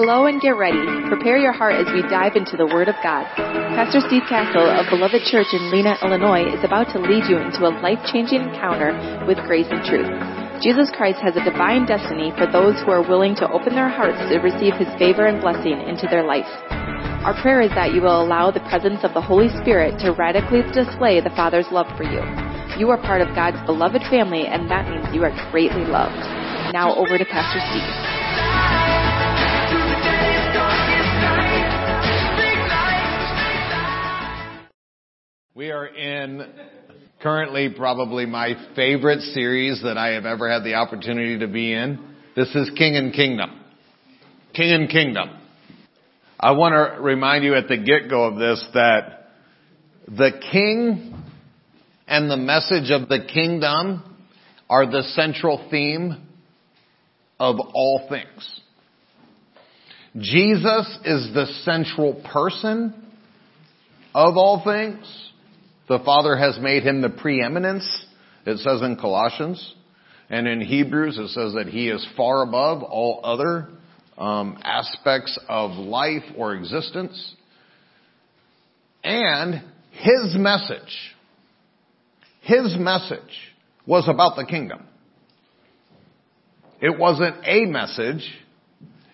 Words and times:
Hello 0.00 0.24
and 0.24 0.40
get 0.40 0.56
ready. 0.56 0.80
Prepare 1.12 1.36
your 1.36 1.52
heart 1.52 1.76
as 1.76 1.84
we 1.92 2.00
dive 2.08 2.32
into 2.32 2.56
the 2.56 2.64
Word 2.64 2.88
of 2.88 2.96
God. 3.04 3.28
Pastor 3.76 4.00
Steve 4.08 4.24
Castle 4.32 4.64
of 4.64 4.88
Beloved 4.88 5.28
Church 5.28 5.52
in 5.52 5.68
Lena, 5.68 5.92
Illinois 6.00 6.48
is 6.56 6.64
about 6.64 6.88
to 6.96 6.98
lead 7.04 7.28
you 7.28 7.36
into 7.36 7.68
a 7.68 7.76
life-changing 7.84 8.40
encounter 8.40 8.96
with 9.28 9.36
grace 9.44 9.68
and 9.68 9.84
truth. 9.84 10.08
Jesus 10.64 10.88
Christ 10.96 11.20
has 11.20 11.36
a 11.36 11.44
divine 11.44 11.84
destiny 11.84 12.32
for 12.40 12.48
those 12.48 12.80
who 12.80 12.96
are 12.96 13.04
willing 13.04 13.36
to 13.44 13.52
open 13.52 13.76
their 13.76 13.92
hearts 13.92 14.16
to 14.32 14.40
receive 14.40 14.72
His 14.80 14.88
favor 14.96 15.28
and 15.28 15.36
blessing 15.36 15.76
into 15.84 16.08
their 16.08 16.24
life. 16.24 16.48
Our 17.20 17.36
prayer 17.44 17.60
is 17.60 17.76
that 17.76 17.92
you 17.92 18.00
will 18.00 18.24
allow 18.24 18.48
the 18.48 18.64
presence 18.72 19.04
of 19.04 19.12
the 19.12 19.20
Holy 19.20 19.52
Spirit 19.60 20.00
to 20.00 20.16
radically 20.16 20.64
display 20.72 21.20
the 21.20 21.36
Father's 21.36 21.68
love 21.68 21.92
for 22.00 22.08
you. 22.08 22.24
You 22.80 22.88
are 22.88 22.96
part 23.04 23.20
of 23.20 23.36
God's 23.36 23.60
beloved 23.68 24.00
family, 24.08 24.48
and 24.48 24.64
that 24.72 24.88
means 24.88 25.12
you 25.12 25.28
are 25.28 25.34
greatly 25.52 25.84
loved. 25.84 26.24
Now 26.72 26.96
over 26.96 27.20
to 27.20 27.28
Pastor 27.28 27.60
Steve. 27.68 28.19
We 35.60 35.72
are 35.72 35.84
in 35.84 36.50
currently 37.20 37.68
probably 37.68 38.24
my 38.24 38.54
favorite 38.74 39.20
series 39.20 39.82
that 39.82 39.98
I 39.98 40.14
have 40.14 40.24
ever 40.24 40.50
had 40.50 40.64
the 40.64 40.76
opportunity 40.76 41.40
to 41.40 41.48
be 41.48 41.74
in. 41.74 41.98
This 42.34 42.48
is 42.54 42.70
King 42.78 42.96
and 42.96 43.12
Kingdom. 43.12 43.60
King 44.54 44.72
and 44.72 44.88
Kingdom. 44.88 45.28
I 46.40 46.52
want 46.52 46.72
to 46.72 47.02
remind 47.02 47.44
you 47.44 47.56
at 47.56 47.68
the 47.68 47.76
get-go 47.76 48.24
of 48.24 48.38
this 48.38 48.66
that 48.72 49.32
the 50.08 50.30
King 50.50 51.14
and 52.08 52.30
the 52.30 52.38
message 52.38 52.90
of 52.90 53.10
the 53.10 53.26
kingdom 53.30 54.16
are 54.70 54.90
the 54.90 55.02
central 55.14 55.68
theme 55.70 56.26
of 57.38 57.56
all 57.74 58.08
things. 58.08 58.60
Jesus 60.16 60.98
is 61.04 61.34
the 61.34 61.52
central 61.64 62.14
person 62.32 62.94
of 64.14 64.38
all 64.38 64.62
things. 64.64 65.29
The 65.90 65.98
Father 65.98 66.36
has 66.36 66.56
made 66.60 66.84
him 66.84 67.00
the 67.00 67.08
preeminence, 67.08 67.84
it 68.46 68.58
says 68.58 68.80
in 68.80 68.94
Colossians. 68.94 69.74
And 70.28 70.46
in 70.46 70.60
Hebrews, 70.60 71.18
it 71.18 71.30
says 71.30 71.54
that 71.54 71.66
he 71.66 71.88
is 71.88 72.06
far 72.16 72.44
above 72.44 72.84
all 72.84 73.18
other 73.24 73.66
um, 74.16 74.56
aspects 74.62 75.36
of 75.48 75.72
life 75.72 76.22
or 76.36 76.54
existence. 76.54 77.34
And 79.02 79.64
his 79.90 80.36
message, 80.36 80.96
his 82.42 82.76
message 82.78 83.52
was 83.84 84.08
about 84.08 84.36
the 84.36 84.46
kingdom. 84.46 84.86
It 86.80 86.96
wasn't 87.00 87.34
a 87.44 87.64
message. 87.64 88.22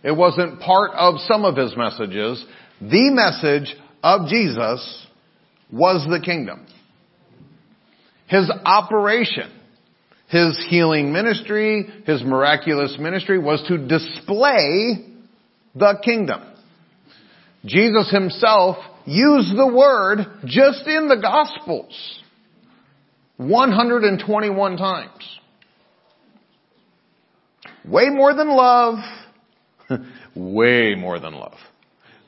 It 0.04 0.14
wasn't 0.14 0.60
part 0.60 0.90
of 0.92 1.20
some 1.20 1.46
of 1.46 1.56
his 1.56 1.74
messages. 1.74 2.44
The 2.82 3.12
message 3.14 3.74
of 4.02 4.28
Jesus 4.28 5.05
was 5.72 6.06
the 6.08 6.20
kingdom. 6.24 6.66
His 8.26 8.50
operation, 8.64 9.50
his 10.28 10.58
healing 10.68 11.12
ministry, 11.12 11.88
his 12.06 12.22
miraculous 12.22 12.96
ministry 12.98 13.38
was 13.38 13.62
to 13.68 13.78
display 13.78 15.06
the 15.74 15.98
kingdom. 16.02 16.42
Jesus 17.64 18.10
himself 18.10 18.76
used 19.04 19.56
the 19.56 19.66
word 19.66 20.26
just 20.44 20.86
in 20.86 21.08
the 21.08 21.16
gospels 21.20 22.20
121 23.36 24.76
times. 24.76 25.38
Way 27.86 28.08
more 28.08 28.34
than 28.34 28.48
love. 28.48 28.94
Way 30.34 30.94
more 30.96 31.20
than 31.20 31.34
love. 31.34 31.58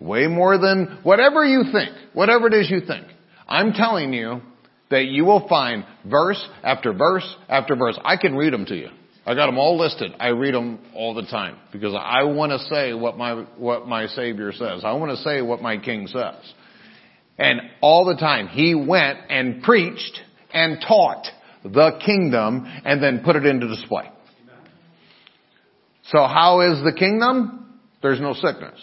Way 0.00 0.28
more 0.28 0.58
than 0.58 1.00
whatever 1.02 1.44
you 1.44 1.64
think. 1.72 1.90
Whatever 2.12 2.46
it 2.46 2.54
is 2.54 2.70
you 2.70 2.80
think. 2.80 3.06
I'm 3.48 3.72
telling 3.72 4.12
you 4.12 4.42
that 4.90 5.06
you 5.06 5.24
will 5.24 5.46
find 5.48 5.84
verse 6.04 6.44
after 6.62 6.92
verse 6.92 7.36
after 7.48 7.76
verse. 7.76 7.98
I 8.04 8.16
can 8.16 8.34
read 8.34 8.52
them 8.52 8.66
to 8.66 8.76
you. 8.76 8.88
I 9.26 9.34
got 9.34 9.46
them 9.46 9.58
all 9.58 9.78
listed. 9.78 10.12
I 10.18 10.28
read 10.28 10.54
them 10.54 10.78
all 10.94 11.14
the 11.14 11.26
time 11.26 11.58
because 11.70 11.94
I 11.94 12.22
want 12.22 12.52
to 12.52 12.58
say 12.74 12.94
what 12.94 13.18
my, 13.18 13.44
what 13.58 13.86
my 13.86 14.06
Savior 14.06 14.52
says. 14.52 14.82
I 14.84 14.92
want 14.92 15.16
to 15.16 15.22
say 15.22 15.42
what 15.42 15.60
my 15.60 15.76
King 15.76 16.06
says. 16.06 16.34
And 17.36 17.60
all 17.82 18.06
the 18.06 18.16
time 18.16 18.48
he 18.48 18.74
went 18.74 19.18
and 19.28 19.62
preached 19.62 20.18
and 20.52 20.78
taught 20.86 21.26
the 21.62 22.00
kingdom 22.04 22.64
and 22.84 23.02
then 23.02 23.22
put 23.22 23.36
it 23.36 23.44
into 23.44 23.68
display. 23.68 24.10
So 26.04 26.24
how 26.24 26.60
is 26.62 26.82
the 26.82 26.92
kingdom? 26.98 27.80
There's 28.00 28.20
no 28.20 28.32
sickness. 28.32 28.80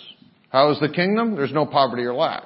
How 0.49 0.71
is 0.71 0.79
the 0.79 0.89
kingdom? 0.89 1.35
There's 1.35 1.53
no 1.53 1.65
poverty 1.65 2.03
or 2.03 2.13
lack. 2.13 2.43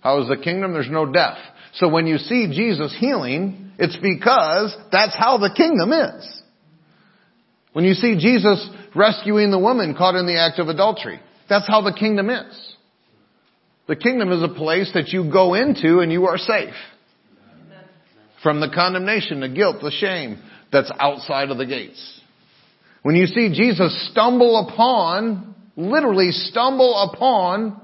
How 0.00 0.20
is 0.22 0.28
the 0.28 0.36
kingdom? 0.36 0.72
There's 0.72 0.90
no 0.90 1.10
death. 1.10 1.38
So 1.74 1.88
when 1.88 2.06
you 2.06 2.18
see 2.18 2.48
Jesus 2.52 2.96
healing, 2.98 3.72
it's 3.78 3.96
because 3.96 4.76
that's 4.92 5.16
how 5.16 5.38
the 5.38 5.52
kingdom 5.54 5.92
is. 5.92 6.42
When 7.72 7.84
you 7.84 7.94
see 7.94 8.16
Jesus 8.16 8.68
rescuing 8.94 9.50
the 9.50 9.58
woman 9.58 9.96
caught 9.96 10.14
in 10.14 10.26
the 10.26 10.38
act 10.38 10.60
of 10.60 10.68
adultery, 10.68 11.20
that's 11.48 11.66
how 11.66 11.82
the 11.82 11.92
kingdom 11.92 12.30
is. 12.30 12.74
The 13.88 13.96
kingdom 13.96 14.30
is 14.30 14.42
a 14.42 14.54
place 14.54 14.90
that 14.94 15.08
you 15.08 15.30
go 15.30 15.54
into 15.54 15.98
and 15.98 16.10
you 16.12 16.26
are 16.26 16.38
safe. 16.38 16.74
From 18.42 18.60
the 18.60 18.70
condemnation, 18.72 19.40
the 19.40 19.48
guilt, 19.48 19.76
the 19.82 19.90
shame 19.90 20.38
that's 20.70 20.92
outside 20.98 21.50
of 21.50 21.58
the 21.58 21.66
gates. 21.66 22.20
When 23.02 23.16
you 23.16 23.26
see 23.26 23.52
Jesus 23.52 24.10
stumble 24.10 24.68
upon, 24.68 25.54
literally 25.76 26.30
stumble 26.30 27.10
upon 27.12 27.80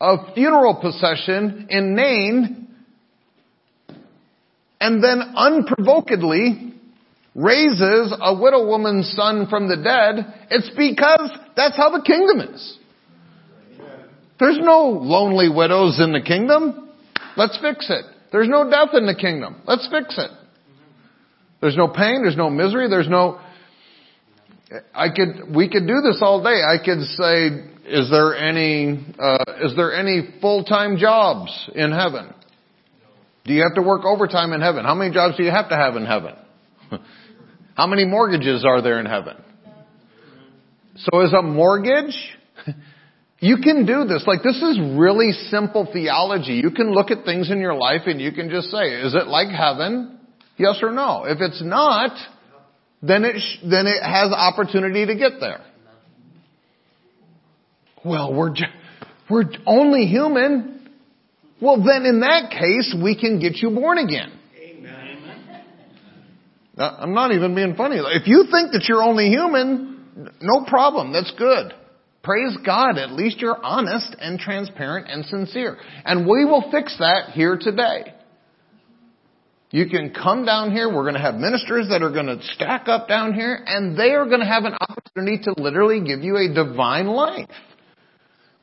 a 0.00 0.32
funeral 0.34 0.76
procession 0.76 1.66
in 1.70 1.94
Nain 1.94 2.65
and 4.80 5.02
then 5.02 5.20
unprovokedly 5.36 6.74
raises 7.34 8.14
a 8.20 8.34
widow 8.40 8.66
woman's 8.66 9.12
son 9.12 9.46
from 9.48 9.68
the 9.68 9.76
dead, 9.76 10.46
it's 10.50 10.70
because 10.70 11.30
that's 11.54 11.76
how 11.76 11.90
the 11.90 12.02
kingdom 12.02 12.54
is. 12.54 12.78
There's 14.38 14.58
no 14.58 14.88
lonely 14.88 15.48
widows 15.48 15.98
in 16.00 16.12
the 16.12 16.20
kingdom. 16.20 16.90
Let's 17.36 17.58
fix 17.60 17.90
it. 17.90 18.04
There's 18.32 18.48
no 18.48 18.68
death 18.68 18.90
in 18.94 19.06
the 19.06 19.14
kingdom. 19.14 19.62
Let's 19.66 19.88
fix 19.90 20.16
it. 20.18 20.30
There's 21.60 21.76
no 21.76 21.88
pain, 21.88 22.22
there's 22.22 22.36
no 22.36 22.50
misery, 22.50 22.88
there's 22.88 23.08
no 23.08 23.40
I 24.94 25.08
could 25.14 25.54
we 25.54 25.68
could 25.68 25.86
do 25.86 26.00
this 26.00 26.18
all 26.20 26.42
day. 26.42 26.60
I 26.62 26.78
could 26.84 27.00
say 27.02 27.46
is 27.86 28.10
there 28.10 28.34
any 28.36 29.06
uh, 29.18 29.44
is 29.62 29.76
there 29.76 29.94
any 29.94 30.28
full-time 30.40 30.96
jobs 30.96 31.70
in 31.74 31.92
heaven? 31.92 32.34
Do 33.46 33.54
you 33.54 33.62
have 33.62 33.74
to 33.74 33.82
work 33.82 34.04
overtime 34.04 34.52
in 34.52 34.60
heaven? 34.60 34.84
How 34.84 34.94
many 34.94 35.14
jobs 35.14 35.36
do 35.36 35.44
you 35.44 35.50
have 35.50 35.68
to 35.68 35.76
have 35.76 35.96
in 35.96 36.04
heaven? 36.04 36.34
How 37.74 37.86
many 37.86 38.04
mortgages 38.04 38.64
are 38.66 38.82
there 38.82 38.98
in 39.00 39.06
heaven? 39.06 39.36
So 40.96 41.20
is 41.20 41.32
a 41.32 41.42
mortgage? 41.42 42.16
You 43.38 43.58
can 43.58 43.84
do 43.84 44.04
this. 44.04 44.24
Like 44.26 44.42
this 44.42 44.56
is 44.56 44.80
really 44.96 45.32
simple 45.50 45.86
theology. 45.92 46.54
You 46.54 46.70
can 46.70 46.92
look 46.92 47.10
at 47.10 47.24
things 47.26 47.50
in 47.50 47.60
your 47.60 47.74
life 47.74 48.02
and 48.06 48.18
you 48.18 48.32
can 48.32 48.48
just 48.48 48.70
say, 48.70 48.78
is 49.02 49.14
it 49.14 49.26
like 49.26 49.48
heaven? 49.48 50.18
Yes 50.56 50.78
or 50.82 50.90
no? 50.90 51.24
If 51.24 51.38
it's 51.40 51.62
not, 51.62 52.16
then 53.02 53.24
it, 53.24 53.38
sh- 53.38 53.58
then 53.62 53.86
it 53.86 54.02
has 54.02 54.32
opportunity 54.32 55.04
to 55.04 55.14
get 55.14 55.32
there. 55.38 55.60
Well, 58.04 58.32
we're, 58.32 58.54
ju- 58.54 58.64
we're 59.28 59.44
only 59.66 60.06
human. 60.06 60.75
Well, 61.60 61.82
then 61.82 62.04
in 62.04 62.20
that 62.20 62.50
case, 62.50 62.94
we 63.02 63.18
can 63.18 63.40
get 63.40 63.56
you 63.56 63.70
born 63.70 63.98
again. 63.98 64.32
Now, 66.76 66.94
I'm 66.98 67.14
not 67.14 67.32
even 67.32 67.54
being 67.54 67.74
funny. 67.74 67.96
If 67.98 68.26
you 68.26 68.44
think 68.50 68.72
that 68.72 68.84
you're 68.86 69.02
only 69.02 69.28
human, 69.28 70.32
no 70.42 70.64
problem. 70.66 71.12
That's 71.12 71.32
good. 71.38 71.72
Praise 72.22 72.56
God. 72.64 72.98
At 72.98 73.12
least 73.12 73.38
you're 73.38 73.56
honest 73.64 74.14
and 74.20 74.38
transparent 74.38 75.06
and 75.08 75.24
sincere. 75.24 75.78
And 76.04 76.26
we 76.26 76.44
will 76.44 76.70
fix 76.70 76.96
that 76.98 77.30
here 77.32 77.56
today. 77.58 78.12
You 79.70 79.88
can 79.88 80.12
come 80.12 80.44
down 80.44 80.70
here. 80.70 80.88
We're 80.88 81.02
going 81.02 81.14
to 81.14 81.20
have 81.20 81.34
ministers 81.36 81.88
that 81.88 82.02
are 82.02 82.12
going 82.12 82.26
to 82.26 82.42
stack 82.54 82.88
up 82.88 83.08
down 83.08 83.32
here 83.32 83.62
and 83.66 83.98
they 83.98 84.10
are 84.10 84.26
going 84.26 84.40
to 84.40 84.46
have 84.46 84.64
an 84.64 84.74
opportunity 84.80 85.42
to 85.44 85.54
literally 85.56 86.00
give 86.00 86.20
you 86.20 86.36
a 86.36 86.52
divine 86.52 87.06
life. 87.06 87.48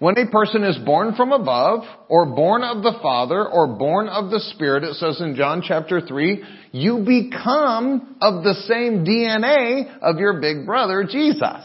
When 0.04 0.18
a 0.18 0.30
person 0.30 0.66
is 0.66 0.78
born 0.80 1.16
from 1.16 1.32
above, 1.32 1.86
or 2.10 2.26
born 2.26 2.62
of 2.62 2.84
the 2.84 3.00
Father, 3.02 3.48
or 3.48 3.68
born 3.68 4.10
of 4.10 4.32
the 4.32 4.42
Spirit, 4.42 4.84
it 4.84 4.96
says 4.96 5.22
in 5.22 5.34
John 5.34 5.64
chapter 5.66 6.02
3, 6.02 6.44
you 6.74 7.06
become 7.08 8.18
of 8.20 8.44
the 8.44 8.54
same 8.68 9.06
DNA 9.06 9.98
of 10.02 10.18
your 10.18 10.42
big 10.42 10.66
brother, 10.66 11.06
Jesus. 11.10 11.64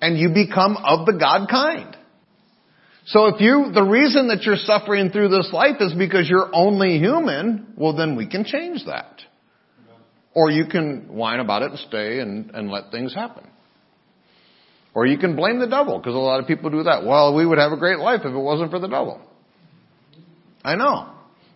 And 0.00 0.18
you 0.18 0.30
become 0.30 0.76
of 0.78 1.06
the 1.06 1.12
God 1.12 1.48
kind. 1.48 1.96
So 3.06 3.26
if 3.26 3.40
you, 3.40 3.70
the 3.72 3.84
reason 3.84 4.26
that 4.30 4.42
you're 4.42 4.56
suffering 4.56 5.10
through 5.10 5.28
this 5.28 5.50
life 5.52 5.76
is 5.78 5.94
because 5.94 6.28
you're 6.28 6.50
only 6.52 6.98
human, 6.98 7.72
well 7.76 7.94
then 7.96 8.16
we 8.16 8.26
can 8.26 8.42
change 8.42 8.84
that. 8.86 9.22
Or 10.34 10.50
you 10.50 10.66
can 10.66 11.14
whine 11.14 11.38
about 11.38 11.62
it 11.62 11.70
and 11.70 11.78
stay 11.78 12.18
and, 12.18 12.50
and 12.50 12.68
let 12.68 12.90
things 12.90 13.14
happen. 13.14 13.46
Or 14.94 15.06
you 15.06 15.18
can 15.18 15.36
blame 15.36 15.60
the 15.60 15.68
devil, 15.68 15.98
because 15.98 16.14
a 16.14 16.18
lot 16.18 16.40
of 16.40 16.46
people 16.46 16.70
do 16.70 16.82
that. 16.82 17.04
Well, 17.04 17.34
we 17.34 17.46
would 17.46 17.58
have 17.58 17.72
a 17.72 17.76
great 17.76 17.98
life 17.98 18.20
if 18.24 18.32
it 18.32 18.38
wasn't 18.38 18.70
for 18.70 18.78
the 18.80 18.88
devil. 18.88 19.20
I 20.64 20.74
know. 20.74 21.10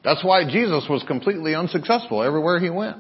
That's 0.04 0.22
why 0.22 0.44
Jesus 0.48 0.84
was 0.88 1.02
completely 1.02 1.54
unsuccessful 1.54 2.22
everywhere 2.22 2.60
he 2.60 2.70
went. 2.70 2.98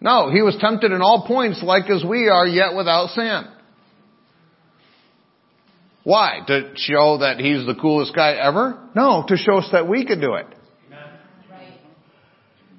No, 0.00 0.30
he 0.30 0.42
was 0.42 0.56
tempted 0.60 0.90
in 0.90 1.00
all 1.00 1.26
points 1.26 1.62
like 1.62 1.88
as 1.90 2.04
we 2.04 2.28
are, 2.28 2.46
yet 2.46 2.74
without 2.74 3.10
sin. 3.10 3.44
Why? 6.04 6.40
To 6.46 6.72
show 6.76 7.18
that 7.18 7.38
he's 7.38 7.64
the 7.66 7.76
coolest 7.80 8.14
guy 8.14 8.32
ever? 8.32 8.88
No, 8.96 9.24
to 9.28 9.36
show 9.36 9.58
us 9.58 9.68
that 9.70 9.86
we 9.86 10.04
could 10.04 10.20
do 10.20 10.34
it. 10.34 10.46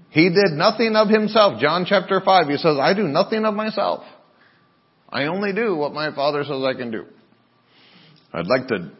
He 0.10 0.30
did 0.30 0.52
nothing 0.52 0.96
of 0.96 1.08
himself. 1.08 1.60
John 1.60 1.86
chapter 1.88 2.22
5, 2.24 2.48
he 2.48 2.58
says, 2.58 2.78
I 2.80 2.94
do 2.94 3.04
nothing 3.04 3.46
of 3.46 3.54
myself. 3.54 4.04
I 5.14 5.28
only 5.28 5.54
do 5.54 5.76
what 5.76 5.94
my 5.94 6.14
Father 6.14 6.44
says 6.44 6.64
I 6.64 6.74
can 6.74 6.90
do. 6.90 7.06
I'd 8.34 8.48
like 8.48 8.68
to 8.70 8.92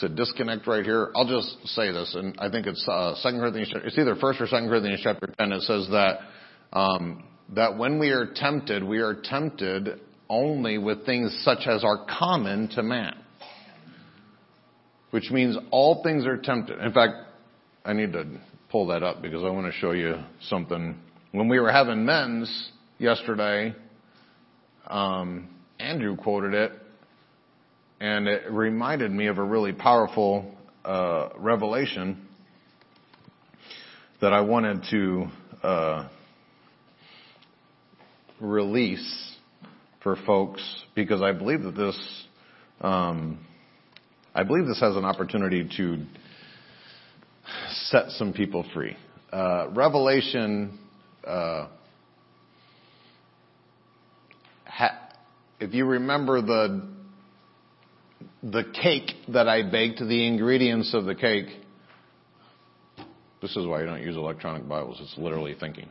to 0.00 0.08
disconnect 0.10 0.66
right 0.66 0.84
here. 0.84 1.10
I'll 1.14 1.26
just 1.26 1.56
say 1.68 1.90
this, 1.90 2.14
and 2.14 2.34
I 2.38 2.50
think 2.50 2.66
it's 2.66 2.86
uh, 2.86 3.14
Second 3.16 3.40
Corinthians. 3.40 3.72
It's 3.84 3.98
either 3.98 4.14
First 4.16 4.40
or 4.42 4.46
Second 4.46 4.68
Corinthians 4.68 5.00
chapter 5.02 5.26
ten. 5.38 5.52
It 5.52 5.62
says 5.62 5.88
that 5.90 6.18
um, 6.74 7.24
that 7.54 7.78
when 7.78 7.98
we 7.98 8.10
are 8.10 8.26
tempted, 8.34 8.84
we 8.84 8.98
are 8.98 9.14
tempted 9.24 10.00
only 10.28 10.76
with 10.76 11.06
things 11.06 11.34
such 11.44 11.66
as 11.66 11.82
are 11.82 12.04
common 12.18 12.68
to 12.68 12.82
man. 12.82 13.16
Which 15.12 15.30
means 15.30 15.56
all 15.70 16.02
things 16.02 16.26
are 16.26 16.36
tempted. 16.36 16.78
In 16.78 16.92
fact, 16.92 17.14
I 17.86 17.94
need 17.94 18.12
to 18.12 18.26
pull 18.70 18.86
that 18.88 19.02
up 19.02 19.22
because 19.22 19.42
I 19.42 19.48
want 19.48 19.66
to 19.66 19.72
show 19.72 19.92
you 19.92 20.16
something. 20.42 21.00
When 21.32 21.48
we 21.48 21.58
were 21.58 21.72
having 21.72 22.04
men's 22.04 22.70
yesterday, 22.98 23.74
um, 24.90 25.48
Andrew 25.78 26.16
quoted 26.16 26.52
it, 26.52 26.72
and 28.00 28.26
it 28.28 28.50
reminded 28.50 29.10
me 29.10 29.26
of 29.28 29.38
a 29.38 29.44
really 29.44 29.72
powerful 29.72 30.54
uh, 30.84 31.28
revelation 31.38 32.26
that 34.20 34.32
I 34.32 34.40
wanted 34.40 34.84
to 34.90 35.26
uh, 35.62 36.08
release 38.40 39.36
for 40.02 40.16
folks 40.26 40.62
because 40.94 41.22
I 41.22 41.32
believe 41.32 41.62
that 41.62 41.76
this, 41.76 42.26
um, 42.80 43.46
I 44.34 44.42
believe 44.42 44.66
this 44.66 44.80
has 44.80 44.96
an 44.96 45.04
opportunity 45.04 45.68
to 45.76 46.04
set 47.72 48.10
some 48.10 48.32
people 48.32 48.64
free. 48.74 48.96
Uh, 49.32 49.68
Revelation, 49.70 50.78
uh, 51.24 51.68
ha- 54.64 55.08
if 55.60 55.74
you 55.74 55.84
remember 55.84 56.40
the 56.40 56.88
the 58.42 58.64
cake 58.82 59.12
that 59.28 59.48
I 59.48 59.70
baked, 59.70 59.98
the 59.98 60.26
ingredients 60.26 60.94
of 60.94 61.04
the 61.04 61.14
cake. 61.14 61.46
This 63.42 63.56
is 63.56 63.66
why 63.66 63.80
you 63.80 63.86
don't 63.86 64.02
use 64.02 64.16
electronic 64.16 64.66
Bibles. 64.68 64.98
It's 65.00 65.16
literally 65.16 65.54
thinking. 65.58 65.88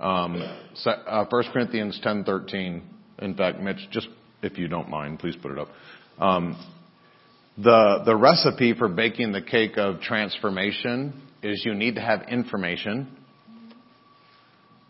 Um, 0.00 0.42
uh, 0.84 1.24
1 1.28 1.42
Corinthians 1.52 1.98
10:13. 2.04 2.82
In 3.20 3.34
fact, 3.34 3.60
Mitch, 3.60 3.88
just 3.90 4.08
if 4.42 4.58
you 4.58 4.68
don't 4.68 4.88
mind, 4.88 5.18
please 5.18 5.36
put 5.36 5.52
it 5.52 5.58
up. 5.58 5.68
Um, 6.18 6.56
the 7.56 8.02
the 8.04 8.16
recipe 8.16 8.74
for 8.74 8.88
baking 8.88 9.32
the 9.32 9.42
cake 9.42 9.76
of 9.76 10.00
transformation 10.00 11.22
is 11.42 11.64
you 11.64 11.74
need 11.74 11.94
to 11.94 12.00
have 12.00 12.22
information. 12.28 13.16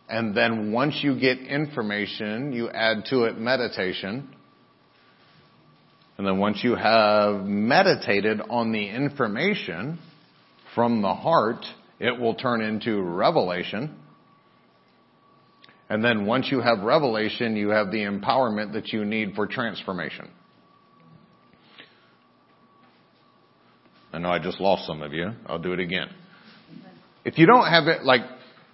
And 0.09 0.37
then 0.37 0.73
once 0.73 1.01
you 1.03 1.19
get 1.19 1.39
information, 1.39 2.53
you 2.53 2.69
add 2.69 3.07
to 3.11 3.25
it 3.25 3.39
meditation. 3.39 4.29
And 6.19 6.27
then 6.27 6.39
once 6.39 6.61
you 6.63 6.75
have 6.75 7.45
meditated 7.45 8.41
on 8.49 8.73
the 8.73 8.89
information 8.89 9.99
from 10.75 11.03
the 11.03 11.15
heart, 11.15 11.65
it 11.99 12.19
will 12.21 12.35
turn 12.35 12.61
into 12.61 13.01
revelation. 13.01 13.97
And 15.89 16.05
then 16.05 16.27
once 16.27 16.49
you 16.51 16.61
have 16.61 16.81
revelation, 16.81 17.57
you 17.57 17.69
have 17.71 17.91
the 17.91 17.99
empowerment 17.99 18.73
that 18.75 18.89
you 18.93 19.05
need 19.05 19.35
for 19.35 19.47
transformation. 19.47 20.31
I 24.13 24.19
know 24.19 24.29
I 24.31 24.39
just 24.39 24.61
lost 24.61 24.87
some 24.87 25.03
of 25.03 25.13
you. 25.13 25.33
I'll 25.47 25.59
do 25.59 25.73
it 25.73 25.81
again. 25.81 26.09
If 27.25 27.39
you 27.39 27.47
don't 27.47 27.67
have 27.67 27.89
it, 27.89 28.05
like, 28.05 28.23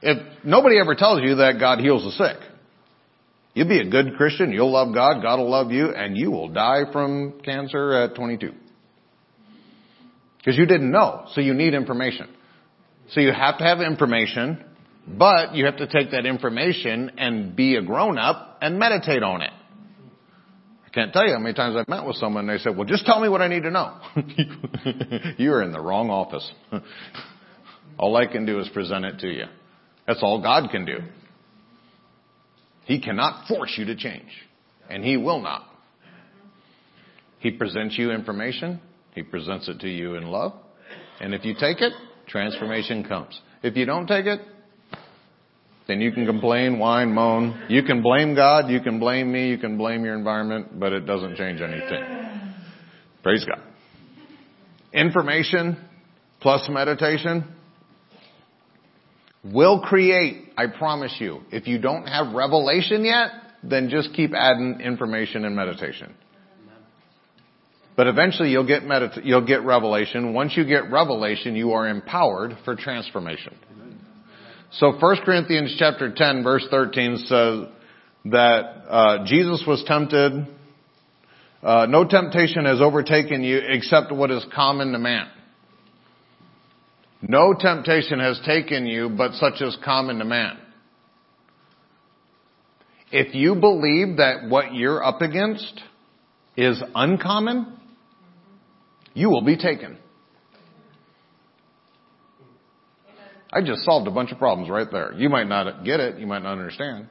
if 0.02 0.44
nobody 0.44 0.78
ever 0.78 0.94
tells 0.94 1.22
you 1.22 1.36
that 1.36 1.58
God 1.58 1.80
heals 1.80 2.04
the 2.04 2.12
sick, 2.12 2.36
you'll 3.54 3.68
be 3.68 3.80
a 3.80 3.88
good 3.88 4.16
Christian, 4.16 4.52
you'll 4.52 4.72
love 4.72 4.94
God, 4.94 5.22
God 5.22 5.38
will 5.38 5.50
love 5.50 5.70
you, 5.70 5.90
and 5.90 6.16
you 6.16 6.30
will 6.30 6.48
die 6.48 6.82
from 6.92 7.40
cancer 7.44 7.92
at 7.92 8.14
22. 8.14 8.52
Because 10.38 10.56
you 10.56 10.66
didn't 10.66 10.90
know, 10.90 11.26
so 11.32 11.40
you 11.40 11.54
need 11.54 11.74
information. 11.74 12.28
So 13.10 13.20
you 13.20 13.32
have 13.32 13.58
to 13.58 13.64
have 13.64 13.80
information 13.80 14.64
but 15.16 15.54
you 15.54 15.64
have 15.64 15.76
to 15.78 15.86
take 15.86 16.10
that 16.10 16.26
information 16.26 17.12
and 17.16 17.56
be 17.56 17.76
a 17.76 17.82
grown 17.82 18.18
up 18.18 18.58
and 18.60 18.78
meditate 18.78 19.22
on 19.22 19.42
it. 19.42 19.52
I 20.86 20.90
can't 20.90 21.12
tell 21.12 21.26
you 21.26 21.32
how 21.32 21.38
many 21.38 21.54
times 21.54 21.76
I've 21.76 21.88
met 21.88 22.04
with 22.04 22.16
someone 22.16 22.48
and 22.48 22.58
they 22.58 22.62
said, 22.62 22.76
well, 22.76 22.86
just 22.86 23.06
tell 23.06 23.20
me 23.20 23.28
what 23.28 23.40
I 23.40 23.48
need 23.48 23.62
to 23.62 23.70
know. 23.70 23.98
You're 25.38 25.62
in 25.62 25.72
the 25.72 25.80
wrong 25.80 26.10
office. 26.10 26.50
all 27.98 28.16
I 28.16 28.26
can 28.26 28.46
do 28.46 28.58
is 28.58 28.68
present 28.70 29.04
it 29.04 29.18
to 29.20 29.28
you. 29.28 29.44
That's 30.08 30.22
all 30.22 30.42
God 30.42 30.70
can 30.70 30.86
do. 30.86 31.00
He 32.86 32.98
cannot 32.98 33.46
force 33.46 33.74
you 33.76 33.84
to 33.84 33.94
change. 33.94 34.30
And 34.88 35.04
He 35.04 35.18
will 35.18 35.40
not. 35.40 35.68
He 37.40 37.50
presents 37.50 37.96
you 37.98 38.10
information. 38.10 38.80
He 39.14 39.22
presents 39.22 39.68
it 39.68 39.80
to 39.80 39.88
you 39.88 40.14
in 40.14 40.24
love. 40.24 40.54
And 41.20 41.34
if 41.34 41.44
you 41.44 41.54
take 41.54 41.82
it, 41.82 41.92
transformation 42.26 43.04
comes. 43.04 43.38
If 43.62 43.76
you 43.76 43.84
don't 43.84 44.06
take 44.06 44.24
it, 44.24 44.40
then 45.86 46.00
you 46.00 46.10
can 46.12 46.24
complain, 46.24 46.78
whine, 46.78 47.12
moan. 47.12 47.66
You 47.68 47.82
can 47.82 48.02
blame 48.02 48.34
God, 48.34 48.70
you 48.70 48.80
can 48.80 48.98
blame 48.98 49.30
me, 49.30 49.48
you 49.50 49.58
can 49.58 49.76
blame 49.76 50.04
your 50.04 50.16
environment, 50.16 50.80
but 50.80 50.92
it 50.94 51.06
doesn't 51.06 51.36
change 51.36 51.60
anything. 51.60 52.54
Praise 53.22 53.44
God. 53.44 53.62
Information 54.92 55.76
plus 56.40 56.66
meditation 56.70 57.44
will 59.44 59.80
create, 59.80 60.52
I 60.56 60.66
promise 60.66 61.14
you. 61.18 61.40
If 61.50 61.66
you 61.66 61.78
don't 61.78 62.06
have 62.06 62.34
revelation 62.34 63.04
yet, 63.04 63.30
then 63.62 63.88
just 63.88 64.12
keep 64.14 64.32
adding 64.34 64.80
information 64.80 65.44
and 65.44 65.54
meditation. 65.54 66.14
But 67.96 68.06
eventually 68.06 68.50
you'll 68.50 68.66
get 68.66 68.82
you'll 69.24 69.44
get 69.44 69.64
revelation. 69.64 70.32
Once 70.32 70.56
you 70.56 70.64
get 70.64 70.88
revelation, 70.88 71.56
you 71.56 71.72
are 71.72 71.88
empowered 71.88 72.56
for 72.64 72.76
transformation. 72.76 73.56
So 74.70 74.92
1 74.92 75.16
Corinthians 75.24 75.74
chapter 75.78 76.12
10 76.14 76.44
verse 76.44 76.64
13 76.70 77.16
says 77.26 77.60
that 78.26 78.60
uh, 78.88 79.24
Jesus 79.26 79.64
was 79.66 79.82
tempted. 79.86 80.46
Uh, 81.60 81.86
no 81.86 82.06
temptation 82.06 82.66
has 82.66 82.80
overtaken 82.80 83.42
you 83.42 83.60
except 83.66 84.12
what 84.12 84.30
is 84.30 84.46
common 84.54 84.92
to 84.92 84.98
man. 84.98 85.28
No 87.20 87.54
temptation 87.58 88.20
has 88.20 88.40
taken 88.46 88.86
you 88.86 89.08
but 89.08 89.34
such 89.34 89.60
as 89.60 89.76
common 89.84 90.18
to 90.18 90.24
man. 90.24 90.58
If 93.10 93.34
you 93.34 93.54
believe 93.54 94.18
that 94.18 94.48
what 94.48 94.74
you're 94.74 95.02
up 95.02 95.22
against 95.22 95.80
is 96.56 96.82
uncommon, 96.94 97.78
you 99.14 99.30
will 99.30 99.42
be 99.42 99.56
taken. 99.56 99.98
I 103.50 103.62
just 103.62 103.82
solved 103.84 104.06
a 104.06 104.10
bunch 104.10 104.30
of 104.30 104.38
problems 104.38 104.68
right 104.68 104.86
there. 104.90 105.14
You 105.14 105.30
might 105.30 105.48
not 105.48 105.84
get 105.84 106.00
it. 106.00 106.18
You 106.18 106.26
might 106.26 106.42
not 106.42 106.52
understand. 106.52 107.08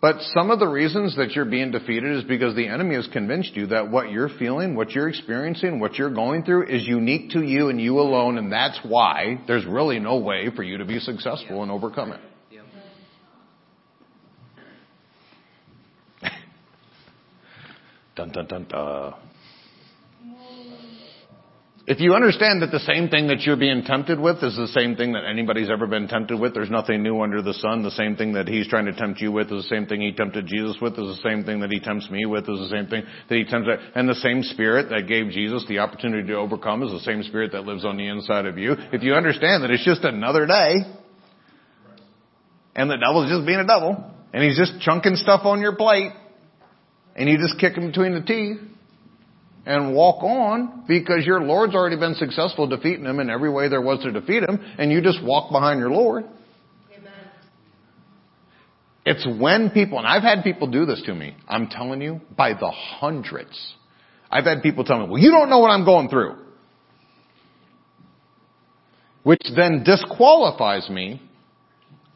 But 0.00 0.20
some 0.32 0.52
of 0.52 0.60
the 0.60 0.68
reasons 0.68 1.16
that 1.16 1.32
you're 1.32 1.44
being 1.44 1.72
defeated 1.72 2.18
is 2.18 2.24
because 2.24 2.54
the 2.54 2.68
enemy 2.68 2.94
has 2.94 3.08
convinced 3.08 3.56
you 3.56 3.66
that 3.68 3.90
what 3.90 4.12
you're 4.12 4.28
feeling, 4.28 4.76
what 4.76 4.92
you're 4.92 5.08
experiencing, 5.08 5.80
what 5.80 5.94
you're 5.94 6.14
going 6.14 6.44
through 6.44 6.68
is 6.68 6.86
unique 6.86 7.30
to 7.30 7.42
you 7.42 7.68
and 7.68 7.80
you 7.80 7.98
alone, 7.98 8.38
and 8.38 8.52
that's 8.52 8.78
why 8.84 9.40
there's 9.48 9.66
really 9.66 9.98
no 9.98 10.18
way 10.18 10.50
for 10.54 10.62
you 10.62 10.78
to 10.78 10.84
be 10.84 11.00
successful 11.00 11.62
and 11.64 11.72
overcome 11.72 12.12
it. 12.12 12.20
dun 18.14 18.30
dun 18.30 18.46
dun 18.46 18.64
dun. 18.68 19.14
If 21.88 22.00
you 22.00 22.12
understand 22.12 22.60
that 22.60 22.70
the 22.70 22.84
same 22.84 23.08
thing 23.08 23.28
that 23.28 23.40
you're 23.48 23.56
being 23.56 23.82
tempted 23.82 24.20
with 24.20 24.44
is 24.44 24.54
the 24.54 24.68
same 24.76 24.94
thing 24.94 25.12
that 25.12 25.24
anybody's 25.24 25.70
ever 25.70 25.86
been 25.86 26.06
tempted 26.06 26.38
with, 26.38 26.52
there's 26.52 26.68
nothing 26.68 27.02
new 27.02 27.22
under 27.22 27.40
the 27.40 27.54
sun. 27.54 27.82
The 27.82 27.90
same 27.90 28.14
thing 28.14 28.34
that 28.34 28.46
he's 28.46 28.68
trying 28.68 28.84
to 28.84 28.92
tempt 28.92 29.22
you 29.22 29.32
with 29.32 29.46
is 29.50 29.64
the 29.64 29.74
same 29.74 29.86
thing 29.86 30.02
he 30.02 30.12
tempted 30.12 30.46
Jesus 30.46 30.76
with, 30.82 30.92
is 30.98 31.16
the 31.16 31.22
same 31.24 31.44
thing 31.44 31.60
that 31.60 31.70
he 31.70 31.80
tempts 31.80 32.10
me 32.10 32.26
with, 32.26 32.42
is 32.42 32.60
the 32.60 32.68
same 32.68 32.88
thing 32.88 33.04
that 33.30 33.34
he 33.34 33.44
tempts, 33.44 33.70
and 33.94 34.06
the 34.06 34.20
same 34.20 34.42
spirit 34.42 34.90
that 34.90 35.08
gave 35.08 35.30
Jesus 35.30 35.64
the 35.66 35.78
opportunity 35.78 36.28
to 36.28 36.34
overcome 36.34 36.82
is 36.82 36.92
the 36.92 37.00
same 37.00 37.22
spirit 37.22 37.52
that 37.52 37.64
lives 37.64 37.86
on 37.86 37.96
the 37.96 38.06
inside 38.06 38.44
of 38.44 38.58
you. 38.58 38.74
If 38.92 39.02
you 39.02 39.14
understand 39.14 39.64
that 39.64 39.70
it's 39.70 39.86
just 39.86 40.04
another 40.04 40.44
day, 40.44 40.74
and 42.76 42.90
the 42.90 42.98
devil's 42.98 43.30
just 43.30 43.46
being 43.46 43.60
a 43.60 43.66
devil, 43.66 43.96
and 44.34 44.44
he's 44.44 44.58
just 44.58 44.78
chunking 44.82 45.16
stuff 45.16 45.46
on 45.46 45.62
your 45.62 45.74
plate, 45.74 46.12
and 47.16 47.30
you 47.30 47.38
just 47.38 47.58
kick 47.58 47.78
him 47.78 47.86
between 47.86 48.12
the 48.12 48.20
teeth 48.20 48.58
and 49.68 49.94
walk 49.94 50.22
on 50.22 50.84
because 50.88 51.26
your 51.26 51.42
Lord's 51.42 51.74
already 51.74 51.96
been 51.96 52.14
successful 52.14 52.66
defeating 52.66 53.04
him 53.04 53.20
in 53.20 53.28
every 53.28 53.50
way 53.50 53.68
there 53.68 53.82
was 53.82 54.02
to 54.02 54.10
defeat 54.10 54.42
him, 54.42 54.58
and 54.78 54.90
you 54.90 55.02
just 55.02 55.22
walk 55.22 55.52
behind 55.52 55.78
your 55.78 55.90
Lord. 55.90 56.24
Amen. 56.96 57.12
It's 59.04 59.28
when 59.38 59.68
people, 59.68 59.98
and 59.98 60.06
I've 60.06 60.22
had 60.22 60.42
people 60.42 60.68
do 60.68 60.86
this 60.86 61.02
to 61.04 61.14
me, 61.14 61.36
I'm 61.46 61.68
telling 61.68 62.00
you, 62.00 62.22
by 62.34 62.54
the 62.54 62.70
hundreds. 62.70 63.74
I've 64.30 64.44
had 64.44 64.62
people 64.62 64.84
tell 64.84 65.00
me, 65.00 65.10
well, 65.10 65.20
you 65.20 65.30
don't 65.30 65.50
know 65.50 65.58
what 65.58 65.70
I'm 65.70 65.84
going 65.84 66.08
through. 66.08 66.36
Which 69.22 69.42
then 69.54 69.84
disqualifies 69.84 70.88
me 70.88 71.20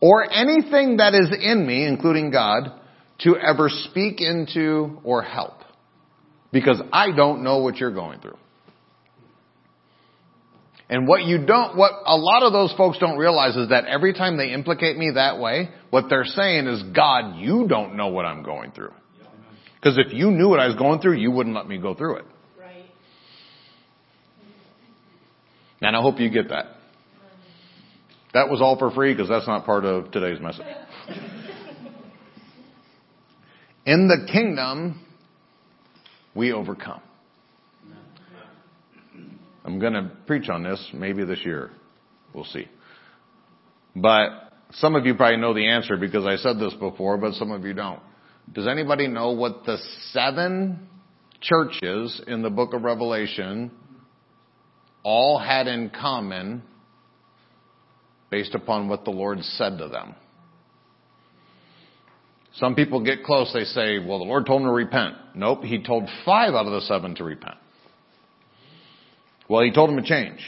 or 0.01 0.25
anything 0.33 0.97
that 0.97 1.13
is 1.13 1.31
in 1.39 1.67
me, 1.67 1.87
including 1.87 2.31
God, 2.31 2.81
to 3.21 3.37
ever 3.37 3.69
speak 3.69 4.23
into 4.23 5.01
or 5.05 5.21
help. 5.21 5.62
Because 6.53 6.83
I 6.93 7.13
don't 7.17 7.43
know 7.43 7.59
what 7.59 7.79
you're 7.79 7.95
going 7.95 8.21
through. 8.21 8.37
And 10.89 11.09
what 11.09 11.25
you 11.25 11.47
don't, 11.47 11.75
what 11.77 11.93
a 12.05 12.17
lot 12.17 12.43
of 12.43 12.53
those 12.53 12.75
folks 12.77 12.99
don't 12.99 13.17
realize 13.17 13.57
is 13.57 13.71
that 13.71 13.87
every 13.87 14.13
time 14.13 14.37
they 14.37 14.53
implicate 14.53 14.99
me 14.99 15.13
that 15.15 15.41
way, 15.41 15.71
what 15.89 16.11
they're 16.11 16.27
saying 16.27 16.67
is, 16.67 16.83
God, 16.95 17.37
you 17.39 17.67
don't 17.67 17.97
know 17.97 18.09
what 18.09 18.27
I'm 18.27 18.43
going 18.43 18.73
through. 18.73 18.93
Because 19.77 19.99
if 19.99 20.13
you 20.13 20.31
knew 20.31 20.51
what 20.51 20.61
I 20.61 20.67
was 20.67 20.77
going 20.77 21.01
through, 21.01 21.15
you 21.15 21.31
wouldn't 21.31 21.57
let 21.57 21.67
me 21.67 21.79
go 21.79 21.95
through 21.95 22.17
it. 22.17 22.25
Right. 22.61 22.85
And 25.81 25.97
I 25.97 26.03
hope 26.03 26.21
you 26.21 26.29
get 26.29 26.51
that. 26.51 26.67
That 28.35 28.51
was 28.51 28.61
all 28.61 28.79
for 28.79 28.91
free 28.91 29.15
because 29.15 29.31
that's 29.31 29.47
not 29.47 29.65
part 29.65 29.87
of 29.87 30.11
today's 30.11 30.41
message. 30.41 30.67
In 33.87 34.09
the 34.09 34.31
kingdom, 34.31 35.01
we 36.35 36.53
overcome. 36.53 37.01
I'm 39.65 39.79
going 39.79 39.93
to 39.93 40.11
preach 40.27 40.49
on 40.49 40.65
this 40.65 40.85
maybe 40.93 41.25
this 41.25 41.39
year. 41.45 41.71
We'll 42.35 42.45
see. 42.45 42.67
But 43.95 44.53
some 44.73 44.97
of 44.97 45.07
you 45.07 45.15
probably 45.15 45.37
know 45.37 45.55
the 45.55 45.69
answer 45.69 45.97
because 45.97 46.25
I 46.27 46.37
said 46.37 46.59
this 46.59 46.75
before, 46.75 47.19
but 47.19 47.35
some 47.35 47.53
of 47.53 47.65
you 47.65 47.75
don't. 47.75 48.01
Does 48.53 48.67
anybody 48.67 49.07
know 49.07 49.33
what 49.33 49.65
the 49.65 49.79
seven 50.11 50.89
churches 51.41 52.21
in 52.27 52.43
the 52.43 52.51
book 52.51 52.75
of 52.75 52.83
Revelation 52.83 53.71
all 55.03 55.39
had 55.39 55.67
in 55.67 55.91
common 55.91 56.63
based 58.31 58.55
upon 58.55 58.89
what 58.89 59.05
the 59.05 59.11
Lord 59.11 59.43
said 59.43 59.79
to 59.79 59.89
them? 59.89 60.15
Some 62.57 62.75
people 62.75 63.03
get 63.03 63.25
close, 63.25 63.51
they 63.55 63.65
say, 63.65 63.99
well, 63.99 64.19
the 64.19 64.25
Lord 64.25 64.47
told 64.47 64.61
them 64.61 64.69
to 64.69 64.73
repent. 64.73 65.15
Nope, 65.35 65.65
He 65.65 65.83
told 65.83 66.09
five 66.25 66.55
out 66.55 66.67
of 66.67 66.73
the 66.73 66.83
seven 66.83 67.15
to 67.17 67.25
repent. 67.25 67.57
Well, 69.49 69.63
He 69.63 69.73
told 69.73 69.91
them 69.91 69.97
to 69.97 70.09
change. 70.09 70.41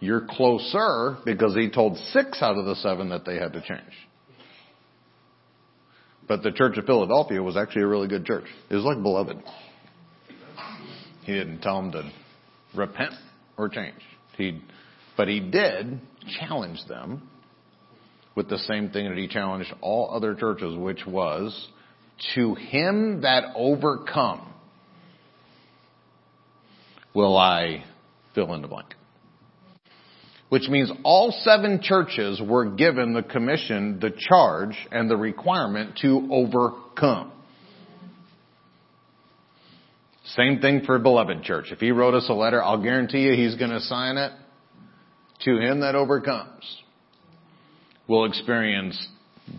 You're 0.00 0.26
closer 0.28 1.16
because 1.24 1.54
He 1.54 1.70
told 1.70 1.96
six 2.12 2.42
out 2.42 2.58
of 2.58 2.66
the 2.66 2.76
seven 2.76 3.08
that 3.08 3.24
they 3.24 3.36
had 3.36 3.54
to 3.54 3.60
change. 3.62 3.80
But 6.28 6.42
the 6.42 6.52
church 6.52 6.76
of 6.76 6.84
Philadelphia 6.84 7.42
was 7.42 7.56
actually 7.56 7.82
a 7.82 7.86
really 7.86 8.06
good 8.06 8.26
church. 8.26 8.44
It 8.68 8.74
was 8.74 8.84
like 8.84 9.02
beloved. 9.02 9.38
He 11.22 11.32
didn't 11.32 11.60
tell 11.60 11.80
them 11.80 11.92
to 11.92 12.12
repent 12.74 13.14
or 13.56 13.70
change. 13.70 13.94
He, 14.36 14.62
but 15.16 15.26
he 15.26 15.40
did 15.40 16.00
challenge 16.38 16.80
them 16.86 17.28
with 18.38 18.48
the 18.48 18.58
same 18.58 18.88
thing 18.90 19.08
that 19.08 19.18
he 19.18 19.26
challenged 19.26 19.74
all 19.80 20.14
other 20.14 20.32
churches, 20.32 20.76
which 20.76 21.04
was 21.04 21.68
to 22.36 22.54
him 22.54 23.22
that 23.22 23.42
overcome 23.56 24.54
will 27.12 27.36
I 27.36 27.82
fill 28.36 28.54
in 28.54 28.62
the 28.62 28.68
blank 28.68 28.94
which 30.50 30.68
means 30.68 30.90
all 31.02 31.34
seven 31.42 31.80
churches 31.82 32.40
were 32.40 32.70
given 32.70 33.12
the 33.12 33.22
commission, 33.22 33.98
the 34.00 34.10
charge, 34.16 34.74
and 34.90 35.10
the 35.10 35.16
requirement 35.16 35.98
to 36.00 36.26
overcome. 36.30 37.32
Same 40.24 40.60
thing 40.60 40.82
for 40.86 40.98
Beloved 40.98 41.42
Church. 41.42 41.66
If 41.70 41.80
he 41.80 41.90
wrote 41.90 42.14
us 42.14 42.26
a 42.30 42.32
letter, 42.32 42.62
I'll 42.62 42.82
guarantee 42.82 43.22
you 43.22 43.34
he's 43.34 43.56
going 43.56 43.72
to 43.72 43.80
sign 43.80 44.16
it. 44.16 44.32
To 45.40 45.58
him 45.58 45.80
that 45.80 45.94
overcomes 45.94 46.64
will 48.08 48.24
experience 48.24 49.08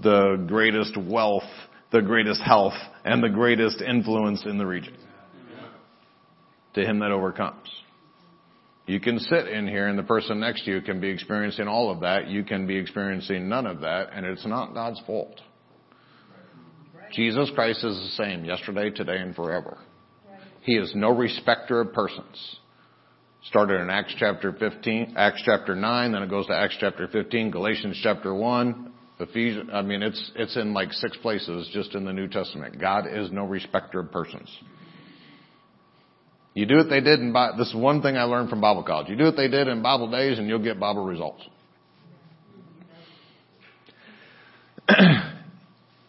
the 0.04 0.44
greatest 0.48 0.98
wealth, 0.98 1.44
the 1.92 2.02
greatest 2.02 2.42
health, 2.42 2.74
and 3.06 3.24
the 3.24 3.30
greatest 3.30 3.82
influence 3.82 4.44
in 4.46 4.58
the 4.58 4.66
region. 4.66 4.96
To 6.76 6.86
him 6.86 7.00
that 7.00 7.12
overcomes. 7.12 7.70
You 8.86 9.00
can 9.00 9.20
sit 9.20 9.48
in 9.48 9.68
here 9.68 9.88
and 9.88 10.00
the 10.00 10.04
person 10.04 10.40
next 10.40 10.66
to 10.66 10.72
you 10.72 10.82
can 10.82 11.00
be 11.00 11.10
experiencing 11.10 11.68
all 11.68 11.92
of 11.92 12.00
that. 12.02 12.28
You 12.28 12.44
can 12.44 12.66
be 12.66 12.76
experiencing 12.76 13.48
none 13.48 13.68
of 13.68 13.82
that 13.82 14.10
and 14.14 14.26
it's 14.26 14.46
not 14.46 14.74
God's 14.74 15.00
fault. 15.06 15.40
Jesus 17.14 17.52
Christ 17.56 17.84
is 17.84 17.96
the 17.96 18.24
same 18.24 18.46
yesterday, 18.46 18.90
today, 18.90 19.18
and 19.18 19.36
forever. 19.36 19.78
He 20.62 20.74
is 20.74 20.92
no 20.96 21.10
respecter 21.10 21.82
of 21.82 21.94
persons. 21.94 22.60
Started 23.48 23.82
in 23.82 23.90
Acts 23.90 24.14
chapter 24.18 24.52
15, 24.52 25.14
Acts 25.18 25.42
chapter 25.46 25.76
9, 25.76 26.12
then 26.12 26.24
it 26.24 26.30
goes 26.30 26.46
to 26.48 26.54
Acts 26.54 26.76
chapter 26.80 27.08
15, 27.08 27.52
Galatians 27.52 27.98
chapter 28.04 28.34
1, 28.34 28.92
Ephesians, 29.20 29.70
I 29.74 29.82
mean, 29.82 30.02
it's, 30.02 30.32
it's 30.36 30.56
in 30.56 30.74
like 30.74 30.92
six 30.94 31.16
places 31.18 31.70
just 31.74 31.96
in 31.96 32.06
the 32.06 32.14
New 32.14 32.28
Testament. 32.28 32.80
God 32.80 33.06
is 33.10 33.32
no 33.32 33.46
respecter 33.46 34.00
of 34.00 34.12
persons. 34.12 34.50
You 36.54 36.66
do 36.66 36.78
what 36.78 36.90
they 36.90 37.02
did 37.02 37.20
in 37.20 37.34
this 37.58 37.68
is 37.70 37.76
one 37.76 38.02
thing 38.02 38.18
I 38.18 38.24
learned 38.24 38.50
from 38.50 38.60
Bible 38.60 38.84
college. 38.84 39.08
You 39.10 39.16
do 39.16 39.26
what 39.26 39.38
they 39.38 39.48
did 39.48 39.68
in 39.68 39.82
Bible 39.82 40.10
days 40.10 40.40
and 40.40 40.48
you'll 40.48 40.64
get 40.64 40.80
Bible 40.80 41.06
results. 41.06 41.44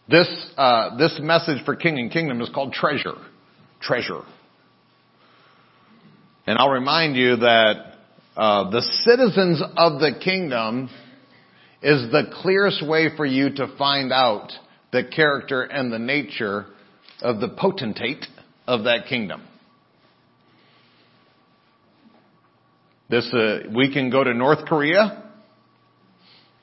this, 0.09 0.27
uh, 0.57 0.97
this 0.97 1.19
message 1.21 1.63
for 1.63 1.75
King 1.75 1.99
and 1.99 2.11
Kingdom 2.11 2.41
is 2.41 2.49
called 2.53 2.73
treasure. 2.73 3.15
Treasure. 3.81 4.21
And 6.51 6.59
I'll 6.59 6.69
remind 6.69 7.15
you 7.15 7.37
that 7.37 7.93
uh, 8.35 8.71
the 8.71 8.81
citizens 9.05 9.63
of 9.77 10.01
the 10.01 10.19
kingdom 10.21 10.89
is 11.81 12.11
the 12.11 12.23
clearest 12.41 12.85
way 12.85 13.07
for 13.15 13.25
you 13.25 13.51
to 13.51 13.73
find 13.77 14.11
out 14.11 14.51
the 14.91 15.05
character 15.05 15.61
and 15.61 15.93
the 15.93 15.97
nature 15.97 16.65
of 17.21 17.39
the 17.39 17.47
potentate 17.47 18.25
of 18.67 18.83
that 18.83 19.05
kingdom. 19.07 19.47
This, 23.09 23.33
uh, 23.33 23.69
we 23.73 23.93
can 23.93 24.09
go 24.09 24.21
to 24.21 24.33
North 24.33 24.65
Korea. 24.65 25.31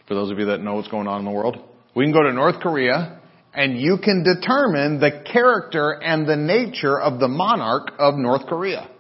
For 0.06 0.12
those 0.12 0.30
of 0.30 0.38
you 0.38 0.44
that 0.44 0.60
know 0.60 0.74
what's 0.74 0.88
going 0.88 1.08
on 1.08 1.20
in 1.20 1.24
the 1.24 1.30
world, 1.30 1.56
we 1.94 2.04
can 2.04 2.12
go 2.12 2.24
to 2.24 2.32
North 2.34 2.60
Korea 2.60 3.22
and 3.54 3.78
you 3.80 3.96
can 4.04 4.22
determine 4.22 5.00
the 5.00 5.24
character 5.32 5.92
and 5.92 6.28
the 6.28 6.36
nature 6.36 7.00
of 7.00 7.20
the 7.20 7.28
monarch 7.28 7.92
of 7.98 8.16
North 8.16 8.46
Korea. 8.48 8.90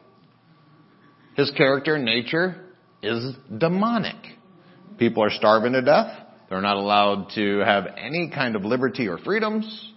His 1.38 1.52
character 1.52 1.94
and 1.94 2.04
nature 2.04 2.56
is 3.00 3.32
demonic. 3.56 4.16
People 4.98 5.22
are 5.22 5.30
starving 5.30 5.72
to 5.74 5.82
death. 5.82 6.10
They're 6.50 6.60
not 6.60 6.76
allowed 6.76 7.28
to 7.36 7.60
have 7.60 7.86
any 7.96 8.28
kind 8.34 8.56
of 8.56 8.64
liberty 8.64 9.06
or 9.06 9.18
freedoms. 9.18 9.92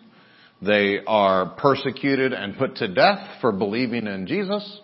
They 0.61 0.99
are 1.07 1.55
persecuted 1.57 2.31
and 2.31 2.59
put 2.59 2.75
to 2.75 2.87
death 2.87 3.41
for 3.41 3.51
believing 3.51 4.05
in 4.05 4.27
Jesus 4.27 4.81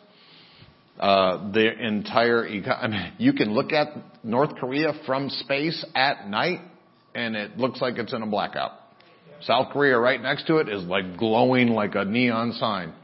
uh, 0.99 1.51
the 1.51 1.71
entire 1.79 2.49
mean, 2.49 3.13
you 3.19 3.33
can 3.33 3.53
look 3.53 3.71
at 3.71 3.89
North 4.23 4.55
Korea 4.55 4.93
from 5.05 5.29
space 5.29 5.85
at 5.93 6.27
night 6.27 6.61
and 7.13 7.35
it 7.35 7.59
looks 7.59 7.81
like 7.81 7.99
it's 7.99 8.13
in 8.13 8.23
a 8.23 8.27
blackout. 8.27 8.71
South 9.41 9.71
Korea 9.71 9.99
right 9.99 10.19
next 10.19 10.47
to 10.47 10.57
it 10.57 10.69
is 10.69 10.83
like 10.85 11.17
glowing 11.17 11.67
like 11.67 11.93
a 11.93 12.03
neon 12.03 12.53
sign. 12.53 12.95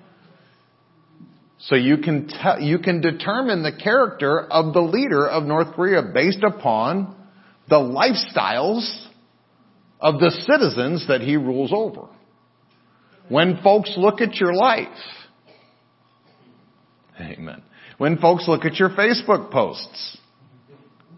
So 1.64 1.76
you 1.76 1.98
can 1.98 2.28
tell, 2.28 2.60
you 2.60 2.80
can 2.80 3.02
determine 3.02 3.64
the 3.64 3.72
character 3.72 4.42
of 4.42 4.74
the 4.74 4.82
leader 4.82 5.28
of 5.28 5.44
North 5.44 5.74
Korea 5.76 6.02
based 6.14 6.44
upon 6.44 7.16
the 7.70 7.78
lifestyles 7.78 9.08
of 10.00 10.20
the 10.20 10.32
citizens 10.32 11.08
that 11.08 11.22
he 11.22 11.38
rules 11.38 11.72
over. 11.74 12.08
When 13.30 13.62
folks 13.64 13.94
look 13.96 14.20
at 14.20 14.36
your 14.36 14.54
life, 14.54 14.88
amen 17.20 17.64
when 17.98 18.18
folks 18.18 18.48
look 18.48 18.66
at 18.66 18.76
your 18.76 18.90
Facebook 18.90 19.52
posts. 19.52 20.18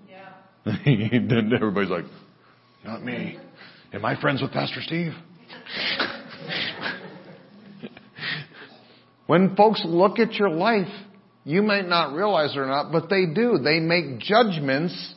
Yeah. 0.08 0.30
everybody's 1.56 1.90
like, 1.90 2.06
not 2.84 3.04
me. 3.04 3.40
Am 3.94 4.06
I 4.06 4.20
friends 4.20 4.42
with 4.42 4.52
Pastor 4.52 4.82
Steve? 4.82 5.14
When 9.28 9.56
folks 9.56 9.82
look 9.86 10.20
at 10.20 10.34
your 10.34 10.50
life, 10.50 10.92
you 11.44 11.62
might 11.62 11.88
not 11.88 12.14
realize 12.14 12.56
it 12.56 12.60
or 12.60 12.68
not, 12.68 12.92
but 12.92 13.10
they 13.10 13.26
do. 13.26 13.60
They 13.64 13.80
make 13.80 14.20
judgments 14.20 15.16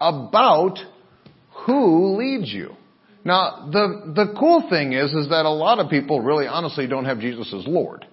about 0.00 0.78
who 1.66 2.16
leads 2.16 2.52
you. 2.52 2.74
Now, 3.24 3.68
the, 3.70 4.12
the 4.14 4.34
cool 4.38 4.68
thing 4.70 4.92
is, 4.92 5.12
is 5.12 5.28
that 5.28 5.44
a 5.44 5.50
lot 5.50 5.78
of 5.78 5.90
people 5.90 6.20
really 6.20 6.46
honestly 6.46 6.86
don't 6.86 7.04
have 7.04 7.20
Jesus 7.20 7.52
as 7.52 7.66
Lord. 7.66 8.06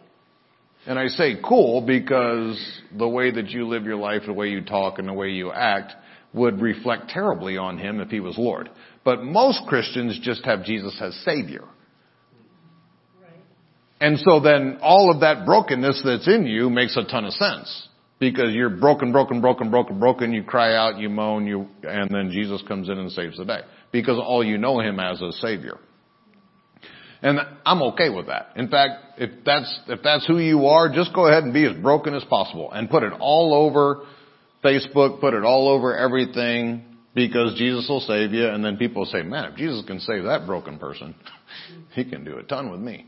And 0.85 0.97
I 0.99 1.07
say 1.07 1.35
cool 1.43 1.81
because 1.81 2.81
the 2.97 3.07
way 3.07 3.31
that 3.31 3.49
you 3.49 3.67
live 3.67 3.85
your 3.85 3.95
life, 3.95 4.23
the 4.25 4.33
way 4.33 4.49
you 4.49 4.63
talk, 4.63 4.99
and 4.99 5.07
the 5.07 5.13
way 5.13 5.29
you 5.29 5.51
act 5.51 5.93
would 6.33 6.61
reflect 6.61 7.09
terribly 7.09 7.57
on 7.57 7.77
him 7.77 7.99
if 7.99 8.09
he 8.09 8.19
was 8.19 8.37
Lord. 8.37 8.69
But 9.03 9.23
most 9.23 9.61
Christians 9.67 10.19
just 10.21 10.45
have 10.45 10.63
Jesus 10.63 10.97
as 11.01 11.15
Savior. 11.25 11.65
And 13.99 14.19
so 14.19 14.39
then 14.39 14.79
all 14.81 15.11
of 15.13 15.21
that 15.21 15.45
brokenness 15.45 16.01
that's 16.05 16.27
in 16.27 16.45
you 16.45 16.69
makes 16.69 16.95
a 16.97 17.03
ton 17.03 17.25
of 17.25 17.33
sense. 17.33 17.87
Because 18.19 18.53
you're 18.53 18.69
broken, 18.69 19.11
broken, 19.11 19.41
broken, 19.41 19.69
broken, 19.69 19.99
broken, 19.99 20.33
you 20.33 20.43
cry 20.43 20.75
out, 20.75 20.97
you 20.97 21.07
moan, 21.07 21.45
you, 21.45 21.67
and 21.83 22.09
then 22.09 22.31
Jesus 22.31 22.63
comes 22.67 22.89
in 22.89 22.97
and 22.97 23.11
saves 23.11 23.37
the 23.37 23.45
day. 23.45 23.59
Because 23.91 24.17
all 24.17 24.43
you 24.43 24.57
know 24.57 24.79
Him 24.79 24.99
as 24.99 25.21
a 25.21 25.31
Savior. 25.33 25.77
And 27.21 27.39
I'm 27.65 27.81
okay 27.93 28.09
with 28.09 28.27
that. 28.27 28.53
In 28.55 28.69
fact, 28.69 29.19
if 29.19 29.43
that's, 29.43 29.79
if 29.87 30.01
that's 30.03 30.25
who 30.27 30.37
you 30.39 30.67
are, 30.67 30.91
just 30.91 31.13
go 31.13 31.27
ahead 31.27 31.43
and 31.43 31.53
be 31.53 31.65
as 31.65 31.75
broken 31.75 32.13
as 32.13 32.23
possible 32.23 32.71
and 32.71 32.89
put 32.89 33.03
it 33.03 33.13
all 33.19 33.53
over 33.53 34.03
Facebook, 34.63 35.19
put 35.19 35.33
it 35.33 35.43
all 35.43 35.67
over 35.67 35.95
everything 35.95 36.85
because 37.15 37.55
Jesus 37.57 37.87
will 37.89 38.01
save 38.01 38.33
you 38.33 38.47
and 38.47 38.63
then 38.63 38.77
people 38.77 39.01
will 39.01 39.09
say, 39.09 39.23
man, 39.23 39.45
if 39.45 39.55
Jesus 39.55 39.83
can 39.85 39.99
save 39.99 40.23
that 40.23 40.45
broken 40.45 40.77
person, 40.77 41.15
He 41.93 42.05
can 42.05 42.23
do 42.23 42.37
a 42.37 42.43
ton 42.43 42.71
with 42.71 42.79
me. 42.79 43.07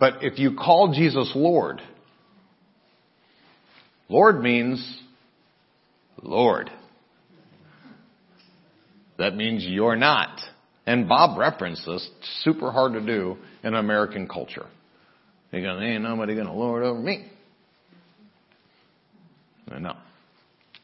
But 0.00 0.24
if 0.24 0.38
you 0.38 0.56
call 0.56 0.92
Jesus 0.94 1.30
Lord, 1.34 1.82
Lord 4.08 4.42
means 4.42 5.00
Lord. 6.22 6.70
That 9.18 9.36
means 9.36 9.64
you're 9.64 9.96
not. 9.96 10.40
And 10.86 11.06
Bob 11.06 11.38
referenced 11.38 11.84
this, 11.86 12.08
super 12.42 12.72
hard 12.72 12.94
to 12.94 13.00
do 13.04 13.36
in 13.62 13.74
American 13.74 14.26
culture. 14.26 14.66
He 15.52 15.60
goes, 15.60 15.80
ain't 15.82 16.02
nobody 16.02 16.34
gonna 16.34 16.54
lord 16.54 16.82
over 16.82 16.98
me. 16.98 17.30
No. 19.78 19.94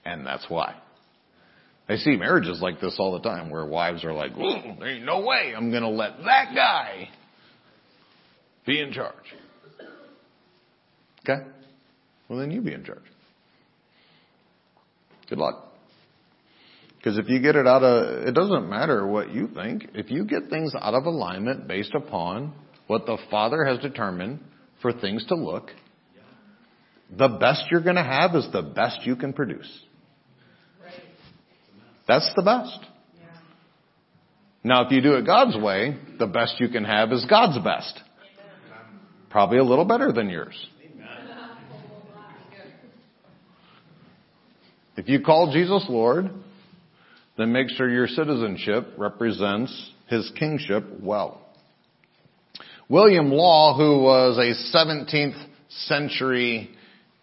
And 0.05 0.27
that's 0.27 0.45
why. 0.49 0.75
I 1.89 1.97
see 1.97 2.17
marriages 2.17 2.61
like 2.61 2.81
this 2.81 2.97
all 2.99 3.13
the 3.13 3.27
time 3.27 3.49
where 3.49 3.65
wives 3.65 4.05
are 4.05 4.13
like, 4.13 4.37
there 4.37 4.89
ain't 4.89 5.05
no 5.05 5.21
way 5.21 5.55
I'm 5.57 5.73
gonna 5.73 5.89
let 5.89 6.19
that 6.19 6.53
guy 6.55 7.09
be 8.67 8.81
in 8.81 8.93
charge. 8.93 9.15
Okay? 11.23 11.43
Well, 12.29 12.39
then 12.39 12.51
you 12.51 12.61
be 12.61 12.73
in 12.73 12.85
charge. 12.85 13.03
Good 15.29 15.39
luck. 15.39 15.73
Because 16.99 17.19
if 17.19 17.29
you 17.29 17.41
get 17.41 17.55
it 17.55 17.67
out 17.67 17.83
of, 17.83 18.27
it 18.27 18.35
doesn't 18.35 18.69
matter 18.69 19.07
what 19.07 19.33
you 19.33 19.49
think. 19.49 19.91
If 19.95 20.11
you 20.11 20.25
get 20.25 20.51
things 20.51 20.75
out 20.79 20.95
of 20.95 21.07
alignment 21.07 21.69
based 21.69 21.95
upon 21.95 22.53
what 22.89 23.07
the 23.07 23.17
Father 23.31 23.65
has 23.65 23.79
determined 23.79 24.41
for 24.83 24.93
things 24.93 25.25
to 25.27 25.37
look, 25.37 25.71
the 27.17 27.29
best 27.29 27.67
you're 27.71 27.83
going 27.83 27.97
to 27.97 28.03
have 28.03 28.35
is 28.35 28.49
the 28.53 28.63
best 28.63 29.01
you 29.05 29.15
can 29.15 29.33
produce. 29.33 29.71
That's 32.09 32.31
the 32.35 32.43
best. 32.43 32.85
Now, 34.65 34.85
if 34.85 34.91
you 34.91 35.01
do 35.01 35.15
it 35.15 35.25
God's 35.25 35.57
way, 35.57 35.97
the 36.19 36.27
best 36.27 36.59
you 36.59 36.69
can 36.69 36.85
have 36.85 37.13
is 37.13 37.25
God's 37.31 37.59
best. 37.65 38.01
Probably 39.37 39.59
a 39.59 39.65
little 39.65 39.85
better 39.85 40.13
than 40.13 40.31
yours. 40.31 40.67
If 44.97 45.11
you 45.11 45.21
call 45.21 45.53
Jesus 45.53 45.85
Lord, 45.91 46.31
then 47.37 47.53
make 47.53 47.69
sure 47.69 47.87
your 47.87 48.07
citizenship 48.07 48.95
represents 48.97 49.91
his 50.07 50.33
kingship 50.39 50.87
well. 51.03 51.47
William 52.89 53.31
Law, 53.31 53.77
who 53.77 54.05
was 54.05 54.39
a 54.39 54.75
17th 54.75 55.37
century 55.69 56.71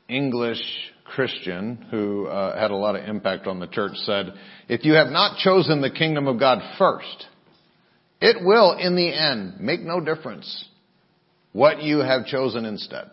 English 0.07 0.61
Christian 1.05 1.83
who 1.89 2.27
uh, 2.27 2.55
had 2.59 2.69
a 2.69 2.75
lot 2.75 2.95
of 2.95 3.09
impact 3.09 3.47
on 3.47 3.59
the 3.59 3.65
church, 3.65 3.93
said, 4.05 4.35
if 4.69 4.85
you 4.85 4.93
have 4.93 5.07
not 5.07 5.39
chosen 5.39 5.81
the 5.81 5.89
kingdom 5.89 6.27
of 6.27 6.39
God 6.39 6.59
first, 6.77 7.25
it 8.21 8.38
will, 8.45 8.77
in 8.77 8.95
the 8.95 9.11
end, 9.11 9.59
make 9.59 9.81
no 9.81 9.99
difference 9.99 10.69
what 11.53 11.81
you 11.81 11.99
have 11.99 12.25
chosen 12.25 12.65
instead. 12.65 13.09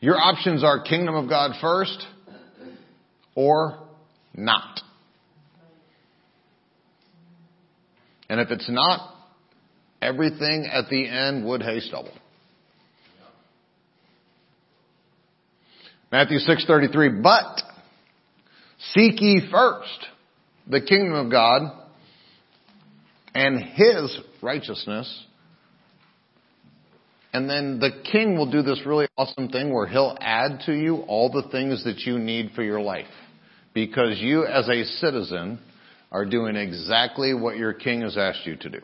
Your 0.00 0.16
options 0.16 0.62
are 0.62 0.82
kingdom 0.82 1.14
of 1.14 1.28
God 1.28 1.52
first 1.60 2.06
or 3.34 3.78
not. 4.34 4.80
And 8.28 8.40
if 8.40 8.50
it's 8.50 8.68
not, 8.68 9.14
everything 10.02 10.68
at 10.70 10.88
the 10.88 11.08
end 11.08 11.44
wood 11.44 11.62
hay 11.62 11.80
stubble. 11.80 12.12
Matthew 16.12 16.38
6:33 16.38 17.22
but 17.22 17.62
seek 18.78 19.20
ye 19.20 19.48
first 19.50 20.06
the 20.66 20.80
kingdom 20.80 21.14
of 21.14 21.30
God 21.30 21.72
and 23.34 23.62
his 23.62 24.18
righteousness 24.42 25.26
and 27.32 27.48
then 27.48 27.78
the 27.78 27.90
king 28.10 28.36
will 28.36 28.50
do 28.50 28.62
this 28.62 28.80
really 28.86 29.06
awesome 29.16 29.48
thing 29.48 29.72
where 29.72 29.86
he'll 29.86 30.16
add 30.20 30.60
to 30.66 30.72
you 30.72 30.96
all 31.06 31.30
the 31.30 31.48
things 31.50 31.84
that 31.84 32.00
you 32.00 32.18
need 32.18 32.52
for 32.54 32.62
your 32.62 32.80
life. 32.80 33.06
Because 33.74 34.18
you 34.18 34.44
as 34.44 34.68
a 34.68 34.84
citizen 34.84 35.60
are 36.10 36.24
doing 36.24 36.56
exactly 36.56 37.34
what 37.34 37.56
your 37.56 37.74
king 37.74 38.00
has 38.00 38.16
asked 38.16 38.46
you 38.46 38.56
to 38.56 38.70
do. 38.70 38.80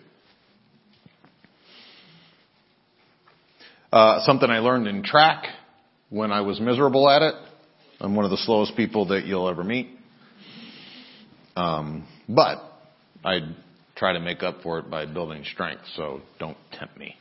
Uh, 3.90 4.24
something 4.24 4.50
I 4.50 4.58
learned 4.58 4.88
in 4.88 5.02
track 5.02 5.46
when 6.10 6.30
I 6.30 6.42
was 6.42 6.60
miserable 6.60 7.08
at 7.08 7.22
it. 7.22 7.34
I'm 7.98 8.14
one 8.14 8.24
of 8.24 8.30
the 8.30 8.36
slowest 8.38 8.76
people 8.76 9.06
that 9.06 9.24
you'll 9.24 9.48
ever 9.48 9.64
meet. 9.64 9.88
Um, 11.56 12.06
but 12.28 12.58
I 13.24 13.40
try 13.96 14.12
to 14.12 14.20
make 14.20 14.42
up 14.42 14.62
for 14.62 14.78
it 14.78 14.90
by 14.90 15.06
building 15.06 15.44
strength, 15.52 15.82
so 15.96 16.20
don't 16.38 16.56
tempt 16.72 16.96
me. 16.98 17.16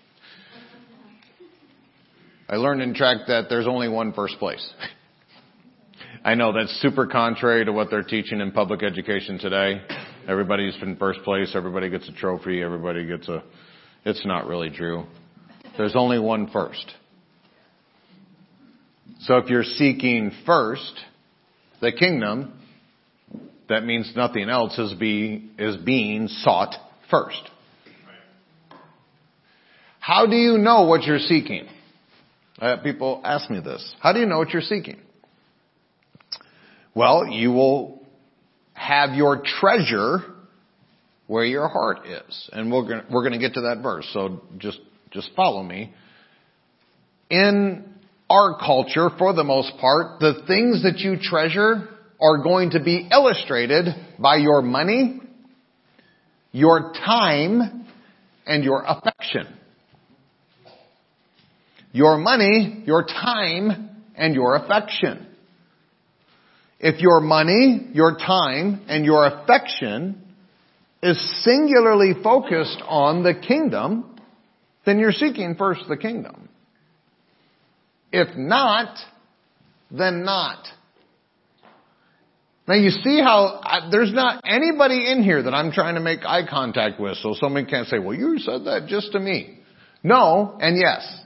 I 2.49 2.57
learned 2.57 2.81
in 2.81 2.93
track 2.93 3.27
that 3.27 3.45
there's 3.49 3.67
only 3.67 3.87
one 3.87 4.13
first 4.13 4.37
place. 4.37 4.67
I 6.25 6.35
know 6.35 6.53
that's 6.53 6.71
super 6.81 7.07
contrary 7.07 7.65
to 7.65 7.71
what 7.73 7.89
they're 7.89 8.03
teaching 8.03 8.39
in 8.39 8.51
public 8.51 8.83
education 8.83 9.39
today. 9.39 9.81
Everybody's 10.27 10.75
in 10.81 10.95
first 10.95 11.21
place, 11.23 11.51
everybody 11.55 11.89
gets 11.89 12.07
a 12.07 12.13
trophy, 12.13 12.61
everybody 12.61 13.05
gets 13.05 13.27
a, 13.27 13.43
it's 14.05 14.25
not 14.25 14.47
really 14.47 14.69
true. 14.69 15.05
There's 15.77 15.95
only 15.95 16.19
one 16.19 16.49
first. 16.49 16.93
So 19.21 19.37
if 19.37 19.49
you're 19.49 19.63
seeking 19.63 20.31
first 20.45 20.93
the 21.81 21.91
kingdom, 21.91 22.59
that 23.73 23.83
means 23.85 24.13
nothing 24.15 24.49
else 24.49 24.77
is, 24.77 24.93
be, 24.93 25.49
is 25.57 25.77
being 25.77 26.27
sought 26.27 26.75
first. 27.09 27.41
How 29.99 30.27
do 30.27 30.35
you 30.35 30.59
know 30.59 30.85
what 30.85 31.03
you're 31.03 31.17
seeking? 31.17 31.65
Uh, 32.59 32.77
people 32.83 33.19
ask 33.23 33.49
me 33.49 33.61
this. 33.61 33.95
How 33.99 34.13
do 34.13 34.19
you 34.19 34.27
know 34.27 34.37
what 34.37 34.51
you're 34.51 34.61
seeking? 34.61 34.99
Well, 36.93 37.25
you 37.27 37.51
will 37.51 38.05
have 38.73 39.15
your 39.15 39.41
treasure 39.43 40.19
where 41.25 41.45
your 41.45 41.67
heart 41.67 42.05
is. 42.05 42.49
And 42.53 42.71
we're 42.71 42.83
going 42.83 43.01
we're 43.11 43.27
to 43.29 43.39
get 43.39 43.55
to 43.55 43.61
that 43.61 43.81
verse. 43.81 44.07
So 44.13 44.43
just, 44.59 44.79
just 45.09 45.31
follow 45.35 45.63
me. 45.63 45.93
In 47.31 47.85
our 48.29 48.59
culture, 48.59 49.09
for 49.17 49.33
the 49.33 49.43
most 49.43 49.73
part, 49.79 50.19
the 50.19 50.43
things 50.45 50.83
that 50.83 50.99
you 50.99 51.17
treasure 51.19 51.89
are 52.23 52.41
going 52.41 52.71
to 52.71 52.81
be 52.81 53.07
illustrated 53.11 53.87
by 54.17 54.37
your 54.37 54.61
money, 54.61 55.19
your 56.51 56.93
time, 56.93 57.85
and 58.47 58.63
your 58.63 58.83
affection 58.85 59.59
your 61.93 62.17
money, 62.17 62.83
your 62.85 63.05
time, 63.05 63.89
and 64.15 64.33
your 64.33 64.55
affection. 64.55 65.27
If 66.79 66.99
your 66.99 67.21
money, 67.21 67.87
your 67.93 68.17
time, 68.17 68.81
and 68.89 69.05
your 69.05 69.25
affection 69.27 70.21
is 71.01 71.43
singularly 71.43 72.13
focused 72.21 72.81
on 72.85 73.23
the 73.23 73.35
kingdom, 73.35 74.19
then 74.85 74.99
you're 74.99 75.13
seeking 75.13 75.55
first 75.55 75.81
the 75.87 75.95
kingdom. 75.95 76.49
If 78.11 78.35
not, 78.35 78.97
then 79.91 80.25
not. 80.25 80.65
Now 82.67 82.75
you 82.75 82.91
see 82.91 83.19
how 83.19 83.59
I, 83.61 83.89
there's 83.91 84.13
not 84.13 84.41
anybody 84.45 85.11
in 85.11 85.21
here 85.21 85.43
that 85.43 85.53
I'm 85.53 85.71
trying 85.71 85.95
to 85.95 86.01
make 86.01 86.21
eye 86.25 86.47
contact 86.49 86.99
with, 86.99 87.17
so 87.17 87.33
somebody 87.37 87.65
can't 87.65 87.87
say, 87.87 87.99
well, 87.99 88.15
you 88.15 88.39
said 88.39 88.65
that 88.65 88.87
just 88.87 89.11
to 89.11 89.19
me. 89.19 89.59
No, 90.01 90.57
and 90.59 90.77
yes. 90.77 91.21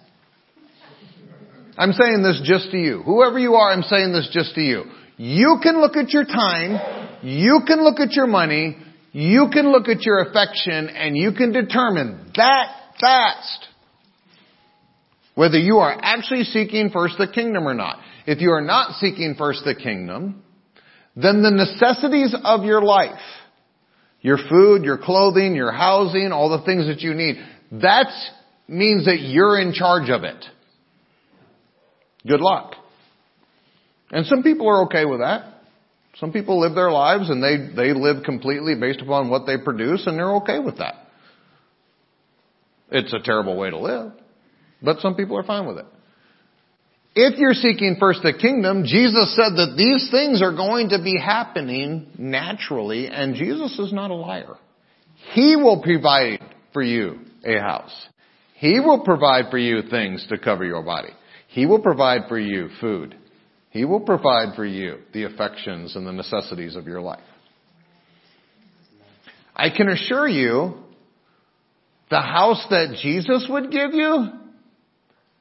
I'm 1.78 1.92
saying 1.92 2.24
this 2.24 2.42
just 2.44 2.72
to 2.72 2.78
you. 2.78 3.04
Whoever 3.04 3.38
you 3.38 3.54
are, 3.54 3.72
I'm 3.72 3.84
saying 3.84 4.14
this 4.14 4.30
just 4.32 4.56
to 4.56 4.62
you. 4.62 4.86
You 5.18 5.60
can 5.62 5.80
look 5.80 5.96
at 5.96 6.10
your 6.10 6.26
time, 6.26 7.20
you 7.22 7.62
can 7.68 7.84
look 7.84 8.00
at 8.00 8.14
your 8.14 8.28
money, 8.28 8.78
you 9.12 9.50
can 9.52 9.72
look 9.72 9.88
at 9.88 10.04
your 10.04 10.20
affection, 10.20 10.90
and 10.90 11.16
you 11.16 11.34
can 11.34 11.52
determine 11.52 12.32
that 12.36 12.76
fast 13.00 13.68
whether 15.36 15.60
you 15.60 15.78
are 15.78 15.96
actually 16.02 16.44
seeking 16.46 16.90
first 16.90 17.16
the 17.20 17.28
kingdom 17.28 17.68
or 17.68 17.76
not. 17.76 18.00
If 18.26 18.42
you 18.42 18.52
are 18.52 18.62
not 18.62 18.94
seeking 18.94 19.36
first 19.38 19.64
the 19.66 19.76
kingdom, 19.76 20.44
then 21.20 21.42
the 21.42 21.50
necessities 21.50 22.36
of 22.44 22.64
your 22.64 22.84
life, 22.84 23.20
your 24.22 24.38
food, 24.50 24.84
your 24.84 25.00
clothing, 25.00 25.56
your 25.56 25.72
housing, 25.72 26.32
all 26.32 26.50
the 26.56 26.64
things 26.64 26.86
that 26.86 27.02
you 27.02 27.16
need, 27.16 27.38
that 27.72 28.08
means 28.68 29.06
that 29.06 29.20
you're 29.22 29.60
in 29.60 29.74
charge 29.74 30.12
of 30.12 30.24
it. 30.24 30.46
Good 32.28 32.40
luck. 32.40 32.76
And 34.12 34.28
some 34.28 34.44
people 34.44 34.70
are 34.70 34.84
okay 34.84 35.06
with 35.06 35.20
that. 35.20 35.56
Some 36.20 36.32
people 36.32 36.60
live 36.60 36.76
their 36.76 36.92
lives 36.92 37.30
and 37.30 37.44
they, 37.44 37.58
they 37.76 37.94
live 37.94 38.24
completely 38.24 38.76
based 38.80 39.02
upon 39.02 39.30
what 39.30 39.48
they 39.48 39.58
produce 39.58 40.06
and 40.06 40.18
they're 40.18 40.36
okay 40.38 40.60
with 40.60 40.78
that. 40.78 40.96
It's 42.92 43.14
a 43.14 43.20
terrible 43.20 43.58
way 43.58 43.72
to 43.72 43.78
live. 43.78 44.12
But 44.82 45.00
some 45.00 45.16
people 45.16 45.38
are 45.38 45.44
fine 45.44 45.66
with 45.66 45.80
it. 45.80 45.86
If 47.20 47.40
you're 47.40 47.56
seeking 47.56 47.96
first 48.00 48.22
the 48.22 48.32
kingdom, 48.32 48.84
Jesus 48.86 49.36
said 49.36 49.56
that 49.56 49.74
these 49.76 50.12
things 50.12 50.40
are 50.40 50.56
going 50.56 50.90
to 50.90 51.02
be 51.02 51.20
happening 51.20 52.12
naturally, 52.16 53.08
and 53.08 53.34
Jesus 53.34 53.80
is 53.80 53.92
not 53.92 54.12
a 54.12 54.14
liar. 54.14 54.54
He 55.34 55.56
will 55.56 55.82
provide 55.82 56.42
for 56.74 56.84
you 56.84 57.18
a 57.44 57.58
house. 57.58 58.08
He 58.54 58.80
will 58.80 59.04
provide 59.04 59.46
for 59.50 59.58
you 59.58 59.82
things 59.90 60.28
to 60.30 60.38
cover 60.38 60.64
your 60.64 60.84
body. 60.84 61.10
He 61.48 61.66
will 61.66 61.82
provide 61.82 62.28
for 62.30 62.38
you 62.38 62.70
food. 62.80 63.18
He 63.72 63.84
will 63.84 64.02
provide 64.02 64.56
for 64.56 64.66
you 64.66 65.00
the 65.12 65.24
affections 65.24 65.96
and 65.96 66.06
the 66.06 66.12
necessities 66.12 66.76
of 66.76 66.86
your 66.86 67.02
life. 67.02 67.20
I 69.56 69.72
can 69.76 69.90
assure 69.90 70.28
you, 70.28 70.76
the 72.12 72.22
house 72.22 72.64
that 72.70 72.96
Jesus 73.02 73.48
would 73.50 73.72
give 73.72 73.96
you 73.96 74.28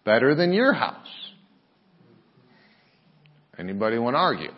better 0.06 0.34
than 0.34 0.54
your 0.54 0.72
house. 0.72 1.25
Anybody 3.58 3.98
want 3.98 4.14
to 4.14 4.18
argue? 4.18 4.50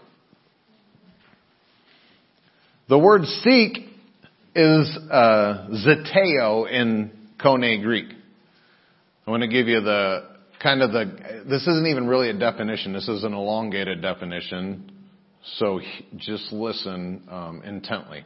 The 2.88 2.98
word 2.98 3.24
seek 3.24 3.78
is 4.54 4.98
uh, 5.10 5.68
zeteo 5.86 6.70
in 6.70 7.12
Koine 7.38 7.82
Greek. 7.82 8.06
I 9.26 9.30
want 9.30 9.42
to 9.42 9.48
give 9.48 9.68
you 9.68 9.80
the 9.80 10.26
kind 10.62 10.82
of 10.82 10.92
the, 10.92 11.44
this 11.48 11.62
isn't 11.62 11.86
even 11.86 12.08
really 12.08 12.30
a 12.30 12.38
definition, 12.38 12.92
this 12.92 13.08
is 13.08 13.24
an 13.24 13.34
elongated 13.34 14.02
definition, 14.02 14.90
so 15.56 15.80
just 16.16 16.50
listen 16.52 17.22
um, 17.30 17.62
intently. 17.64 18.24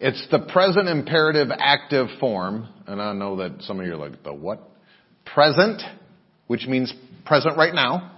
It's 0.00 0.26
the 0.30 0.40
present 0.40 0.88
imperative 0.88 1.48
active 1.56 2.08
form, 2.18 2.68
and 2.86 3.00
I 3.00 3.12
know 3.12 3.36
that 3.36 3.62
some 3.62 3.78
of 3.78 3.86
you 3.86 3.92
are 3.92 3.96
like, 3.96 4.22
the 4.24 4.32
what? 4.32 4.62
Present 5.24 5.82
which 6.46 6.66
means 6.66 6.92
present 7.24 7.56
right 7.56 7.74
now. 7.74 8.12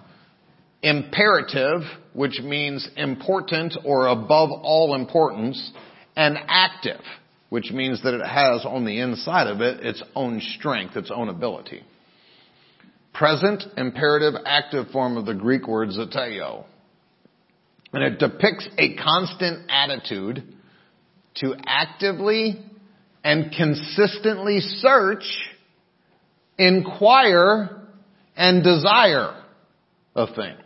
Imperative, 0.82 1.80
which 2.12 2.40
means 2.40 2.88
important 2.96 3.76
or 3.84 4.06
above 4.06 4.50
all 4.50 4.94
importance. 4.94 5.72
And 6.16 6.36
active, 6.48 7.00
which 7.48 7.70
means 7.70 8.02
that 8.02 8.14
it 8.14 8.26
has 8.26 8.64
on 8.64 8.84
the 8.84 9.00
inside 9.00 9.46
of 9.46 9.60
it 9.60 9.84
its 9.84 10.02
own 10.14 10.40
strength, 10.56 10.96
its 10.96 11.10
own 11.14 11.28
ability. 11.28 11.82
Present, 13.14 13.64
imperative, 13.76 14.34
active 14.44 14.88
form 14.90 15.16
of 15.16 15.26
the 15.26 15.34
Greek 15.34 15.66
word 15.66 15.88
zeteo. 15.90 16.64
And 17.92 18.02
it 18.02 18.18
depicts 18.18 18.68
a 18.76 18.96
constant 18.96 19.70
attitude 19.70 20.42
to 21.36 21.54
actively 21.66 22.62
and 23.24 23.52
consistently 23.52 24.60
search, 24.60 25.24
inquire, 26.58 27.88
and 28.36 28.62
desire 28.62 29.42
a 30.14 30.34
thing. 30.34 30.56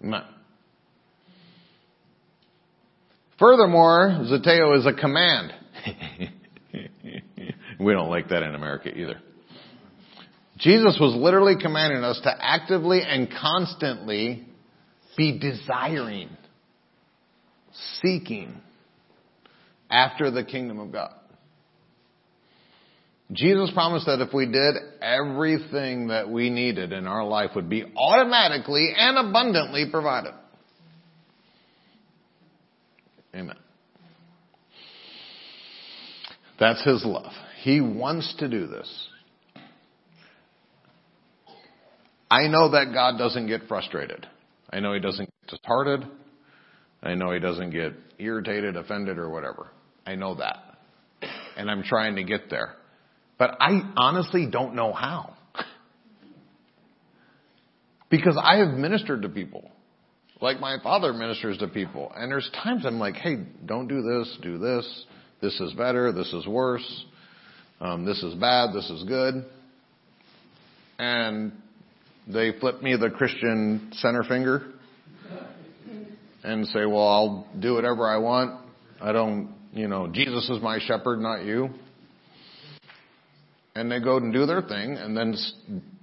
No. 0.00 0.20
Furthermore, 3.38 4.24
zeteo 4.24 4.78
is 4.78 4.86
a 4.86 4.92
command. 4.92 5.52
we 7.80 7.92
don't 7.92 8.10
like 8.10 8.28
that 8.30 8.42
in 8.42 8.54
America 8.54 8.90
either. 8.96 9.20
Jesus 10.58 10.98
was 11.00 11.14
literally 11.14 11.54
commanding 11.60 12.02
us 12.02 12.20
to 12.24 12.30
actively 12.36 13.00
and 13.06 13.28
constantly 13.30 14.44
be 15.16 15.38
desiring, 15.38 16.30
seeking 18.02 18.60
after 19.88 20.32
the 20.32 20.42
kingdom 20.44 20.80
of 20.80 20.90
God. 20.90 21.14
Jesus 23.32 23.70
promised 23.74 24.06
that 24.06 24.20
if 24.20 24.32
we 24.32 24.46
did, 24.46 24.74
everything 25.02 26.08
that 26.08 26.30
we 26.30 26.48
needed 26.48 26.92
in 26.92 27.06
our 27.06 27.26
life 27.26 27.50
would 27.54 27.68
be 27.68 27.84
automatically 27.94 28.92
and 28.96 29.18
abundantly 29.18 29.86
provided. 29.90 30.32
Amen. 33.34 33.56
That's 36.58 36.82
His 36.84 37.04
love. 37.04 37.32
He 37.60 37.80
wants 37.82 38.34
to 38.38 38.48
do 38.48 38.66
this. 38.66 39.08
I 42.30 42.48
know 42.48 42.70
that 42.70 42.92
God 42.92 43.18
doesn't 43.18 43.46
get 43.46 43.68
frustrated. 43.68 44.26
I 44.70 44.80
know 44.80 44.94
He 44.94 45.00
doesn't 45.00 45.26
get 45.26 45.58
disheartened. 45.58 46.10
I 47.02 47.14
know 47.14 47.32
He 47.32 47.40
doesn't 47.40 47.70
get 47.70 47.92
irritated, 48.18 48.76
offended, 48.76 49.18
or 49.18 49.28
whatever. 49.28 49.68
I 50.06 50.14
know 50.14 50.34
that. 50.36 50.78
And 51.58 51.70
I'm 51.70 51.82
trying 51.82 52.16
to 52.16 52.24
get 52.24 52.48
there. 52.48 52.77
But 53.38 53.56
I 53.60 53.80
honestly 53.96 54.48
don't 54.50 54.74
know 54.74 54.92
how. 54.92 55.34
because 58.10 58.38
I 58.40 58.56
have 58.58 58.70
ministered 58.70 59.22
to 59.22 59.28
people. 59.28 59.70
Like 60.40 60.60
my 60.60 60.76
father 60.82 61.12
ministers 61.12 61.58
to 61.58 61.68
people. 61.68 62.12
And 62.14 62.30
there's 62.30 62.48
times 62.62 62.84
I'm 62.84 62.98
like, 62.98 63.14
hey, 63.14 63.38
don't 63.64 63.88
do 63.88 64.02
this, 64.02 64.38
do 64.42 64.58
this. 64.58 65.04
This 65.40 65.58
is 65.60 65.72
better, 65.74 66.12
this 66.12 66.32
is 66.32 66.46
worse. 66.46 67.04
Um, 67.80 68.04
this 68.04 68.22
is 68.22 68.34
bad, 68.34 68.72
this 68.74 68.88
is 68.90 69.04
good. 69.04 69.44
And 70.98 71.52
they 72.26 72.52
flip 72.58 72.82
me 72.82 72.96
the 72.96 73.10
Christian 73.10 73.90
center 73.94 74.24
finger 74.24 74.72
and 76.42 76.66
say, 76.68 76.86
well, 76.86 77.06
I'll 77.06 77.46
do 77.58 77.74
whatever 77.74 78.08
I 78.08 78.18
want. 78.18 78.60
I 79.00 79.12
don't, 79.12 79.54
you 79.72 79.86
know, 79.86 80.08
Jesus 80.08 80.48
is 80.50 80.60
my 80.60 80.80
shepherd, 80.80 81.20
not 81.20 81.44
you 81.44 81.70
and 83.78 83.90
they 83.90 84.00
go 84.00 84.16
and 84.16 84.32
do 84.32 84.44
their 84.44 84.60
thing, 84.60 84.96
and 84.96 85.16
then 85.16 85.36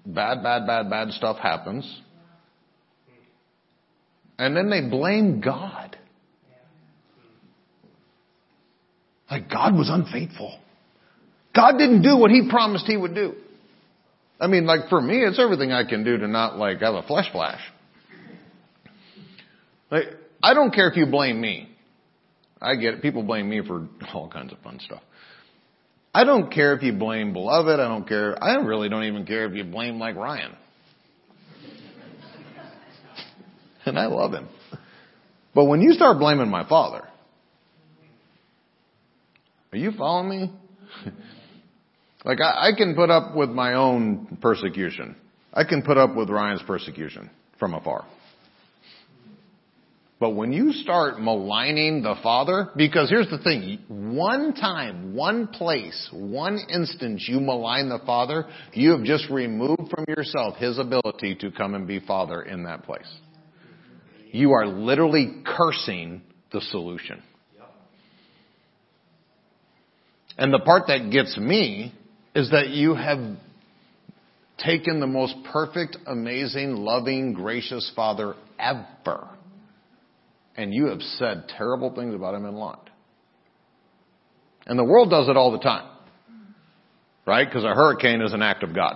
bad, 0.06 0.42
bad, 0.42 0.66
bad, 0.66 0.90
bad 0.90 1.12
stuff 1.12 1.38
happens. 1.38 2.02
And 4.38 4.56
then 4.56 4.70
they 4.70 4.82
blame 4.82 5.42
God. 5.42 5.98
Like 9.30 9.50
God 9.50 9.74
was 9.74 9.90
unfaithful. 9.92 10.58
God 11.54 11.78
didn't 11.78 12.02
do 12.02 12.18
what 12.18 12.32
He 12.32 12.48
promised 12.50 12.86
He 12.86 12.96
would 12.96 13.16
do. 13.16 13.34
I 14.40 14.48
mean, 14.48 14.66
like 14.66 14.90
for 14.90 15.02
me, 15.02 15.24
it's 15.24 15.40
everything 15.40 15.72
I 15.72 15.84
can 15.84 16.04
do 16.04 16.18
to 16.18 16.28
not 16.28 16.58
like 16.58 16.80
have 16.80 16.96
a 16.96 17.04
flesh 17.04 17.32
flash. 17.32 17.62
Like, 19.92 20.06
I 20.42 20.54
don't 20.54 20.74
care 20.74 20.90
if 20.90 20.98
you 20.98 21.06
blame 21.06 21.40
me. 21.40 21.70
I 22.62 22.76
get 22.76 22.96
it. 22.96 23.02
People 23.02 23.24
blame 23.24 23.50
me 23.50 23.62
for 23.66 23.88
all 24.14 24.30
kinds 24.30 24.54
of 24.54 24.60
fun 24.60 24.80
stuff. 24.80 25.02
I 26.16 26.24
don't 26.24 26.50
care 26.50 26.74
if 26.74 26.82
you 26.82 26.94
blame 26.94 27.34
beloved. 27.34 27.78
I 27.78 27.90
don't 27.90 28.08
care. 28.08 28.42
I 28.42 28.56
really 28.56 28.88
don't 28.88 29.04
even 29.04 29.26
care 29.26 29.46
if 29.48 29.54
you 29.54 29.66
blame 29.66 30.00
like 30.00 30.16
Ryan. 30.16 30.56
and 33.86 34.00
I 34.00 34.06
love 34.06 34.32
him. 34.32 34.48
But 35.54 35.66
when 35.66 35.82
you 35.82 35.92
start 35.92 36.18
blaming 36.18 36.50
my 36.50 36.66
father, 36.70 37.06
are 39.74 39.78
you 39.78 39.92
following 39.92 40.30
me? 40.30 40.54
like 42.24 42.40
I, 42.40 42.70
I 42.70 42.72
can 42.78 42.96
put 42.96 43.10
up 43.10 43.36
with 43.36 43.50
my 43.50 43.74
own 43.74 44.38
persecution. 44.42 45.18
I 45.54 45.66
can 45.66 45.82
put 45.82 45.98
up 45.98 46.16
with 46.16 46.30
Ryan's 46.30 46.64
persecution 46.66 47.30
from 47.60 47.74
afar. 47.74 48.06
But 50.18 50.30
when 50.30 50.54
you 50.54 50.72
start 50.72 51.22
maligning 51.22 52.04
the 52.04 52.16
Father, 52.24 52.70
because 52.78 53.10
here's 53.10 53.30
the 53.30 53.38
thing, 53.38 53.80
one 54.14 54.54
time, 54.54 55.16
one 55.16 55.48
place, 55.48 56.10
one 56.12 56.60
instance 56.70 57.26
you 57.28 57.40
malign 57.40 57.90
the 57.90 58.00
Father, 58.06 58.46
you 58.74 58.92
have 58.92 59.04
just 59.04 59.30
removed 59.30 59.90
from 59.90 60.06
yourself 60.08 60.58
His 60.58 60.78
ability 60.78 61.36
to 61.42 61.52
come 61.52 61.76
and 61.76 61.88
be 61.88 62.00
Father 62.00 62.42
in 62.42 62.64
that 62.64 62.84
place. 62.84 63.12
You 64.32 64.52
are 64.52 64.66
literally 64.68 65.42
cursing 65.46 66.22
the 66.52 66.62
solution. 66.62 67.22
And 70.38 70.54
the 70.54 70.60
part 70.60 70.88
that 70.88 71.10
gets 71.12 71.38
me 71.38 71.94
is 72.36 72.52
that 72.52 72.70
you 72.70 72.94
have 72.96 73.20
taken 74.58 75.00
the 75.00 75.08
most 75.08 75.36
perfect, 75.52 75.98
amazing, 76.06 76.76
loving, 76.76 77.34
gracious 77.34 77.90
Father 77.96 78.36
ever, 78.60 79.30
and 80.58 80.74
you 80.74 80.88
have 80.88 81.02
said 81.02 81.46
terrible 81.58 81.94
things 81.96 82.14
about 82.14 82.36
him 82.36 82.46
in 82.46 82.56
Lot. 82.56 82.85
And 84.66 84.80
the 84.80 84.84
world 84.84 85.10
does 85.10 85.28
it 85.28 85.38
all 85.38 85.52
the 85.52 85.60
time. 85.60 85.88
Right? 87.26 87.48
Because 87.48 87.64
a 87.64 87.74
hurricane 87.74 88.22
is 88.22 88.34
an 88.34 88.42
act 88.42 88.64
of 88.64 88.74
God. 88.74 88.96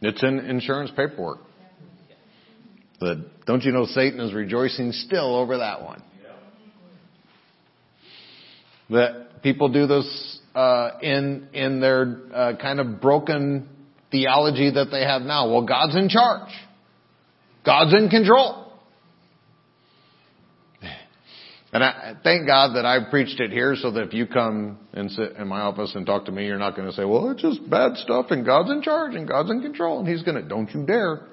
It's 0.00 0.22
in 0.22 0.38
insurance 0.38 0.90
paperwork. 0.96 1.38
But 3.00 3.44
don't 3.46 3.62
you 3.62 3.72
know 3.72 3.86
Satan 3.86 4.20
is 4.20 4.34
rejoicing 4.34 4.92
still 4.92 5.36
over 5.36 5.58
that 5.58 5.82
one? 5.82 6.02
That 8.90 9.42
people 9.42 9.68
do 9.68 9.86
this 9.86 10.40
uh, 10.54 10.90
in 11.02 11.48
in 11.52 11.80
their 11.80 12.20
uh, 12.32 12.52
kind 12.60 12.80
of 12.80 13.00
broken 13.00 13.68
theology 14.10 14.70
that 14.70 14.86
they 14.90 15.02
have 15.02 15.22
now. 15.22 15.50
Well, 15.50 15.66
God's 15.66 15.94
in 15.94 16.08
charge. 16.08 16.50
God's 17.64 17.94
in 17.94 18.08
control. 18.08 18.67
And 21.70 21.84
I 21.84 22.14
thank 22.24 22.46
God 22.46 22.76
that 22.76 22.86
I 22.86 23.10
preached 23.10 23.40
it 23.40 23.50
here 23.50 23.76
so 23.76 23.90
that 23.90 24.04
if 24.04 24.14
you 24.14 24.26
come 24.26 24.78
and 24.94 25.10
sit 25.10 25.36
in 25.36 25.48
my 25.48 25.60
office 25.60 25.92
and 25.94 26.06
talk 26.06 26.24
to 26.24 26.32
me, 26.32 26.46
you're 26.46 26.58
not 26.58 26.74
going 26.74 26.88
to 26.88 26.94
say, 26.94 27.04
well, 27.04 27.30
it's 27.30 27.42
just 27.42 27.68
bad 27.68 27.96
stuff 27.98 28.26
and 28.30 28.46
God's 28.46 28.70
in 28.70 28.80
charge 28.80 29.14
and 29.14 29.28
God's 29.28 29.50
in 29.50 29.60
control 29.60 29.98
and 29.98 30.08
He's 30.08 30.22
going 30.22 30.42
to, 30.42 30.48
don't 30.48 30.70
you 30.72 30.86
dare. 30.86 31.26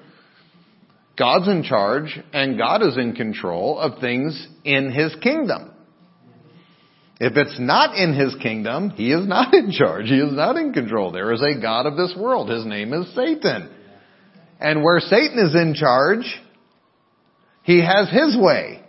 God's 1.18 1.48
in 1.48 1.62
charge 1.62 2.18
and 2.34 2.58
God 2.58 2.82
is 2.82 2.98
in 2.98 3.14
control 3.14 3.78
of 3.78 3.98
things 4.00 4.46
in 4.64 4.92
His 4.92 5.14
kingdom. 5.22 5.72
If 7.18 7.34
it's 7.34 7.58
not 7.58 7.96
in 7.96 8.12
His 8.12 8.34
kingdom, 8.42 8.90
He 8.90 9.12
is 9.12 9.26
not 9.26 9.54
in 9.54 9.70
charge. 9.70 10.06
He 10.06 10.18
is 10.18 10.34
not 10.34 10.56
in 10.56 10.74
control. 10.74 11.12
There 11.12 11.32
is 11.32 11.40
a 11.40 11.58
God 11.58 11.86
of 11.86 11.96
this 11.96 12.14
world. 12.14 12.50
His 12.50 12.66
name 12.66 12.92
is 12.92 13.14
Satan. 13.14 13.70
And 14.60 14.82
where 14.82 15.00
Satan 15.00 15.38
is 15.38 15.54
in 15.54 15.74
charge, 15.74 16.26
He 17.62 17.82
has 17.82 18.10
His 18.10 18.36
way. 18.38 18.82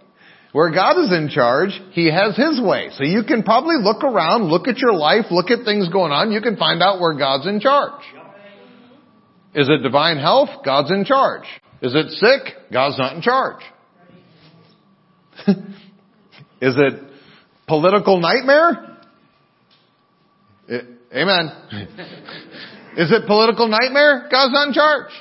Where 0.57 0.71
God 0.71 0.97
is 0.97 1.11
in 1.11 1.29
charge, 1.29 1.79
He 1.91 2.11
has 2.11 2.35
His 2.35 2.59
way. 2.59 2.89
So 2.93 3.03
you 3.03 3.21
can 3.21 3.43
probably 3.43 3.75
look 3.79 4.03
around, 4.03 4.45
look 4.45 4.67
at 4.67 4.79
your 4.79 4.93
life, 4.93 5.25
look 5.29 5.51
at 5.51 5.63
things 5.63 5.87
going 5.89 6.11
on, 6.11 6.31
you 6.31 6.41
can 6.41 6.57
find 6.57 6.81
out 6.81 6.99
where 6.99 7.13
God's 7.13 7.45
in 7.45 7.59
charge. 7.59 8.01
Is 9.53 9.69
it 9.69 9.83
divine 9.83 10.17
health? 10.17 10.49
God's 10.65 10.89
in 10.89 11.05
charge. 11.05 11.43
Is 11.83 11.93
it 11.93 12.09
sick? 12.09 12.55
God's 12.73 12.97
not 12.97 13.15
in 13.15 13.21
charge. 13.21 13.61
is 15.47 16.75
it 16.75 17.03
political 17.67 18.19
nightmare? 18.19 18.97
It, 20.67 20.85
amen. 21.13 21.51
is 22.97 23.11
it 23.11 23.27
political 23.27 23.67
nightmare? 23.67 24.27
God's 24.31 24.53
not 24.53 24.69
in 24.69 24.73
charge. 24.73 25.11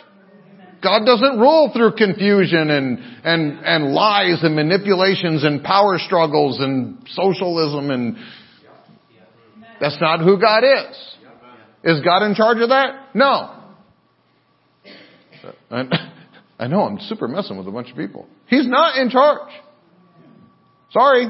God 0.86 1.04
doesn't 1.04 1.40
rule 1.40 1.72
through 1.74 1.94
confusion 1.96 2.70
and, 2.70 2.98
and, 3.24 3.58
and 3.64 3.92
lies 3.92 4.38
and 4.44 4.54
manipulations 4.54 5.42
and 5.42 5.64
power 5.64 5.98
struggles 5.98 6.60
and 6.60 6.98
socialism 7.08 7.90
and 7.90 8.16
that's 9.80 10.00
not 10.00 10.20
who 10.20 10.40
God 10.40 10.62
is. 10.62 10.96
Is 11.82 12.04
God 12.04 12.24
in 12.24 12.36
charge 12.36 12.58
of 12.58 12.68
that? 12.68 13.08
No. 13.14 13.64
And 15.70 15.92
I 16.60 16.68
know 16.68 16.82
I'm 16.82 17.00
super 17.00 17.26
messing 17.26 17.58
with 17.58 17.66
a 17.66 17.72
bunch 17.72 17.90
of 17.90 17.96
people. 17.96 18.28
He's 18.46 18.68
not 18.68 18.96
in 18.96 19.10
charge. 19.10 19.50
Sorry. 20.92 21.26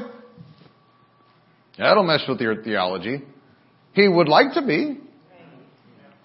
That'll 1.79 2.03
mess 2.03 2.23
with 2.29 2.39
your 2.41 2.61
theology. 2.61 3.23
He 3.93 4.07
would 4.07 4.29
like 4.29 4.53
to 4.53 4.61
be. 4.61 4.99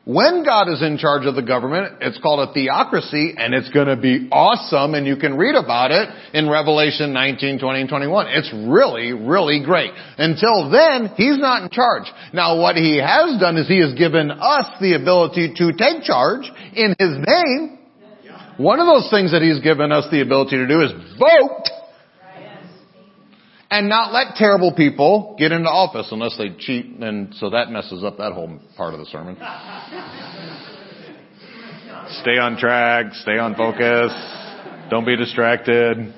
When 0.05 0.45
God 0.45 0.69
is 0.69 0.83
in 0.83 0.99
charge 0.99 1.27
of 1.27 1.37
the 1.37 1.43
government, 1.43 1.99
it's 2.01 2.19
called 2.19 2.49
a 2.49 2.53
theocracy 2.53 3.35
and 3.39 3.55
it's 3.55 3.71
going 3.71 3.87
to 3.87 3.95
be 3.95 4.29
awesome 4.33 4.95
and 4.95 5.07
you 5.07 5.15
can 5.15 5.39
read 5.39 5.55
about 5.55 5.93
it 5.93 6.09
in 6.35 6.51
Revelation 6.51 7.13
19, 7.13 7.61
20, 7.61 7.81
and 7.83 7.89
21. 7.89 8.27
It's 8.31 8.53
really, 8.67 9.13
really 9.13 9.63
great. 9.65 9.93
Until 10.19 10.71
then, 10.71 11.15
He's 11.17 11.39
not 11.39 11.63
in 11.63 11.71
charge. 11.71 12.11
Now 12.33 12.61
what 12.61 12.75
He 12.75 12.99
has 12.99 13.39
done 13.39 13.57
is 13.57 13.69
He 13.69 13.79
has 13.79 13.95
given 13.95 14.33
us 14.33 14.67
the 14.81 14.95
ability 14.95 15.55
to 15.59 15.71
take 15.71 16.03
charge 16.03 16.51
in 16.75 16.97
His 16.99 17.23
name. 17.23 17.79
One 18.57 18.81
of 18.81 18.87
those 18.87 19.09
things 19.09 19.31
that 19.31 19.43
He's 19.43 19.61
given 19.61 19.93
us 19.93 20.09
the 20.11 20.21
ability 20.21 20.57
to 20.57 20.67
do 20.67 20.83
is 20.83 20.91
vote 21.17 21.82
and 23.73 23.89
not 23.89 24.13
let 24.13 24.37
terrible 24.37 24.75
people 24.75 25.35
get 25.39 25.51
into 25.51 25.67
office 25.67 26.09
unless 26.13 26.37
they 26.37 26.51
cheat 26.59 26.85
and 26.85 27.35
so 27.37 27.49
that 27.49 27.71
messes 27.71 28.05
up 28.05 28.19
that 28.19 28.33
whole 28.33 28.61
part 28.77 28.93
of 28.93 29.01
the 29.01 29.07
sermon. 29.07 29.35
stay 32.21 32.37
on 32.39 32.59
track, 32.59 33.15
stay 33.15 33.39
on 33.39 33.55
focus, 33.55 34.13
don't 34.91 35.07
be 35.07 35.17
distracted. 35.17 36.13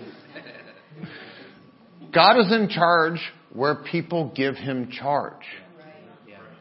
God 2.12 2.40
is 2.40 2.50
in 2.50 2.68
charge 2.68 3.20
where 3.52 3.76
people 3.76 4.32
give 4.34 4.56
him 4.56 4.90
charge. 4.90 5.46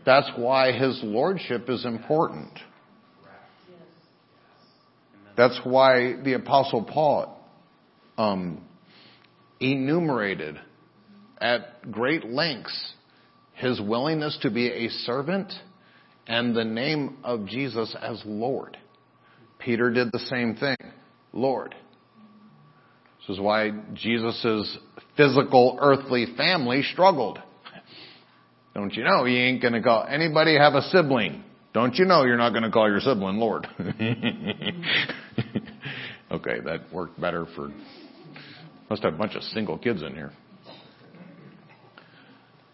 That's 0.05 0.29
why 0.35 0.73
his 0.73 0.99
lordship 1.01 1.69
is 1.69 1.85
important. 1.85 2.51
That's 5.35 5.59
why 5.63 6.21
the 6.23 6.33
apostle 6.33 6.83
Paul 6.83 7.43
um, 8.15 8.63
enumerated 9.59 10.59
at 11.39 11.91
great 11.91 12.25
lengths 12.25 12.93
his 13.53 13.79
willingness 13.79 14.37
to 14.41 14.49
be 14.49 14.67
a 14.67 14.89
servant 14.89 15.53
and 16.27 16.55
the 16.55 16.63
name 16.63 17.17
of 17.23 17.45
Jesus 17.45 17.95
as 18.01 18.21
Lord. 18.25 18.77
Peter 19.59 19.91
did 19.91 20.11
the 20.11 20.19
same 20.19 20.55
thing. 20.55 20.77
Lord. 21.31 21.75
This 23.19 23.37
is 23.37 23.41
why 23.41 23.71
Jesus' 23.93 24.77
physical 25.15 25.77
earthly 25.79 26.27
family 26.37 26.83
struggled. 26.83 27.39
Don't 28.73 28.93
you 28.93 29.03
know 29.03 29.23
he 29.25 29.37
ain't 29.37 29.61
gonna 29.61 29.81
call 29.81 30.05
anybody 30.07 30.57
have 30.57 30.73
a 30.73 30.81
sibling? 30.83 31.43
Don't 31.73 31.95
you 31.95 32.05
know 32.05 32.23
you're 32.23 32.37
not 32.37 32.53
gonna 32.53 32.71
call 32.71 32.89
your 32.89 32.99
sibling 32.99 33.37
Lord? 33.37 33.67
okay, 36.31 36.59
that 36.65 36.91
worked 36.91 37.19
better 37.21 37.45
for 37.55 37.71
must 38.89 39.03
have 39.03 39.13
a 39.13 39.17
bunch 39.17 39.35
of 39.35 39.43
single 39.43 39.77
kids 39.77 40.01
in 40.03 40.13
here. 40.13 40.31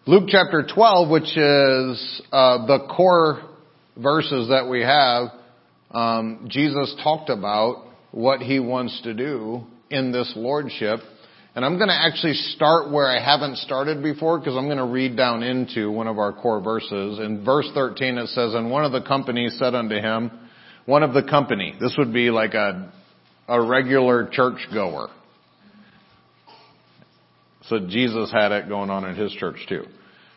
Luke 0.06 0.28
chapter 0.28 0.66
12, 0.66 1.10
which 1.10 1.36
is 1.36 2.22
uh, 2.32 2.66
the 2.66 2.86
core 2.96 3.42
verses 3.98 4.48
that 4.48 4.66
we 4.66 4.80
have, 4.80 5.28
um, 5.90 6.46
Jesus 6.48 6.96
talked 7.04 7.28
about 7.28 7.84
what 8.10 8.40
he 8.40 8.60
wants 8.60 8.98
to 9.02 9.12
do 9.12 9.62
in 9.90 10.10
this 10.10 10.32
lordship. 10.34 11.00
And 11.54 11.66
I'm 11.66 11.76
going 11.76 11.90
to 11.90 11.94
actually 11.94 12.32
start 12.32 12.90
where 12.90 13.08
I 13.08 13.22
haven't 13.22 13.58
started 13.58 14.02
before 14.02 14.38
because 14.38 14.56
I'm 14.56 14.68
going 14.68 14.78
to 14.78 14.86
read 14.86 15.18
down 15.18 15.42
into 15.42 15.90
one 15.90 16.06
of 16.06 16.18
our 16.18 16.32
core 16.32 16.62
verses. 16.62 17.18
In 17.18 17.44
verse 17.44 17.68
13 17.74 18.16
it 18.16 18.28
says, 18.28 18.54
And 18.54 18.70
one 18.70 18.86
of 18.86 18.92
the 18.92 19.02
companies 19.02 19.58
said 19.58 19.74
unto 19.74 19.96
him, 19.96 20.30
one 20.86 21.02
of 21.02 21.12
the 21.12 21.24
company, 21.24 21.74
this 21.78 21.94
would 21.98 22.14
be 22.14 22.30
like 22.30 22.54
a, 22.54 22.90
a 23.48 23.62
regular 23.62 24.30
church 24.32 24.66
goer. 24.72 25.10
So 27.70 27.78
Jesus 27.86 28.32
had 28.32 28.50
it 28.50 28.68
going 28.68 28.90
on 28.90 29.04
in 29.04 29.14
his 29.14 29.30
church 29.32 29.64
too. 29.68 29.84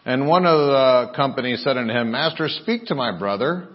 And 0.06 0.28
one 0.28 0.46
of 0.46 0.56
the 0.56 1.14
company 1.16 1.56
said 1.56 1.78
unto 1.78 1.92
him, 1.92 2.12
Master, 2.12 2.48
speak 2.48 2.86
to 2.86 2.96
my 2.96 3.18
brother 3.18 3.70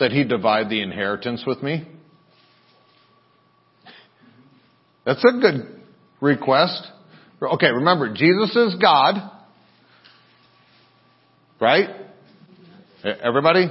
that 0.00 0.12
he 0.12 0.24
divide 0.24 0.70
the 0.70 0.80
inheritance 0.80 1.44
with 1.46 1.62
me. 1.62 1.86
That's 5.04 5.22
a 5.24 5.40
good 5.40 5.82
request. 6.22 6.86
Okay, 7.42 7.66
remember, 7.66 8.14
Jesus 8.14 8.56
is 8.56 8.76
God. 8.80 9.30
Right? 11.60 11.90
Everybody? 13.04 13.66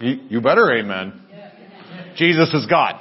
You 0.00 0.40
better 0.40 0.68
amen. 0.78 1.22
Jesus 2.16 2.52
is 2.52 2.66
God. 2.66 2.96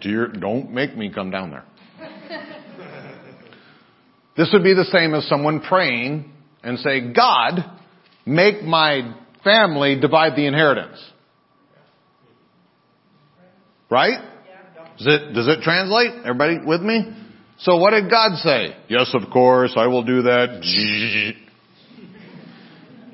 Dear, 0.00 0.26
don't 0.26 0.72
make 0.72 0.96
me 0.96 1.12
come 1.14 1.30
down 1.30 1.50
there. 1.50 1.64
This 4.36 4.50
would 4.52 4.64
be 4.64 4.74
the 4.74 4.84
same 4.84 5.14
as 5.14 5.28
someone 5.28 5.60
praying 5.60 6.32
and 6.62 6.78
say, 6.78 7.12
God, 7.12 7.64
make 8.26 8.62
my 8.62 9.14
family 9.44 10.00
divide 10.00 10.34
the 10.36 10.46
inheritance. 10.46 10.98
Right? 13.90 14.18
Does 14.98 15.06
it, 15.06 15.34
does 15.34 15.48
it 15.48 15.62
translate? 15.62 16.12
Everybody 16.24 16.58
with 16.64 16.80
me? 16.80 17.12
So 17.58 17.76
what 17.76 17.90
did 17.90 18.10
God 18.10 18.36
say? 18.38 18.76
Yes, 18.88 19.14
of 19.14 19.30
course, 19.32 19.74
I 19.76 19.86
will 19.86 20.04
do 20.04 20.22
that. 20.22 21.34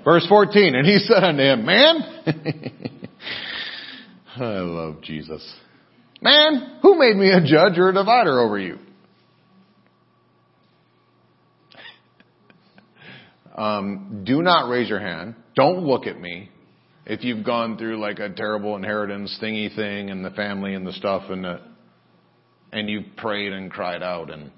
Verse 0.04 0.26
14, 0.26 0.74
and 0.74 0.86
he 0.86 0.98
said 0.98 1.22
unto 1.22 1.42
him, 1.42 1.66
man, 1.66 1.96
I 4.36 4.60
love 4.60 5.02
Jesus. 5.02 5.46
Man, 6.22 6.78
who 6.82 6.98
made 6.98 7.16
me 7.16 7.30
a 7.30 7.40
judge 7.44 7.78
or 7.78 7.90
a 7.90 7.94
divider 7.94 8.40
over 8.40 8.58
you? 8.58 8.78
Um, 13.60 14.22
do 14.24 14.40
not 14.42 14.70
raise 14.70 14.88
your 14.88 15.00
hand. 15.00 15.34
Don't 15.54 15.84
look 15.84 16.06
at 16.06 16.18
me. 16.18 16.48
if 17.06 17.24
you've 17.24 17.44
gone 17.44 17.76
through 17.76 17.98
like 17.98 18.18
a 18.20 18.30
terrible 18.30 18.76
inheritance 18.76 19.36
thingy 19.42 19.74
thing 19.74 20.10
and 20.10 20.24
the 20.24 20.30
family 20.30 20.74
and 20.74 20.86
the 20.86 20.92
stuff 20.92 21.24
and 21.28 21.44
the, 21.44 21.60
and 22.72 22.88
you 22.88 23.02
prayed 23.16 23.52
and 23.52 23.70
cried 23.70 24.00
out 24.02 24.30
and 24.30 24.52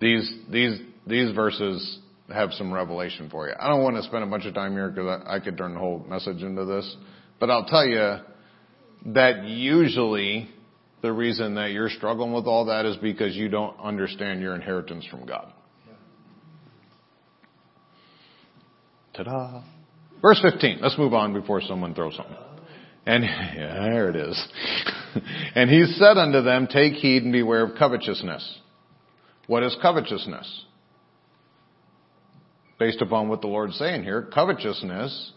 these 0.00 0.30
these 0.50 0.78
these 1.06 1.34
verses 1.34 1.98
have 2.32 2.52
some 2.52 2.70
revelation 2.72 3.30
for 3.30 3.48
you. 3.48 3.54
I 3.58 3.68
don't 3.68 3.82
want 3.82 3.96
to 3.96 4.02
spend 4.02 4.22
a 4.22 4.26
bunch 4.26 4.44
of 4.44 4.52
time 4.52 4.72
here 4.72 4.90
because 4.90 5.22
I, 5.26 5.36
I 5.36 5.40
could 5.40 5.56
turn 5.56 5.72
the 5.72 5.80
whole 5.80 6.04
message 6.06 6.42
into 6.42 6.66
this, 6.66 6.96
but 7.40 7.50
I'll 7.50 7.64
tell 7.64 7.86
you 7.86 8.18
that 9.14 9.44
usually 9.44 10.50
the 11.02 11.12
reason 11.12 11.54
that 11.54 11.70
you're 11.70 11.90
struggling 11.90 12.32
with 12.32 12.46
all 12.46 12.66
that 12.66 12.84
is 12.84 12.96
because 12.96 13.36
you 13.36 13.48
don't 13.48 13.78
understand 13.78 14.40
your 14.40 14.54
inheritance 14.54 15.06
from 15.06 15.26
God. 15.26 15.52
Ta-da. 19.14 19.62
Verse 20.20 20.40
15. 20.42 20.78
Let's 20.80 20.98
move 20.98 21.14
on 21.14 21.32
before 21.32 21.60
someone 21.60 21.94
throws 21.94 22.16
something. 22.16 22.36
And 23.06 23.24
yeah, 23.56 23.88
there 23.90 24.10
it 24.10 24.16
is. 24.16 24.48
and 25.54 25.70
he 25.70 25.84
said 25.96 26.18
unto 26.18 26.42
them, 26.42 26.66
Take 26.66 26.94
heed 26.94 27.22
and 27.22 27.32
beware 27.32 27.64
of 27.64 27.76
covetousness. 27.78 28.58
What 29.46 29.62
is 29.62 29.76
covetousness? 29.80 30.64
Based 32.78 33.00
upon 33.00 33.28
what 33.28 33.40
the 33.40 33.48
Lord's 33.48 33.76
saying 33.76 34.04
here, 34.04 34.22
covetousness 34.22 35.32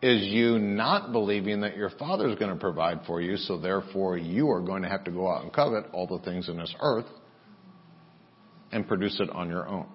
is 0.00 0.22
you 0.22 0.58
not 0.58 1.12
believing 1.12 1.62
that 1.62 1.76
your 1.76 1.90
Father 1.90 2.28
is 2.28 2.38
going 2.38 2.52
to 2.52 2.60
provide 2.60 3.00
for 3.06 3.20
you, 3.20 3.36
so 3.36 3.58
therefore 3.58 4.16
you 4.16 4.50
are 4.50 4.60
going 4.60 4.82
to 4.82 4.88
have 4.88 5.04
to 5.04 5.10
go 5.10 5.28
out 5.28 5.42
and 5.42 5.52
covet 5.52 5.86
all 5.92 6.06
the 6.06 6.18
things 6.24 6.48
in 6.48 6.56
this 6.56 6.74
earth 6.80 7.06
and 8.70 8.86
produce 8.86 9.18
it 9.18 9.30
on 9.30 9.48
your 9.48 9.66
own. 9.66 9.86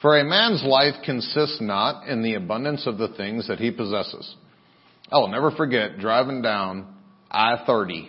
For 0.00 0.18
a 0.18 0.24
man's 0.24 0.62
life 0.64 0.94
consists 1.04 1.58
not 1.60 2.06
in 2.08 2.22
the 2.22 2.34
abundance 2.34 2.86
of 2.86 2.98
the 2.98 3.08
things 3.08 3.48
that 3.48 3.58
he 3.58 3.70
possesses. 3.70 4.36
I 5.10 5.18
will 5.18 5.28
never 5.28 5.50
forget 5.50 5.98
driving 5.98 6.40
down 6.40 6.94
I-30 7.30 8.08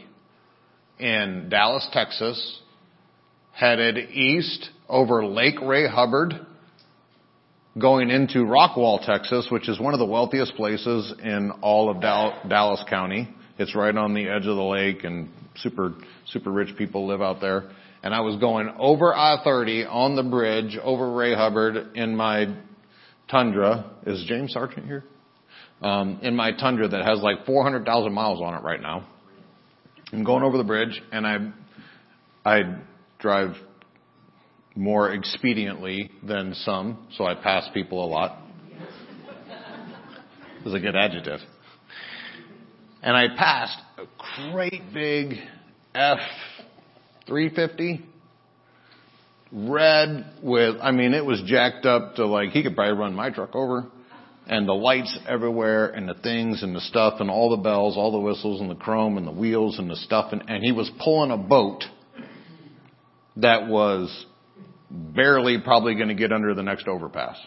in 0.99 1.47
Dallas, 1.49 1.87
Texas, 1.91 2.61
headed 3.53 3.97
east 4.11 4.69
over 4.87 5.25
Lake 5.25 5.59
Ray 5.61 5.87
Hubbard, 5.87 6.33
going 7.79 8.09
into 8.09 8.39
Rockwall, 8.39 9.05
Texas, 9.05 9.47
which 9.49 9.69
is 9.69 9.79
one 9.79 9.93
of 9.93 9.99
the 9.99 10.05
wealthiest 10.05 10.55
places 10.55 11.13
in 11.23 11.51
all 11.61 11.89
of 11.89 12.01
Dallas 12.01 12.83
County. 12.89 13.29
It's 13.57 13.75
right 13.75 13.95
on 13.95 14.13
the 14.13 14.27
edge 14.27 14.45
of 14.45 14.55
the 14.55 14.63
lake 14.63 15.03
and 15.03 15.29
super, 15.57 15.93
super 16.27 16.51
rich 16.51 16.75
people 16.77 17.07
live 17.07 17.21
out 17.21 17.41
there. 17.41 17.69
And 18.03 18.13
I 18.13 18.21
was 18.21 18.37
going 18.37 18.69
over 18.77 19.13
I-30 19.13 19.89
on 19.89 20.15
the 20.15 20.23
bridge 20.23 20.77
over 20.81 21.11
Ray 21.11 21.33
Hubbard 21.33 21.95
in 21.95 22.15
my 22.15 22.55
Tundra. 23.29 23.91
Is 24.05 24.23
James 24.27 24.53
Sargent 24.53 24.85
here? 24.85 25.03
Um, 25.81 26.19
in 26.21 26.35
my 26.35 26.51
Tundra 26.51 26.87
that 26.89 27.05
has 27.05 27.21
like 27.21 27.45
400,000 27.45 28.13
miles 28.13 28.41
on 28.41 28.53
it 28.53 28.63
right 28.63 28.81
now. 28.81 29.07
I'm 30.11 30.23
going 30.23 30.43
over 30.43 30.57
the 30.57 30.63
bridge 30.63 31.01
and 31.11 31.25
I, 31.25 31.51
I 32.45 32.77
drive 33.19 33.55
more 34.79 35.13
expediently 35.13 36.09
than 36.25 36.53
some, 36.53 37.05
so 37.17 37.25
I 37.25 37.35
pass 37.35 37.67
people 37.73 38.03
a 38.03 38.07
lot. 38.07 38.41
Is 40.65 40.73
a 40.73 40.79
good 40.79 40.95
adjective. 40.95 41.41
And 43.01 43.15
I 43.15 43.27
passed 43.35 43.77
a 43.97 44.51
great 44.51 44.81
big 44.93 45.35
F 45.93 46.19
350 47.27 48.05
red 49.51 50.25
with, 50.41 50.77
I 50.81 50.91
mean, 50.91 51.13
it 51.13 51.25
was 51.25 51.41
jacked 51.45 51.85
up 51.85 52.15
to 52.15 52.25
like, 52.25 52.51
he 52.51 52.63
could 52.63 52.75
probably 52.75 52.97
run 52.97 53.13
my 53.13 53.31
truck 53.31 53.55
over. 53.55 53.85
And 54.47 54.67
the 54.67 54.73
lights 54.73 55.17
everywhere 55.27 55.87
and 55.87 56.07
the 56.07 56.15
things 56.15 56.63
and 56.63 56.75
the 56.75 56.81
stuff 56.81 57.19
and 57.19 57.29
all 57.29 57.49
the 57.49 57.61
bells, 57.61 57.97
all 57.97 58.11
the 58.11 58.19
whistles 58.19 58.61
and 58.61 58.69
the 58.69 58.75
chrome 58.75 59.17
and 59.17 59.27
the 59.27 59.31
wheels 59.31 59.77
and 59.77 59.89
the 59.89 59.95
stuff. 59.97 60.31
And, 60.31 60.43
and 60.47 60.63
he 60.63 60.71
was 60.71 60.89
pulling 61.03 61.31
a 61.31 61.37
boat 61.37 61.83
that 63.35 63.67
was 63.67 64.25
barely 64.89 65.59
probably 65.59 65.95
going 65.95 66.07
to 66.07 66.15
get 66.15 66.31
under 66.31 66.53
the 66.53 66.63
next 66.63 66.87
overpass. 66.87 67.37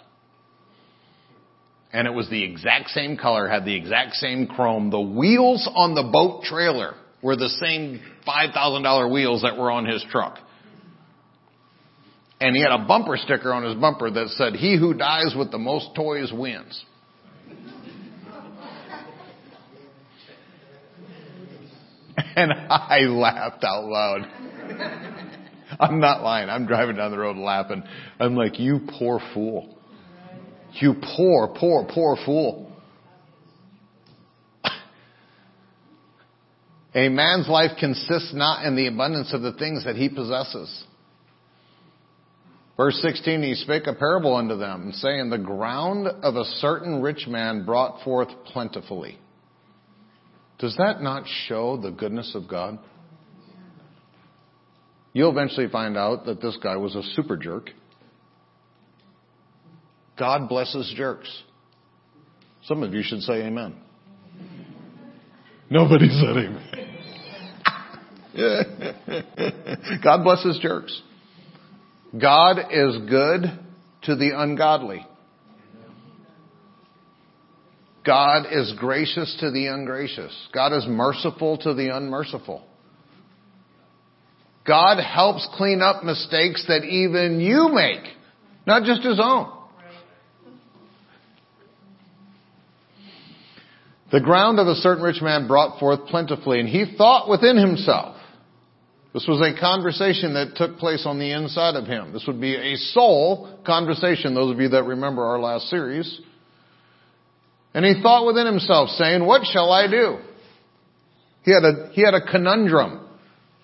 And 1.92 2.06
it 2.06 2.12
was 2.12 2.28
the 2.30 2.42
exact 2.42 2.90
same 2.90 3.16
color, 3.16 3.48
had 3.48 3.64
the 3.64 3.74
exact 3.74 4.14
same 4.14 4.46
chrome. 4.46 4.90
The 4.90 5.00
wheels 5.00 5.68
on 5.74 5.94
the 5.94 6.04
boat 6.04 6.44
trailer 6.44 6.94
were 7.22 7.36
the 7.36 7.48
same 7.48 8.00
$5,000 8.26 9.12
wheels 9.12 9.42
that 9.42 9.58
were 9.58 9.70
on 9.70 9.84
his 9.84 10.04
truck. 10.10 10.38
And 12.40 12.56
he 12.56 12.62
had 12.62 12.72
a 12.72 12.84
bumper 12.86 13.16
sticker 13.16 13.52
on 13.52 13.62
his 13.62 13.76
bumper 13.76 14.10
that 14.10 14.28
said, 14.30 14.54
he 14.54 14.76
who 14.76 14.94
dies 14.94 15.34
with 15.36 15.52
the 15.52 15.58
most 15.58 15.94
toys 15.94 16.32
wins. 16.32 16.84
And 22.34 22.52
I 22.52 23.00
laughed 23.00 23.64
out 23.64 23.84
loud. 23.84 25.31
I'm 25.82 25.98
not 25.98 26.22
lying. 26.22 26.48
I'm 26.48 26.66
driving 26.66 26.96
down 26.96 27.10
the 27.10 27.18
road 27.18 27.36
laughing. 27.36 27.82
I'm 28.20 28.36
like, 28.36 28.60
you 28.60 28.80
poor 28.98 29.20
fool. 29.34 29.76
You 30.74 30.94
poor, 31.16 31.48
poor, 31.58 31.84
poor 31.92 32.16
fool. 32.24 32.72
A 36.94 37.08
man's 37.08 37.48
life 37.48 37.72
consists 37.80 38.32
not 38.32 38.64
in 38.64 38.76
the 38.76 38.86
abundance 38.86 39.34
of 39.34 39.42
the 39.42 39.54
things 39.54 39.84
that 39.84 39.96
he 39.96 40.08
possesses. 40.08 40.84
Verse 42.76 42.98
16, 43.02 43.42
he 43.42 43.54
spake 43.56 43.86
a 43.86 43.94
parable 43.94 44.36
unto 44.36 44.56
them, 44.56 44.92
saying, 44.94 45.30
The 45.30 45.38
ground 45.38 46.06
of 46.06 46.36
a 46.36 46.44
certain 46.44 47.02
rich 47.02 47.26
man 47.26 47.66
brought 47.66 48.02
forth 48.04 48.28
plentifully. 48.46 49.18
Does 50.58 50.76
that 50.76 51.02
not 51.02 51.24
show 51.48 51.76
the 51.76 51.90
goodness 51.90 52.36
of 52.36 52.48
God? 52.48 52.78
You'll 55.12 55.30
eventually 55.30 55.68
find 55.68 55.96
out 55.96 56.24
that 56.26 56.40
this 56.40 56.56
guy 56.62 56.76
was 56.76 56.94
a 56.94 57.02
super 57.14 57.36
jerk. 57.36 57.70
God 60.18 60.48
blesses 60.48 60.92
jerks. 60.96 61.42
Some 62.64 62.82
of 62.82 62.94
you 62.94 63.02
should 63.02 63.20
say 63.22 63.42
amen. 63.44 63.74
Nobody 65.68 66.08
said 66.08 66.36
amen. 66.36 66.88
God 70.04 70.22
blesses 70.22 70.58
jerks. 70.62 71.02
God 72.18 72.58
is 72.70 72.96
good 73.08 73.42
to 74.02 74.16
the 74.16 74.30
ungodly. 74.34 75.06
God 78.04 78.46
is 78.50 78.74
gracious 78.78 79.36
to 79.40 79.50
the 79.50 79.66
ungracious. 79.66 80.34
God 80.52 80.72
is 80.72 80.84
merciful 80.88 81.58
to 81.58 81.74
the 81.74 81.94
unmerciful. 81.94 82.66
God 84.66 85.02
helps 85.02 85.48
clean 85.56 85.80
up 85.82 86.04
mistakes 86.04 86.64
that 86.68 86.84
even 86.84 87.40
you 87.40 87.70
make, 87.72 88.04
not 88.66 88.84
just 88.84 89.02
his 89.02 89.20
own. 89.22 89.50
The 94.12 94.20
ground 94.20 94.58
of 94.58 94.66
a 94.66 94.74
certain 94.74 95.02
rich 95.02 95.22
man 95.22 95.48
brought 95.48 95.80
forth 95.80 96.06
plentifully, 96.06 96.60
and 96.60 96.68
he 96.68 96.84
thought 96.96 97.30
within 97.30 97.56
himself. 97.56 98.16
This 99.14 99.26
was 99.26 99.40
a 99.40 99.58
conversation 99.58 100.34
that 100.34 100.54
took 100.56 100.78
place 100.78 101.04
on 101.06 101.18
the 101.18 101.32
inside 101.32 101.74
of 101.76 101.86
him. 101.86 102.12
This 102.12 102.24
would 102.26 102.40
be 102.40 102.54
a 102.54 102.76
soul 102.76 103.58
conversation, 103.64 104.34
those 104.34 104.54
of 104.54 104.60
you 104.60 104.68
that 104.70 104.84
remember 104.84 105.22
our 105.22 105.40
last 105.40 105.68
series. 105.68 106.20
And 107.74 107.84
he 107.84 108.00
thought 108.02 108.26
within 108.26 108.46
himself, 108.46 108.90
saying, 108.90 109.24
What 109.24 109.46
shall 109.46 109.70
I 109.70 109.90
do? 109.90 110.18
He 111.42 111.52
had 111.52 111.64
a, 111.64 111.90
he 111.92 112.02
had 112.02 112.14
a 112.14 112.20
conundrum. 112.20 113.00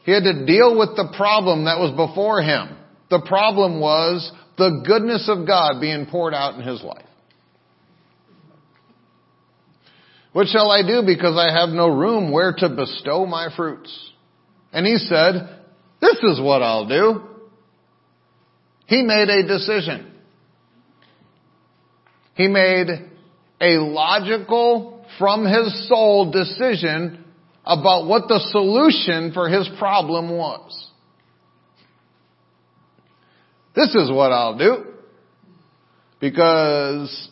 He 0.09 0.15
had 0.15 0.23
to 0.25 0.47
deal 0.47 0.79
with 0.79 0.97
the 0.97 1.13
problem 1.19 1.67
that 1.67 1.79
was 1.79 1.91
before 1.91 2.41
him. 2.41 2.79
The 3.11 3.21
problem 3.21 3.79
was 3.79 4.33
the 4.57 4.83
goodness 4.87 5.29
of 5.29 5.47
God 5.47 5.83
being 5.83 6.07
poured 6.07 6.33
out 6.33 6.55
in 6.55 6.63
his 6.63 6.83
life. 6.83 7.05
What 10.33 10.47
shall 10.47 10.71
I 10.71 10.81
do 10.81 11.03
because 11.05 11.37
I 11.37 11.53
have 11.53 11.69
no 11.69 11.89
room 11.89 12.33
where 12.33 12.55
to 12.57 12.71
bestow 12.71 13.27
my 13.27 13.51
fruits? 13.55 13.95
And 14.73 14.87
he 14.87 14.97
said, 14.97 15.35
this 16.01 16.17
is 16.23 16.41
what 16.41 16.63
I'll 16.63 16.89
do. 16.89 17.25
He 18.87 19.03
made 19.03 19.29
a 19.29 19.47
decision. 19.47 20.11
He 22.33 22.49
made 22.49 22.89
a 23.61 23.73
logical, 23.77 25.05
from 25.19 25.45
his 25.45 25.87
soul 25.87 26.33
decision 26.33 27.27
about 27.69 28.07
what 28.07 28.29
the 28.29 28.41
solution 28.51 29.33
for 29.33 29.49
his 29.49 29.69
problem 29.79 30.31
was. 30.37 30.91
This 33.77 33.95
is 33.95 34.11
what 34.11 34.33
I'll 34.33 34.57
do. 34.57 34.87
Because 36.19 37.31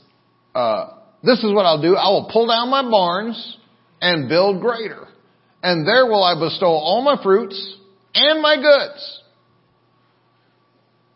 uh, 0.55 0.91
this 1.23 1.39
is 1.39 1.53
what 1.53 1.65
I'll 1.65 1.81
do. 1.81 1.97
I 1.97 2.11
will 2.11 2.29
pull 2.31 2.47
down 2.47 2.69
my 2.69 2.83
barns 2.83 3.57
and 4.03 4.29
build 4.29 4.61
greater. 4.61 5.09
And 5.63 5.89
there 5.89 6.05
will 6.05 6.23
I 6.23 6.39
bestow 6.39 6.67
all 6.67 7.03
my 7.03 7.21
fruits 7.23 7.77
and 8.15 8.43
my 8.43 8.57
goods. 8.57 9.23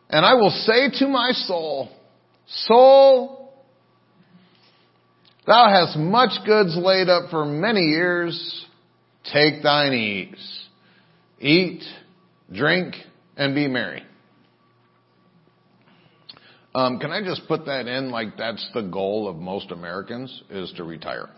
And 0.09 0.25
I 0.25 0.35
will 0.35 0.51
say 0.51 0.99
to 0.99 1.09
my 1.09 1.33
soul, 1.33 1.91
soul, 2.47 3.53
thou 5.47 5.68
hast 5.68 5.97
much 5.97 6.31
goods 6.47 6.75
laid 6.77 7.09
up 7.11 7.31
for 7.31 7.45
many 7.45 7.83
years. 7.83 8.66
Take 9.25 9.62
thine 9.62 9.93
ease. 9.93 10.64
Eat, 11.39 11.83
drink, 12.53 12.95
and 13.37 13.55
be 13.55 13.68
merry. 13.68 14.03
Um, 16.75 16.99
can 16.99 17.11
I 17.11 17.23
just 17.23 17.49
put 17.49 17.66
that 17.66 17.89
in 17.89 18.11
like 18.11 18.37
that's 18.37 18.68
the 18.75 18.83
goal 18.83 19.29
of 19.29 19.37
most 19.37 19.71
Americans 19.73 20.43
is 20.51 20.73
to 20.77 20.85
retire? 20.85 21.29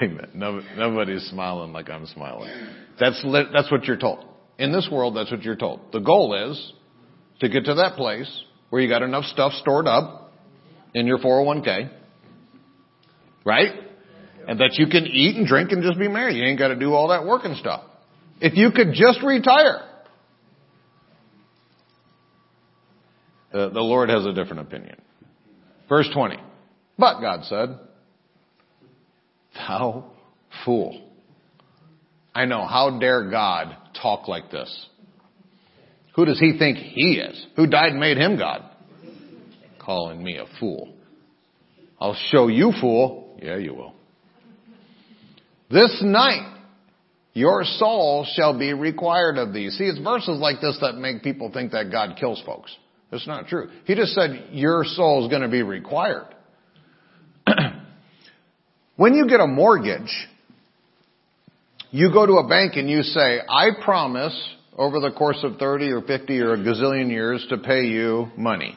Amen. 0.00 0.28
No, 0.34 0.60
nobody's 0.76 1.24
smiling 1.24 1.72
like 1.72 1.90
I'm 1.90 2.06
smiling. 2.06 2.50
That's 3.00 3.20
that's 3.52 3.70
what 3.70 3.84
you're 3.84 3.96
told. 3.96 4.24
In 4.58 4.72
this 4.72 4.88
world, 4.90 5.16
that's 5.16 5.30
what 5.30 5.42
you're 5.42 5.56
told. 5.56 5.80
The 5.92 5.98
goal 5.98 6.50
is 6.50 6.72
to 7.40 7.48
get 7.48 7.64
to 7.64 7.74
that 7.74 7.96
place 7.96 8.44
where 8.70 8.80
you 8.80 8.88
got 8.88 9.02
enough 9.02 9.24
stuff 9.24 9.52
stored 9.54 9.88
up 9.88 10.21
in 10.94 11.06
your 11.06 11.18
401k, 11.18 11.90
right? 13.44 13.72
And 14.46 14.60
that 14.60 14.74
you 14.74 14.86
can 14.86 15.06
eat 15.06 15.36
and 15.36 15.46
drink 15.46 15.72
and 15.72 15.82
just 15.82 15.98
be 15.98 16.08
merry. 16.08 16.34
You 16.34 16.44
ain't 16.44 16.58
got 16.58 16.68
to 16.68 16.76
do 16.76 16.92
all 16.92 17.08
that 17.08 17.24
work 17.24 17.42
and 17.44 17.56
stuff. 17.56 17.82
If 18.40 18.56
you 18.56 18.72
could 18.72 18.92
just 18.92 19.22
retire. 19.22 19.88
The, 23.52 23.68
the 23.68 23.80
Lord 23.80 24.08
has 24.08 24.24
a 24.24 24.32
different 24.32 24.62
opinion. 24.62 24.96
Verse 25.88 26.08
20. 26.12 26.36
But 26.98 27.20
God 27.20 27.44
said, 27.44 27.78
Thou 29.54 30.10
fool. 30.64 31.10
I 32.34 32.46
know, 32.46 32.66
how 32.66 32.98
dare 32.98 33.30
God 33.30 33.76
talk 34.00 34.26
like 34.26 34.50
this? 34.50 34.86
Who 36.16 36.24
does 36.24 36.38
he 36.38 36.58
think 36.58 36.78
he 36.78 37.14
is? 37.14 37.46
Who 37.56 37.66
died 37.66 37.90
and 37.90 38.00
made 38.00 38.16
him 38.16 38.38
God? 38.38 38.64
Calling 39.84 40.22
me 40.22 40.38
a 40.38 40.44
fool. 40.60 40.94
I'll 42.00 42.16
show 42.30 42.48
you 42.48 42.72
fool. 42.80 43.38
Yeah, 43.42 43.56
you 43.56 43.74
will. 43.74 43.94
This 45.70 46.00
night, 46.04 46.52
your 47.32 47.64
soul 47.64 48.26
shall 48.34 48.58
be 48.58 48.72
required 48.74 49.38
of 49.38 49.52
thee. 49.52 49.70
See, 49.70 49.84
it's 49.84 49.98
verses 49.98 50.38
like 50.38 50.60
this 50.60 50.78
that 50.80 50.96
make 50.96 51.22
people 51.22 51.50
think 51.52 51.72
that 51.72 51.90
God 51.90 52.16
kills 52.18 52.42
folks. 52.44 52.74
That's 53.10 53.26
not 53.26 53.46
true. 53.46 53.70
He 53.84 53.94
just 53.94 54.12
said 54.12 54.48
your 54.52 54.84
soul 54.84 55.24
is 55.24 55.30
going 55.30 55.42
to 55.42 55.48
be 55.48 55.62
required. 55.62 56.34
when 58.96 59.14
you 59.14 59.26
get 59.28 59.40
a 59.40 59.46
mortgage, 59.46 60.28
you 61.90 62.10
go 62.12 62.26
to 62.26 62.34
a 62.34 62.48
bank 62.48 62.76
and 62.76 62.88
you 62.88 63.02
say, 63.02 63.40
I 63.48 63.68
promise 63.84 64.38
over 64.76 65.00
the 65.00 65.10
course 65.10 65.40
of 65.42 65.56
30 65.56 65.90
or 65.90 66.02
50 66.02 66.40
or 66.40 66.54
a 66.54 66.58
gazillion 66.58 67.10
years 67.10 67.46
to 67.50 67.58
pay 67.58 67.84
you 67.84 68.28
money. 68.36 68.76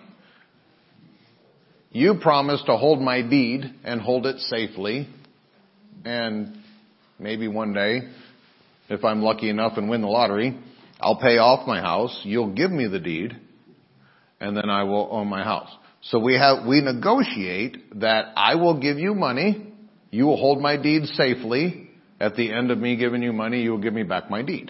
You 1.95 2.15
promise 2.15 2.61
to 2.65 2.75
hold 2.75 2.99
my 2.99 3.21
deed 3.21 3.73
and 3.85 4.01
hold 4.01 4.25
it 4.25 4.37
safely 4.39 5.07
and 6.03 6.57
maybe 7.17 7.47
one 7.47 7.71
day 7.71 8.01
if 8.89 9.05
I'm 9.05 9.21
lucky 9.21 9.49
enough 9.49 9.77
and 9.77 9.89
win 9.89 10.01
the 10.01 10.07
lottery, 10.07 10.59
I'll 10.99 11.15
pay 11.21 11.37
off 11.37 11.65
my 11.65 11.79
house, 11.79 12.19
you'll 12.25 12.53
give 12.53 12.69
me 12.69 12.89
the 12.89 12.99
deed, 12.99 13.37
and 14.41 14.57
then 14.57 14.69
I 14.69 14.83
will 14.83 15.07
own 15.09 15.29
my 15.29 15.41
house. 15.45 15.69
So 16.01 16.19
we 16.19 16.33
have, 16.33 16.67
we 16.67 16.81
negotiate 16.81 18.01
that 18.01 18.33
I 18.35 18.55
will 18.55 18.77
give 18.81 18.97
you 18.97 19.15
money, 19.15 19.73
you 20.11 20.25
will 20.25 20.35
hold 20.35 20.61
my 20.61 20.75
deed 20.75 21.05
safely, 21.05 21.91
at 22.19 22.35
the 22.35 22.51
end 22.51 22.71
of 22.71 22.77
me 22.77 22.97
giving 22.97 23.23
you 23.23 23.31
money, 23.31 23.61
you 23.61 23.71
will 23.71 23.81
give 23.81 23.93
me 23.93 24.03
back 24.03 24.29
my 24.29 24.41
deed. 24.41 24.69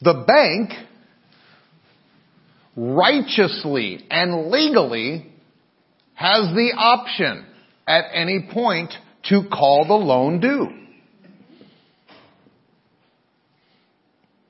The 0.00 0.24
bank 0.26 0.85
righteously 2.76 4.04
and 4.10 4.50
legally 4.50 5.32
has 6.14 6.54
the 6.54 6.72
option 6.76 7.46
at 7.86 8.04
any 8.12 8.48
point 8.52 8.92
to 9.24 9.42
call 9.50 9.86
the 9.86 9.94
loan 9.94 10.40
due. 10.40 10.68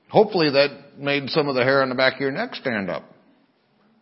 Hopefully 0.09 0.51
that 0.51 0.97
made 0.97 1.29
some 1.29 1.47
of 1.47 1.55
the 1.55 1.63
hair 1.63 1.81
on 1.81 1.89
the 1.89 1.95
back 1.95 2.15
of 2.15 2.21
your 2.21 2.31
neck 2.31 2.55
stand 2.55 2.89
up. 2.89 3.03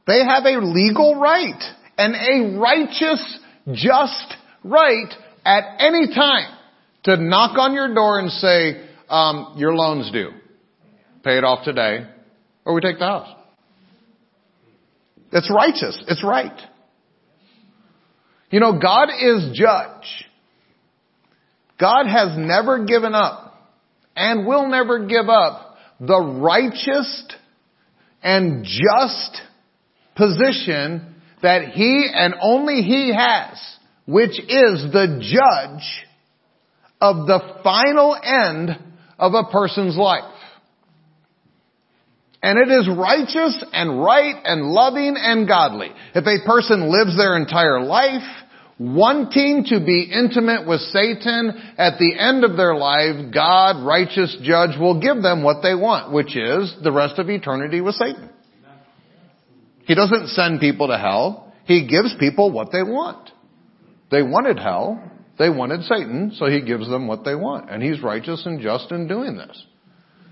They 0.07 0.23
have 0.23 0.43
a 0.45 0.59
legal 0.59 1.19
right 1.19 1.61
and 1.97 2.15
a 2.15 2.59
righteous, 2.59 3.39
just 3.73 4.35
right 4.63 5.11
at 5.43 5.63
any 5.79 6.13
time 6.13 6.55
to 7.05 7.17
knock 7.17 7.57
on 7.57 7.73
your 7.73 7.93
door 7.93 8.19
and 8.19 8.29
say, 8.31 8.87
um, 9.09 9.55
your 9.57 9.75
loan's 9.75 10.11
due. 10.11 10.31
Pay 11.23 11.37
it 11.37 11.43
off 11.43 11.63
today 11.63 12.07
or 12.65 12.73
we 12.75 12.81
take 12.81 12.99
the 12.99 13.05
house. 13.05 13.44
It's 15.31 15.51
righteous. 15.53 16.01
It's 16.07 16.23
right. 16.23 16.59
You 18.49 18.59
know, 18.59 18.79
God 18.79 19.09
is 19.09 19.51
judge. 19.53 20.25
God 21.79 22.05
has 22.07 22.37
never 22.37 22.85
given 22.85 23.13
up 23.13 23.45
and 24.15 24.47
will 24.47 24.69
never 24.69 25.05
give 25.05 25.27
up 25.27 25.77
the 25.99 26.19
righteous 26.19 27.25
and 28.23 28.63
just 28.63 29.41
position 30.15 31.15
that 31.41 31.69
he 31.69 32.07
and 32.13 32.33
only 32.41 32.81
he 32.81 33.13
has, 33.13 33.59
which 34.05 34.39
is 34.39 34.91
the 34.91 35.19
judge 35.21 36.05
of 37.01 37.27
the 37.27 37.59
final 37.63 38.15
end 38.15 38.69
of 39.19 39.33
a 39.33 39.51
person's 39.51 39.97
life. 39.97 40.34
And 42.41 42.59
it 42.59 42.71
is 42.71 42.87
righteous 42.87 43.63
and 43.73 44.03
right 44.03 44.35
and 44.43 44.65
loving 44.65 45.15
and 45.17 45.47
godly. 45.47 45.89
If 46.13 46.25
a 46.25 46.45
person 46.45 46.91
lives 46.91 47.17
their 47.17 47.37
entire 47.37 47.81
life 47.81 48.23
wanting 48.77 49.65
to 49.69 49.79
be 49.79 50.11
intimate 50.11 50.67
with 50.67 50.81
Satan, 50.81 51.73
at 51.77 51.97
the 51.97 52.13
end 52.19 52.43
of 52.43 52.57
their 52.57 52.75
life, 52.75 53.33
God, 53.33 53.85
righteous 53.85 54.37
judge, 54.43 54.77
will 54.77 54.99
give 54.99 55.21
them 55.21 55.43
what 55.43 55.61
they 55.63 55.73
want, 55.73 56.11
which 56.11 56.35
is 56.35 56.75
the 56.83 56.91
rest 56.91 57.17
of 57.17 57.29
eternity 57.29 57.81
with 57.81 57.95
Satan. 57.95 58.29
He 59.85 59.95
doesn't 59.95 60.27
send 60.29 60.59
people 60.59 60.87
to 60.87 60.97
hell. 60.97 61.53
He 61.65 61.87
gives 61.87 62.13
people 62.19 62.51
what 62.51 62.71
they 62.71 62.83
want. 62.83 63.31
They 64.11 64.23
wanted 64.23 64.59
hell. 64.59 65.01
They 65.37 65.49
wanted 65.49 65.83
Satan, 65.83 66.33
so 66.35 66.47
he 66.47 66.61
gives 66.61 66.87
them 66.89 67.07
what 67.07 67.23
they 67.23 67.35
want. 67.35 67.69
And 67.69 67.81
he's 67.81 68.01
righteous 68.01 68.45
and 68.45 68.61
just 68.61 68.91
in 68.91 69.07
doing 69.07 69.35
this. 69.37 69.65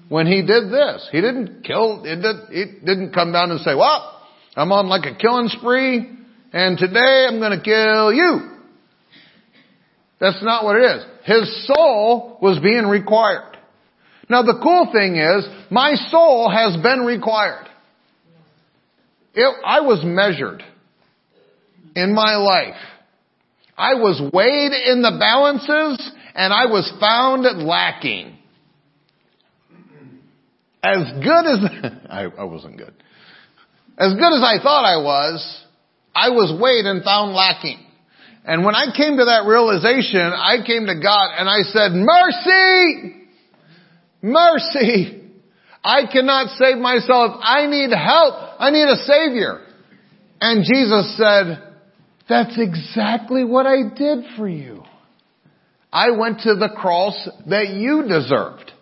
When 0.09 0.27
he 0.27 0.41
did 0.41 0.69
this, 0.71 1.07
he 1.11 1.21
didn't 1.21 1.63
kill, 1.63 2.03
it, 2.03 2.21
did, 2.21 2.35
it 2.51 2.85
didn't 2.85 3.13
come 3.13 3.31
down 3.31 3.51
and 3.51 3.59
say, 3.61 3.73
well, 3.75 4.21
I'm 4.55 4.71
on 4.71 4.87
like 4.87 5.05
a 5.05 5.15
killing 5.15 5.47
spree 5.47 6.09
and 6.51 6.77
today 6.77 7.25
I'm 7.27 7.39
going 7.39 7.57
to 7.57 7.63
kill 7.63 8.13
you. 8.13 8.51
That's 10.19 10.43
not 10.43 10.63
what 10.63 10.77
it 10.77 10.83
is. 10.83 11.05
His 11.25 11.67
soul 11.67 12.37
was 12.41 12.59
being 12.59 12.85
required. 12.85 13.57
Now 14.29 14.41
the 14.43 14.59
cool 14.61 14.89
thing 14.93 15.17
is, 15.17 15.45
my 15.69 15.95
soul 16.09 16.49
has 16.49 16.81
been 16.81 17.05
required. 17.05 17.67
It, 19.33 19.55
I 19.65 19.81
was 19.81 20.01
measured 20.03 20.63
in 21.95 22.13
my 22.13 22.35
life. 22.35 22.79
I 23.77 23.95
was 23.95 24.21
weighed 24.31 24.71
in 24.71 25.01
the 25.01 25.17
balances 25.19 26.11
and 26.35 26.53
I 26.53 26.65
was 26.67 26.91
found 26.99 27.43
lacking. 27.65 28.37
As 30.83 31.13
good 31.23 31.45
as, 31.47 31.91
I, 32.09 32.27
I 32.37 32.43
wasn't 32.43 32.77
good. 32.77 32.93
As 33.97 34.13
good 34.13 34.33
as 34.33 34.43
I 34.43 34.61
thought 34.61 34.83
I 34.83 34.97
was, 35.01 35.63
I 36.13 36.29
was 36.29 36.59
weighed 36.61 36.85
and 36.85 37.03
found 37.03 37.33
lacking. 37.33 37.79
And 38.45 38.65
when 38.65 38.75
I 38.75 38.87
came 38.95 39.17
to 39.17 39.25
that 39.25 39.47
realization, 39.47 40.19
I 40.19 40.57
came 40.67 40.85
to 40.87 40.99
God 41.01 41.29
and 41.37 41.47
I 41.47 41.61
said, 41.63 41.93
mercy! 41.93 43.15
Mercy! 44.21 45.21
I 45.81 46.11
cannot 46.11 46.57
save 46.57 46.77
myself. 46.77 47.39
I 47.41 47.67
need 47.67 47.91
help. 47.91 48.35
I 48.59 48.71
need 48.71 48.87
a 48.87 48.97
savior. 48.97 49.65
And 50.41 50.65
Jesus 50.65 51.17
said, 51.17 51.73
that's 52.27 52.57
exactly 52.57 53.45
what 53.45 53.65
I 53.65 53.95
did 53.95 54.25
for 54.35 54.49
you. 54.49 54.83
I 55.91 56.11
went 56.11 56.39
to 56.41 56.55
the 56.55 56.69
cross 56.75 57.29
that 57.47 57.69
you 57.69 58.03
deserved. 58.09 58.72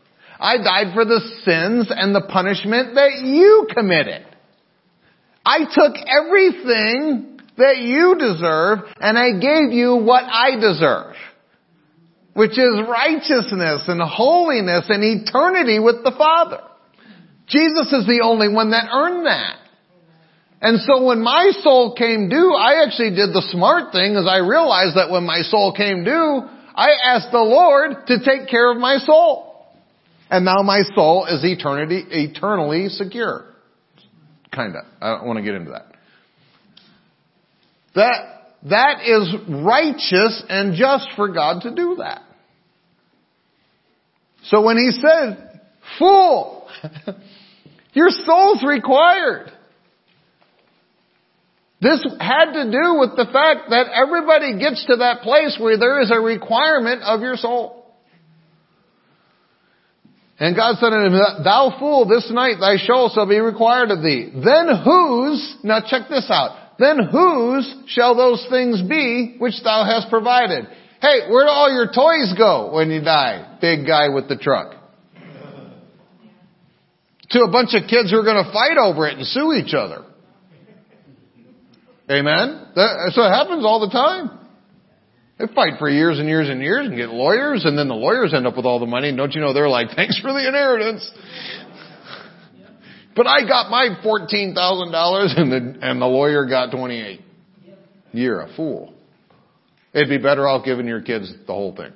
I 0.42 0.58
died 0.58 0.96
for 0.96 1.06
the 1.06 1.22
sins 1.46 1.94
and 1.96 2.16
the 2.16 2.26
punishment 2.28 2.96
that 2.96 3.22
you 3.22 3.68
committed. 3.70 4.26
I 5.46 5.60
took 5.70 5.94
everything 6.02 7.40
that 7.58 7.78
you 7.78 8.16
deserve 8.18 8.80
and 9.00 9.20
I 9.20 9.38
gave 9.38 9.72
you 9.72 9.98
what 9.98 10.24
I 10.24 10.60
deserve. 10.60 11.14
Which 12.34 12.58
is 12.58 12.82
righteousness 12.90 13.86
and 13.88 14.02
holiness 14.02 14.86
and 14.90 15.04
eternity 15.04 15.78
with 15.78 16.04
the 16.04 16.14
Father. 16.18 16.62
Jesus 17.46 17.94
is 17.94 18.08
the 18.08 18.22
only 18.24 18.50
one 18.50 18.72
that 18.72 18.90
earned 18.92 19.28
that. 19.28 19.58
And 20.62 20.80
so 20.80 21.06
when 21.06 21.22
my 21.22 21.52
soul 21.62 21.94
came 21.96 22.30
due, 22.30 22.54
I 22.54 22.84
actually 22.84 23.12
did 23.12 23.30
the 23.30 23.46
smart 23.52 23.92
thing 23.92 24.16
as 24.16 24.26
I 24.26 24.38
realized 24.38 24.98
that 24.98 25.12
when 25.12 25.26
my 25.26 25.42
soul 25.42 25.74
came 25.76 26.04
due, 26.04 26.42
I 26.74 26.90
asked 27.06 27.32
the 27.32 27.40
Lord 27.40 28.08
to 28.08 28.18
take 28.26 28.50
care 28.50 28.72
of 28.72 28.78
my 28.78 28.98
soul. 28.98 29.51
And 30.32 30.46
now 30.46 30.62
my 30.64 30.84
soul 30.96 31.26
is 31.26 31.44
eternity, 31.44 32.06
eternally 32.10 32.88
secure. 32.88 33.46
Kinda. 34.54 34.84
I 35.02 35.18
don't 35.18 35.28
want 35.28 35.38
to 35.38 35.44
get 35.44 35.56
into 35.56 35.72
that. 35.72 35.92
That, 37.96 38.70
that 38.70 39.02
is 39.06 39.36
righteous 39.50 40.42
and 40.48 40.76
just 40.76 41.10
for 41.18 41.28
God 41.28 41.64
to 41.64 41.76
do 41.76 41.98
that. 41.98 42.22
So 44.44 44.62
when 44.62 44.78
he 44.78 44.92
said, 44.92 45.62
fool, 46.00 46.70
your 47.94 48.10
soul's 48.10 48.64
required. 48.64 49.52
This 51.82 52.06
had 52.22 52.54
to 52.54 52.72
do 52.72 53.00
with 53.00 53.18
the 53.18 53.28
fact 53.34 53.70
that 53.72 53.88
everybody 53.94 54.58
gets 54.60 54.86
to 54.86 54.96
that 54.98 55.24
place 55.24 55.58
where 55.60 55.78
there 55.78 56.00
is 56.00 56.10
a 56.10 56.22
requirement 56.22 57.02
of 57.04 57.20
your 57.20 57.36
soul. 57.36 57.81
And 60.42 60.56
God 60.56 60.78
said 60.80 60.92
unto 60.92 61.16
him, 61.16 61.22
Thou 61.44 61.76
fool, 61.78 62.06
this 62.08 62.28
night 62.34 62.56
thy 62.60 62.78
soul 62.78 63.12
shall 63.14 63.30
be 63.30 63.38
required 63.38 63.92
of 63.92 64.02
thee. 64.02 64.32
Then 64.34 64.70
whose, 64.84 65.58
now 65.64 65.82
check 65.86 66.10
this 66.10 66.26
out, 66.32 66.80
then 66.80 66.98
whose 67.12 67.72
shall 67.86 68.16
those 68.16 68.44
things 68.50 68.82
be 68.82 69.36
which 69.38 69.62
thou 69.64 69.86
hast 69.86 70.10
provided? 70.10 70.66
Hey, 71.00 71.30
where 71.30 71.46
do 71.46 71.50
all 71.52 71.72
your 71.72 71.94
toys 71.94 72.34
go 72.36 72.74
when 72.74 72.90
you 72.90 73.04
die? 73.04 73.60
Big 73.62 73.86
guy 73.86 74.10
with 74.10 74.30
the 74.30 74.36
truck. 74.36 74.74
To 77.30 77.40
a 77.42 77.52
bunch 77.52 77.76
of 77.76 77.88
kids 77.88 78.10
who 78.10 78.18
are 78.18 78.26
going 78.26 78.44
to 78.44 78.52
fight 78.52 78.80
over 78.82 79.08
it 79.08 79.20
and 79.20 79.28
sue 79.28 79.54
each 79.54 79.76
other. 79.76 80.04
Amen? 82.10 82.66
That, 82.76 83.12
so 83.14 83.22
it 83.22 83.30
happens 83.30 83.64
all 83.64 83.80
the 83.80 83.92
time. 83.94 84.41
They 85.42 85.54
fight 85.56 85.74
for 85.80 85.90
years 85.90 86.20
and 86.20 86.28
years 86.28 86.50
and 86.50 86.62
years 86.62 86.86
and 86.86 86.96
get 86.96 87.10
lawyers 87.10 87.66
and 87.66 87.78
then 87.78 87.88
the 87.88 87.96
lawyers 87.96 88.34
end 88.34 88.46
up 88.46 88.56
with 88.56 88.66
all 88.66 88.80
the 88.80 88.86
money 88.86 89.10
and 89.10 89.18
don't 89.18 89.34
you 89.34 89.42
know 89.42 89.54
they're 89.54 89.70
like, 89.70 89.88
thanks 89.96 90.20
for 90.20 90.32
the 90.32 90.48
inheritance. 90.48 91.10
But 93.16 93.28
I 93.28 93.48
got 93.48 93.70
my 93.70 93.90
$14,000 94.04 95.40
and 95.40 95.52
the, 95.52 95.80
and 95.82 96.02
the 96.02 96.06
lawyer 96.06 96.46
got 96.46 96.72
28. 96.72 97.22
You're 98.14 98.42
a 98.42 98.56
fool. 98.56 98.94
It'd 99.94 100.10
be 100.10 100.18
better 100.18 100.48
off 100.48 100.64
giving 100.64 100.88
your 100.88 101.02
kids 101.02 101.34
the 101.48 101.54
whole 101.54 101.76
thing. 101.76 101.92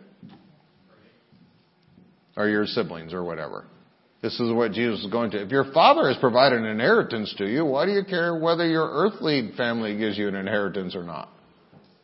Or 2.35 2.49
your 2.49 2.65
siblings 2.65 3.13
or 3.13 3.23
whatever. 3.23 3.65
This 4.21 4.39
is 4.39 4.51
what 4.51 4.71
Jesus 4.71 5.01
is 5.01 5.11
going 5.11 5.31
to. 5.31 5.43
If 5.43 5.51
your 5.51 5.71
father 5.71 6.07
has 6.07 6.17
provided 6.17 6.59
an 6.59 6.65
inheritance 6.65 7.33
to 7.37 7.45
you, 7.45 7.63
why 7.63 7.85
do 7.85 7.91
you 7.91 8.03
care 8.03 8.35
whether 8.35 8.67
your 8.67 8.89
earthly 8.89 9.51
family 9.55 9.95
gives 9.97 10.17
you 10.17 10.27
an 10.27 10.35
inheritance 10.35 10.95
or 10.95 11.03
not? 11.03 11.29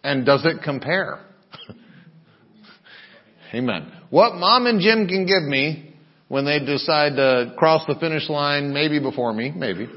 And 0.04 0.26
does 0.26 0.46
it 0.46 0.62
compare? 0.64 1.20
Amen. 3.54 3.92
What 4.10 4.36
mom 4.36 4.66
and 4.66 4.80
Jim 4.80 5.08
can 5.08 5.26
give 5.26 5.44
me 5.44 5.94
when 6.28 6.46
they 6.46 6.60
decide 6.60 7.18
to 7.18 7.54
cross 7.58 7.86
the 7.88 7.96
finish 7.96 8.30
line, 8.30 8.74
maybe 8.74 9.00
before 9.00 9.34
me, 9.34 9.52
maybe, 9.52 9.90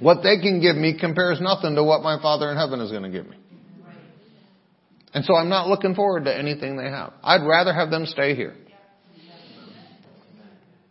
what 0.00 0.22
they 0.22 0.38
can 0.38 0.60
give 0.60 0.76
me 0.76 0.98
compares 0.98 1.40
nothing 1.40 1.76
to 1.76 1.84
what 1.84 2.02
my 2.02 2.20
Father 2.20 2.50
in 2.50 2.56
heaven 2.56 2.80
is 2.80 2.90
going 2.90 3.04
to 3.04 3.10
give 3.10 3.28
me. 3.28 3.36
And 5.14 5.24
so 5.24 5.34
I'm 5.34 5.48
not 5.48 5.68
looking 5.68 5.94
forward 5.94 6.24
to 6.24 6.36
anything 6.36 6.76
they 6.76 6.90
have. 6.90 7.12
I'd 7.22 7.46
rather 7.46 7.72
have 7.72 7.90
them 7.90 8.06
stay 8.06 8.34
here. 8.34 8.54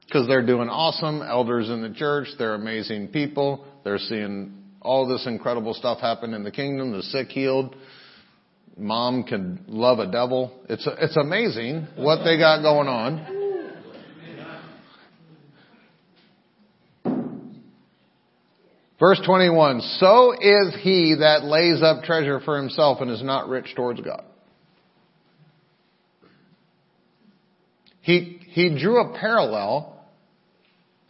Because 0.06 0.28
they're 0.28 0.46
doing 0.46 0.70
awesome. 0.70 1.22
Elders 1.22 1.70
in 1.70 1.82
the 1.82 1.94
church, 1.94 2.28
they're 2.40 2.56
amazing 2.56 3.10
people. 3.10 3.66
They're 3.84 3.98
seeing 3.98 4.54
all 4.82 5.08
this 5.08 5.28
incredible 5.28 5.74
stuff 5.74 6.00
happen 6.00 6.34
in 6.34 6.44
the 6.44 6.52
kingdom, 6.52 6.94
the 6.94 7.04
sick 7.04 7.28
healed, 7.28 7.76
mom 8.78 9.24
can 9.24 9.64
love 9.68 10.00
a 10.00 10.10
devil. 10.10 10.54
It's, 10.70 10.88
it's 11.00 11.18
amazing 11.18 11.88
what 11.96 12.24
they 12.24 12.38
got 12.38 12.62
going 12.62 12.88
on. 12.88 13.38
Verse 19.00 19.22
21, 19.24 19.82
so 20.00 20.34
is 20.34 20.76
he 20.82 21.18
that 21.20 21.44
lays 21.44 21.84
up 21.84 22.04
treasure 22.04 22.40
for 22.40 22.58
himself 22.58 23.00
and 23.00 23.12
is 23.12 23.22
not 23.22 23.48
rich 23.48 23.76
towards 23.76 24.02
God. 24.02 24.24
He, 28.02 28.40
he 28.48 28.76
drew 28.80 29.02
a 29.02 29.20
parallel 29.20 30.04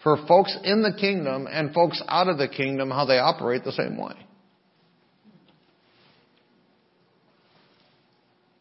for 0.04 0.18
folks 0.28 0.58
in 0.64 0.82
the 0.82 0.94
kingdom 1.00 1.48
and 1.50 1.74
folks 1.74 2.02
out 2.10 2.28
of 2.28 2.38
the 2.38 2.50
kingdom, 2.50 2.90
how 2.92 3.06
they 3.06 3.20
operate 3.20 3.64
the 3.64 3.72
same 3.72 3.98
way. 3.98 4.27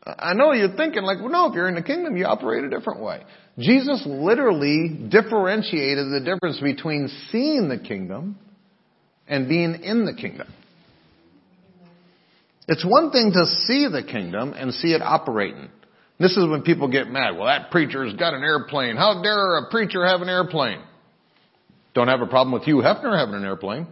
I 0.07 0.35
know 0.35 0.53
you're 0.53 0.77
thinking 0.77 1.03
like, 1.03 1.19
well, 1.19 1.31
no, 1.31 1.49
if 1.49 1.55
you're 1.55 1.69
in 1.69 1.75
the 1.75 1.83
kingdom, 1.83 2.17
you 2.17 2.27
operate 2.27 2.63
a 2.63 2.71
different 2.71 3.01
way. 3.01 3.23
Jesus 3.59 4.05
literally 4.07 5.09
differentiated 5.11 6.07
the 6.13 6.21
difference 6.21 6.61
between 6.61 7.09
seeing 7.31 7.69
the 7.69 7.79
kingdom 7.79 8.39
and 9.27 9.49
being 9.49 9.83
in 9.83 10.05
the 10.05 10.15
kingdom. 10.15 10.47
It's 12.69 12.85
one 12.85 13.11
thing 13.11 13.33
to 13.33 13.47
see 13.67 13.89
the 13.91 14.03
kingdom 14.03 14.53
and 14.53 14.73
see 14.75 14.89
it 14.93 15.03
operating. 15.03 15.71
This 16.19 16.37
is 16.37 16.49
when 16.49 16.63
people 16.63 16.89
get 16.89 17.09
mad. 17.09 17.37
Well, 17.37 17.47
that 17.47 17.71
preacher's 17.71 18.15
got 18.15 18.33
an 18.33 18.43
airplane. 18.43 18.97
How 18.97 19.23
dare 19.23 19.59
a 19.59 19.71
preacher 19.71 20.07
have 20.07 20.23
an 20.23 20.29
airplane? 20.29 20.81
Don't 21.95 22.09
have 22.09 22.21
a 22.21 22.27
problem 22.27 22.53
with 22.53 22.63
Hugh 22.63 22.77
Hefner 22.77 23.19
having 23.19 23.35
an 23.35 23.45
airplane. 23.45 23.87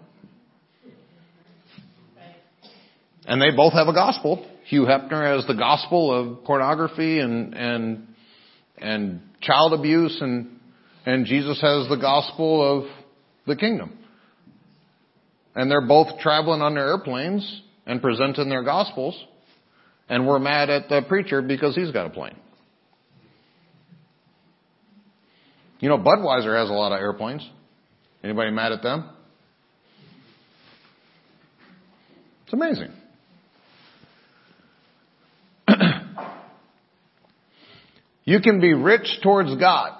And 3.27 3.41
they 3.41 3.51
both 3.57 3.73
have 3.73 3.89
a 3.89 3.95
gospel. 3.95 4.47
Hugh 4.65 4.83
Hefner 4.83 5.37
has 5.37 5.47
the 5.47 5.55
gospel 5.55 6.13
of 6.13 6.45
pornography 6.45 7.21
and 7.21 7.55
and 7.55 8.09
and 8.79 9.21
child 9.41 9.75
abuse 9.75 10.19
and 10.21 10.59
and 11.07 11.27
Jesus 11.27 11.61
has 11.61 11.89
the 11.89 11.99
gospel 12.01 12.81
of 12.81 12.91
the 13.47 13.57
kingdom. 13.57 13.99
And 15.55 15.71
they're 15.71 15.87
both 15.87 16.19
traveling 16.19 16.63
on 16.63 16.75
their 16.75 16.89
airplanes 16.89 17.63
and 17.87 18.01
presenting 18.01 18.49
their 18.49 18.65
gospels. 18.65 19.23
And 20.09 20.27
we're 20.27 20.39
mad 20.39 20.71
at 20.71 20.89
the 20.89 21.03
preacher 21.07 21.43
because 21.43 21.75
he's 21.75 21.91
got 21.91 22.07
a 22.07 22.11
plane. 22.11 22.37
You 25.81 25.91
know, 25.91 25.99
Budweiser 25.99 26.59
has 26.59 26.71
a 26.71 26.73
lot 26.73 26.93
of 26.93 26.99
airplanes. 26.99 27.47
Anybody 28.23 28.51
mad 28.51 28.73
at 28.73 28.83
them? 28.83 29.11
It's 32.45 32.53
amazing. 32.55 32.93
You 38.25 38.41
can 38.41 38.61
be 38.61 38.73
rich 38.73 39.21
towards 39.23 39.55
God. 39.57 39.93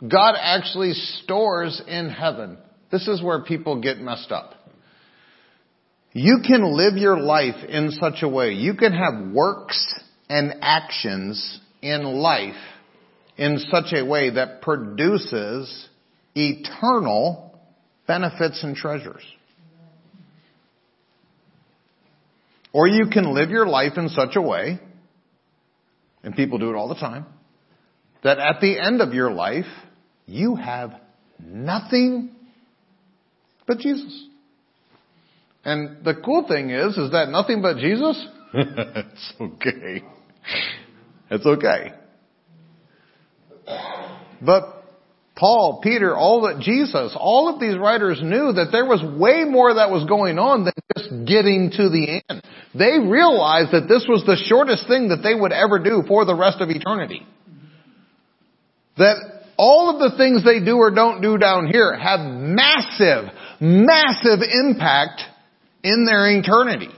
God 0.00 0.34
actually 0.38 0.94
stores 0.94 1.80
in 1.86 2.08
heaven. 2.08 2.56
This 2.90 3.06
is 3.06 3.22
where 3.22 3.42
people 3.42 3.82
get 3.82 3.98
messed 3.98 4.32
up. 4.32 4.54
You 6.12 6.38
can 6.44 6.76
live 6.76 6.96
your 6.96 7.20
life 7.20 7.62
in 7.68 7.90
such 7.92 8.22
a 8.22 8.28
way. 8.28 8.52
You 8.52 8.74
can 8.74 8.92
have 8.92 9.32
works 9.32 9.94
and 10.28 10.54
actions 10.62 11.60
in 11.82 12.02
life 12.02 12.56
in 13.36 13.58
such 13.70 13.92
a 13.92 14.04
way 14.04 14.30
that 14.30 14.62
produces 14.62 15.88
eternal 16.34 17.58
benefits 18.06 18.64
and 18.64 18.74
treasures. 18.74 19.22
Or 22.72 22.88
you 22.88 23.06
can 23.12 23.34
live 23.34 23.50
your 23.50 23.66
life 23.66 23.92
in 23.96 24.08
such 24.08 24.36
a 24.36 24.42
way 24.42 24.80
and 26.22 26.34
people 26.34 26.58
do 26.58 26.70
it 26.70 26.74
all 26.76 26.88
the 26.88 26.94
time, 26.94 27.26
that 28.22 28.38
at 28.38 28.60
the 28.60 28.78
end 28.78 29.00
of 29.00 29.14
your 29.14 29.30
life, 29.30 29.66
you 30.26 30.54
have 30.56 30.92
nothing 31.38 32.30
but 33.66 33.78
Jesus. 33.78 34.26
And 35.64 36.04
the 36.04 36.14
cool 36.24 36.46
thing 36.48 36.70
is, 36.70 36.96
is 36.96 37.12
that 37.12 37.28
nothing 37.28 37.62
but 37.62 37.76
Jesus? 37.76 38.26
it's 38.54 39.32
okay. 39.40 40.02
It's 41.30 41.46
okay. 41.46 41.92
But 44.42 44.80
Paul, 45.36 45.80
Peter, 45.82 46.16
all 46.16 46.42
that 46.42 46.60
Jesus, 46.60 47.16
all 47.18 47.52
of 47.52 47.60
these 47.60 47.76
writers 47.76 48.20
knew 48.22 48.52
that 48.52 48.68
there 48.72 48.84
was 48.84 49.02
way 49.02 49.44
more 49.44 49.74
that 49.74 49.90
was 49.90 50.04
going 50.06 50.38
on 50.38 50.64
than 50.64 50.74
just 50.96 51.10
getting 51.26 51.70
to 51.76 51.88
the 51.88 52.22
end. 52.28 52.42
They 52.74 52.98
realized 52.98 53.72
that 53.72 53.88
this 53.88 54.06
was 54.08 54.24
the 54.26 54.36
shortest 54.46 54.86
thing 54.88 55.08
that 55.08 55.22
they 55.22 55.34
would 55.34 55.52
ever 55.52 55.78
do 55.78 56.02
for 56.06 56.24
the 56.24 56.34
rest 56.34 56.60
of 56.60 56.70
eternity. 56.70 57.26
That 58.96 59.16
all 59.56 59.90
of 59.90 59.98
the 59.98 60.16
things 60.16 60.44
they 60.44 60.64
do 60.64 60.76
or 60.76 60.90
don't 60.90 61.20
do 61.20 61.38
down 61.38 61.66
here 61.66 61.96
have 61.96 62.20
massive, 62.20 63.30
massive 63.60 64.40
impact 64.40 65.22
in 65.82 66.04
their 66.04 66.30
eternity. 66.30 66.90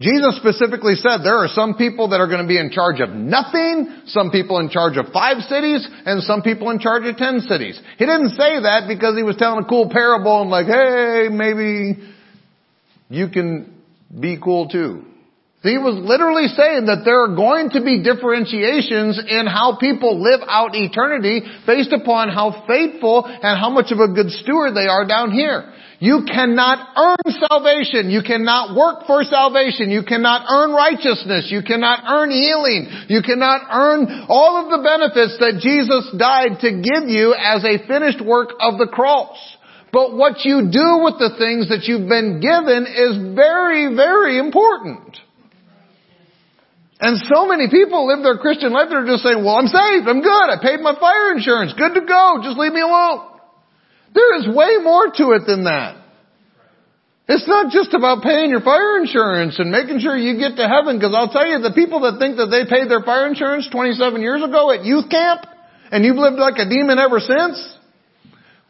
Jesus 0.00 0.36
specifically 0.36 0.96
said 0.96 1.22
there 1.22 1.38
are 1.38 1.48
some 1.48 1.76
people 1.76 2.08
that 2.08 2.20
are 2.20 2.26
going 2.26 2.42
to 2.42 2.48
be 2.48 2.58
in 2.58 2.70
charge 2.70 3.00
of 3.00 3.10
nothing, 3.10 4.02
some 4.06 4.30
people 4.30 4.58
in 4.58 4.68
charge 4.68 4.96
of 4.96 5.12
five 5.12 5.38
cities, 5.42 5.86
and 6.04 6.22
some 6.22 6.42
people 6.42 6.70
in 6.70 6.80
charge 6.80 7.04
of 7.04 7.16
ten 7.16 7.40
cities. 7.40 7.80
He 7.96 8.04
didn't 8.04 8.30
say 8.30 8.58
that 8.58 8.84
because 8.88 9.16
he 9.16 9.22
was 9.22 9.36
telling 9.36 9.64
a 9.64 9.68
cool 9.68 9.88
parable 9.88 10.42
and 10.42 10.50
like, 10.50 10.66
hey, 10.66 11.28
maybe 11.30 12.13
you 13.14 13.28
can 13.28 13.82
be 14.18 14.38
cool 14.42 14.68
too. 14.68 15.04
He 15.64 15.80
was 15.80 15.96
literally 15.96 16.52
saying 16.52 16.92
that 16.92 17.08
there 17.08 17.24
are 17.24 17.32
going 17.32 17.72
to 17.72 17.80
be 17.80 18.04
differentiations 18.04 19.16
in 19.16 19.48
how 19.48 19.80
people 19.80 20.20
live 20.20 20.44
out 20.44 20.76
eternity 20.76 21.40
based 21.64 21.88
upon 21.88 22.28
how 22.28 22.68
faithful 22.68 23.24
and 23.24 23.56
how 23.56 23.72
much 23.72 23.88
of 23.88 23.96
a 23.96 24.12
good 24.12 24.28
steward 24.28 24.76
they 24.76 24.84
are 24.84 25.08
down 25.08 25.32
here. 25.32 25.72
You 26.04 26.28
cannot 26.28 26.84
earn 27.00 27.32
salvation. 27.48 28.12
You 28.12 28.20
cannot 28.20 28.76
work 28.76 29.08
for 29.08 29.24
salvation. 29.24 29.88
You 29.88 30.04
cannot 30.04 30.44
earn 30.52 30.76
righteousness. 30.76 31.48
You 31.48 31.64
cannot 31.64 32.04
earn 32.12 32.28
healing. 32.28 33.08
You 33.08 33.24
cannot 33.24 33.64
earn 33.72 34.28
all 34.28 34.60
of 34.60 34.68
the 34.68 34.84
benefits 34.84 35.40
that 35.40 35.64
Jesus 35.64 36.12
died 36.20 36.60
to 36.60 36.76
give 36.76 37.08
you 37.08 37.32
as 37.32 37.64
a 37.64 37.80
finished 37.88 38.20
work 38.20 38.52
of 38.60 38.76
the 38.76 38.92
cross. 38.92 39.40
But 39.94 40.18
what 40.18 40.42
you 40.42 40.74
do 40.74 41.06
with 41.06 41.22
the 41.22 41.38
things 41.38 41.70
that 41.70 41.86
you've 41.86 42.10
been 42.10 42.42
given 42.42 42.82
is 42.82 43.14
very, 43.38 43.94
very 43.94 44.42
important. 44.42 45.14
And 46.98 47.14
so 47.30 47.46
many 47.46 47.70
people 47.70 48.10
live 48.10 48.26
their 48.26 48.42
Christian 48.42 48.74
life 48.74 48.90
that 48.90 48.98
are 48.98 49.06
just 49.06 49.22
saying, 49.22 49.38
well, 49.38 49.54
I'm 49.54 49.70
saved, 49.70 50.10
I'm 50.10 50.18
good, 50.18 50.46
I 50.50 50.58
paid 50.58 50.82
my 50.82 50.98
fire 50.98 51.30
insurance, 51.30 51.78
good 51.78 51.94
to 51.94 52.02
go, 52.02 52.42
just 52.42 52.58
leave 52.58 52.74
me 52.74 52.82
alone. 52.82 53.38
There 54.18 54.34
is 54.42 54.50
way 54.50 54.82
more 54.82 55.14
to 55.14 55.38
it 55.38 55.46
than 55.46 55.70
that. 55.70 56.02
It's 57.30 57.46
not 57.46 57.70
just 57.70 57.94
about 57.94 58.26
paying 58.26 58.50
your 58.50 58.66
fire 58.66 58.98
insurance 58.98 59.62
and 59.62 59.70
making 59.70 60.02
sure 60.02 60.18
you 60.18 60.42
get 60.42 60.58
to 60.58 60.66
heaven, 60.66 60.98
because 60.98 61.14
I'll 61.14 61.30
tell 61.30 61.46
you, 61.46 61.62
the 61.62 61.70
people 61.70 62.02
that 62.02 62.18
think 62.18 62.34
that 62.42 62.50
they 62.50 62.66
paid 62.66 62.90
their 62.90 63.06
fire 63.06 63.30
insurance 63.30 63.70
27 63.70 63.94
years 64.18 64.42
ago 64.42 64.74
at 64.74 64.82
youth 64.82 65.06
camp, 65.06 65.46
and 65.94 66.02
you've 66.02 66.18
lived 66.18 66.42
like 66.42 66.58
a 66.58 66.66
demon 66.66 66.98
ever 66.98 67.22
since, 67.22 67.73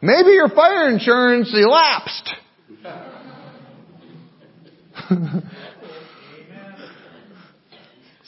maybe 0.05 0.31
your 0.31 0.49
fire 0.49 0.89
insurance 0.91 1.53
elapsed. 1.55 2.31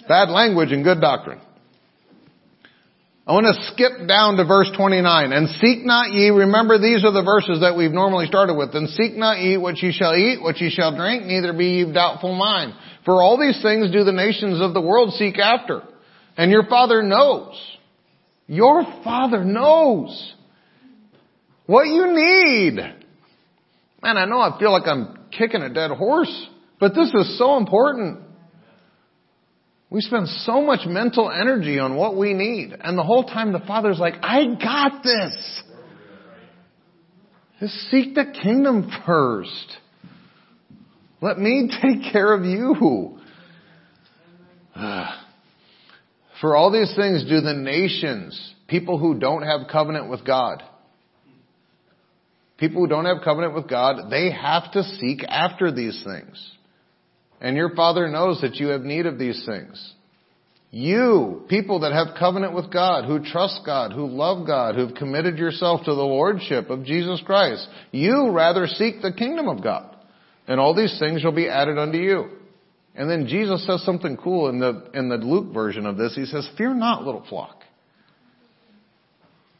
Bad 0.09 0.31
language 0.31 0.73
and 0.73 0.85
good 0.85 1.01
doctrine. 1.01 1.41
I 3.27 3.33
want 3.33 3.47
to 3.47 3.73
skip 3.73 4.07
down 4.07 4.37
to 4.37 4.45
verse 4.45 4.71
29. 4.77 5.33
And 5.33 5.49
seek 5.61 5.85
not 5.85 6.13
ye, 6.13 6.31
remember 6.31 6.79
these 6.79 7.05
are 7.05 7.11
the 7.11 7.25
verses 7.25 7.59
that 7.61 7.77
we've 7.77 7.91
normally 7.91 8.27
started 8.27 8.55
with. 8.55 8.73
And 8.75 8.89
seek 8.91 9.17
not 9.17 9.41
ye 9.41 9.57
what 9.57 9.83
ye 9.83 9.91
shall 9.91 10.15
eat, 10.15 10.41
what 10.41 10.61
ye 10.61 10.71
shall 10.71 10.95
drink, 10.97 11.25
neither 11.25 11.53
be 11.53 11.67
ye 11.67 11.93
doubtful 11.93 12.37
mind. 12.37 12.73
For 13.05 13.21
all 13.21 13.37
these 13.37 13.61
things 13.61 13.91
do 13.91 14.05
the 14.05 14.13
nations 14.13 14.61
of 14.61 14.75
the 14.75 14.81
world 14.81 15.13
seek 15.15 15.41
after. 15.41 15.83
And 16.37 16.53
your 16.53 16.67
Father 16.67 17.03
knows. 17.03 17.61
Your 18.47 18.85
Father 19.03 19.43
knows 19.43 20.35
what 21.67 21.85
you 21.85 22.07
need. 22.15 22.77
Man, 24.03 24.17
I 24.17 24.25
know 24.25 24.41
I 24.41 24.59
feel 24.59 24.73
like 24.73 24.87
I'm 24.87 25.27
kicking 25.37 25.63
a 25.63 25.73
dead 25.73 25.91
horse, 25.91 26.49
but 26.79 26.95
this 26.95 27.13
is 27.13 27.39
so 27.39 27.57
important. 27.57 28.21
We 29.91 30.01
spend 30.01 30.29
so 30.29 30.61
much 30.61 30.81
mental 30.87 31.31
energy 31.31 31.79
on 31.79 31.97
what 31.97 32.17
we 32.17 32.35
need. 32.35 32.75
And 32.79 32.99
the 32.99 33.03
whole 33.03 33.25
time 33.25 33.53
the 33.53 33.61
Father's 33.61 33.99
like, 33.99 34.15
I 34.21 34.45
got 34.55 35.03
this. 35.03 35.63
Just 37.61 37.75
seek 37.91 38.15
the 38.15 38.33
kingdom 38.43 38.91
first. 39.07 39.77
Let 41.21 41.39
me 41.39 41.71
take 41.83 42.13
care 42.13 42.35
of 42.35 42.45
you. 42.45 43.19
Ah. 44.75 45.23
For 46.41 46.55
all 46.55 46.71
these 46.71 46.95
things 46.95 47.25
do 47.25 47.41
the 47.41 47.55
nations, 47.55 48.55
people 48.69 48.99
who 48.99 49.19
don't 49.19 49.43
have 49.43 49.69
covenant 49.73 50.11
with 50.11 50.25
God. 50.27 50.63
People 52.59 52.83
who 52.83 52.89
don't 52.89 53.05
have 53.05 53.23
covenant 53.23 53.55
with 53.55 53.69
God, 53.69 54.11
they 54.11 54.31
have 54.31 54.73
to 54.73 54.83
seek 54.83 55.23
after 55.29 55.71
these 55.71 56.03
things. 56.05 56.53
And 57.41 57.57
your 57.57 57.75
Father 57.75 58.09
knows 58.09 58.41
that 58.41 58.57
you 58.57 58.69
have 58.69 58.81
need 58.81 59.05
of 59.07 59.19
these 59.19 59.45
things. 59.45 59.95
You, 60.71 61.45
people 61.49 61.81
that 61.81 61.93
have 61.93 62.19
covenant 62.19 62.55
with 62.55 62.73
God, 62.73 63.05
who 63.05 63.23
trust 63.23 63.61
God, 63.65 63.93
who 63.93 64.07
love 64.07 64.47
God, 64.47 64.75
who've 64.75 64.95
committed 64.95 65.39
yourself 65.39 65.85
to 65.85 65.95
the 65.95 66.03
Lordship 66.03 66.71
of 66.71 66.85
Jesus 66.85 67.23
Christ, 67.25 67.69
you 67.93 68.31
rather 68.31 68.67
seek 68.67 69.01
the 69.01 69.13
kingdom 69.13 69.49
of 69.49 69.63
God. 69.63 69.95
And 70.49 70.59
all 70.59 70.75
these 70.75 70.99
things 70.99 71.21
shall 71.21 71.33
be 71.33 71.49
added 71.49 71.79
unto 71.79 71.99
you. 71.99 72.31
And 72.95 73.11
then 73.11 73.27
Jesus 73.27 73.67
says 73.67 73.85
something 73.85 74.17
cool 74.17 74.49
in 74.49 74.59
the, 74.59 74.91
in 74.95 75.09
the 75.09 75.17
Luke 75.17 75.53
version 75.53 75.87
of 75.87 75.99
this. 75.99 76.15
He 76.15 76.25
says, 76.25 76.49
fear 76.57 76.75
not 76.75 77.05
little 77.05 77.25
flock. 77.29 77.63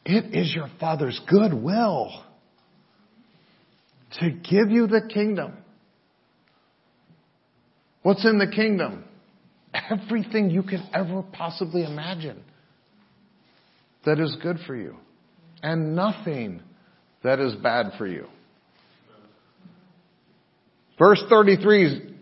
It 0.05 0.33
is 0.35 0.53
your 0.55 0.69
Father's 0.79 1.19
good 1.29 1.53
will 1.53 2.23
to 4.19 4.29
give 4.31 4.69
you 4.69 4.87
the 4.87 5.01
kingdom. 5.13 5.53
What's 8.01 8.25
in 8.25 8.37
the 8.37 8.47
kingdom? 8.47 9.03
Everything 9.73 10.49
you 10.49 10.63
could 10.63 10.81
ever 10.93 11.23
possibly 11.33 11.83
imagine 11.83 12.43
that 14.05 14.19
is 14.19 14.37
good 14.41 14.57
for 14.65 14.75
you. 14.75 14.95
And 15.61 15.95
nothing 15.95 16.61
that 17.23 17.39
is 17.39 17.55
bad 17.55 17.91
for 17.97 18.07
you. 18.07 18.27
Verse 20.97 21.21
33, 21.29 22.15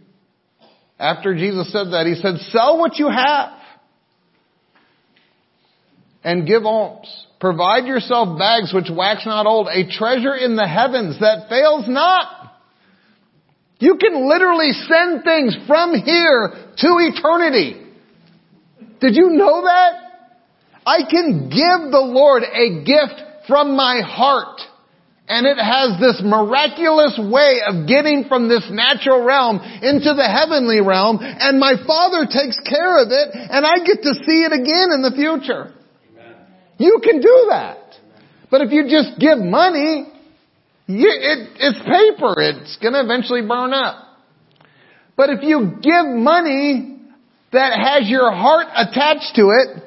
after 0.99 1.35
Jesus 1.35 1.71
said 1.71 1.91
that, 1.91 2.05
he 2.07 2.15
said, 2.15 2.37
sell 2.51 2.79
what 2.79 2.97
you 2.97 3.09
have 3.09 3.59
and 6.23 6.47
give 6.47 6.65
alms. 6.65 7.27
Provide 7.39 7.85
yourself 7.85 8.39
bags 8.39 8.73
which 8.73 8.89
wax 8.89 9.25
not 9.25 9.45
old, 9.45 9.67
a 9.67 9.89
treasure 9.89 10.35
in 10.35 10.55
the 10.55 10.67
heavens 10.67 11.19
that 11.19 11.49
fails 11.49 11.85
not 11.87 12.45
you 13.79 13.97
can 13.97 14.27
literally 14.27 14.71
send 14.71 15.23
things 15.23 15.55
from 15.67 15.93
here 15.93 16.53
to 16.77 16.87
eternity. 16.99 17.81
Did 19.01 19.15
you 19.15 19.31
know 19.31 19.61
that? 19.63 19.93
I 20.85 20.99
can 21.09 21.49
give 21.49 21.91
the 21.91 22.01
Lord 22.01 22.43
a 22.43 22.83
gift 22.83 23.47
from 23.47 23.75
my 23.75 24.01
heart. 24.01 24.61
And 25.27 25.47
it 25.47 25.57
has 25.57 25.99
this 25.99 26.21
miraculous 26.23 27.19
way 27.19 27.59
of 27.65 27.87
getting 27.87 28.25
from 28.29 28.47
this 28.47 28.63
natural 28.69 29.25
realm 29.25 29.57
into 29.57 30.13
the 30.13 30.29
heavenly 30.29 30.81
realm, 30.81 31.17
and 31.21 31.59
my 31.59 31.73
Father 31.85 32.25
takes 32.29 32.59
care 32.61 33.01
of 33.01 33.09
it, 33.09 33.29
and 33.33 33.65
I 33.65 33.79
get 33.83 34.03
to 34.03 34.13
see 34.13 34.45
it 34.45 34.53
again 34.53 34.93
in 34.93 35.01
the 35.01 35.13
future. 35.15 35.73
You 36.77 36.99
can 37.03 37.21
do 37.21 37.45
that. 37.49 37.77
But 38.51 38.61
if 38.61 38.71
you 38.71 38.83
just 38.83 39.19
give 39.19 39.37
money, 39.37 40.05
it, 40.87 41.49
it's 41.59 41.79
paper. 41.79 42.35
It's 42.37 42.77
going 42.77 42.93
to 42.93 43.01
eventually 43.01 43.41
burn 43.41 43.73
up. 43.73 44.05
But 45.17 45.29
if 45.29 45.43
you 45.43 45.77
give 45.81 46.05
money 46.05 46.99
that 47.51 47.73
has 47.79 48.09
your 48.09 48.31
heart 48.31 48.67
attached 48.75 49.35
to 49.35 49.49
it, 49.49 49.83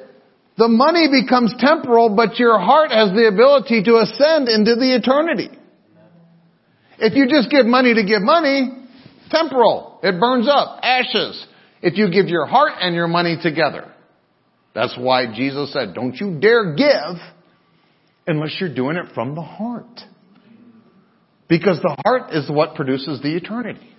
the 0.57 0.67
money 0.67 1.07
becomes 1.07 1.53
temporal, 1.57 2.15
but 2.15 2.37
your 2.37 2.59
heart 2.59 2.91
has 2.91 3.11
the 3.11 3.27
ability 3.27 3.83
to 3.83 3.97
ascend 3.97 4.49
into 4.49 4.75
the 4.75 4.93
eternity. 4.93 5.49
If 6.97 7.15
you 7.15 7.29
just 7.29 7.49
give 7.49 7.65
money 7.65 7.93
to 7.93 8.03
give 8.03 8.21
money, 8.21 8.71
temporal. 9.31 9.99
It 10.03 10.19
burns 10.19 10.49
up, 10.49 10.79
ashes. 10.83 11.45
If 11.81 11.97
you 11.97 12.11
give 12.11 12.27
your 12.27 12.45
heart 12.45 12.73
and 12.81 12.93
your 12.93 13.07
money 13.07 13.37
together. 13.41 13.89
That's 14.73 14.95
why 14.97 15.33
Jesus 15.33 15.73
said, 15.73 15.93
don't 15.93 16.15
you 16.15 16.39
dare 16.39 16.75
give 16.75 17.21
unless 18.27 18.55
you're 18.59 18.73
doing 18.73 18.97
it 18.97 19.13
from 19.13 19.35
the 19.35 19.41
heart. 19.41 20.01
Because 21.47 21.79
the 21.81 21.95
heart 22.05 22.31
is 22.31 22.49
what 22.49 22.75
produces 22.75 23.21
the 23.21 23.35
eternity. 23.35 23.89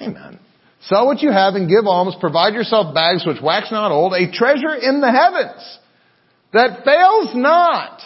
Amen. 0.00 0.38
Sell 0.82 1.06
what 1.06 1.22
you 1.22 1.32
have 1.32 1.54
and 1.54 1.68
give 1.68 1.86
alms. 1.86 2.14
Provide 2.20 2.52
yourself 2.52 2.94
bags 2.94 3.24
which 3.26 3.38
wax 3.42 3.72
not 3.72 3.90
old, 3.90 4.12
a 4.12 4.30
treasure 4.30 4.74
in 4.74 5.00
the 5.00 5.10
heavens 5.10 5.78
that 6.52 6.84
fails 6.84 7.30
not, 7.34 8.00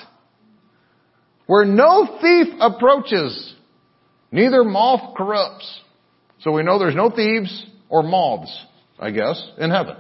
where 1.46 1.64
no 1.64 2.18
thief 2.22 2.54
approaches, 2.60 3.54
neither 4.30 4.62
moth 4.62 5.16
corrupts. 5.16 5.80
So 6.40 6.52
we 6.52 6.62
know 6.62 6.78
there's 6.78 6.94
no 6.94 7.10
thieves 7.10 7.66
or 7.88 8.04
moths, 8.04 8.56
I 8.98 9.10
guess, 9.10 9.44
in 9.58 9.70
heaven. 9.70 9.96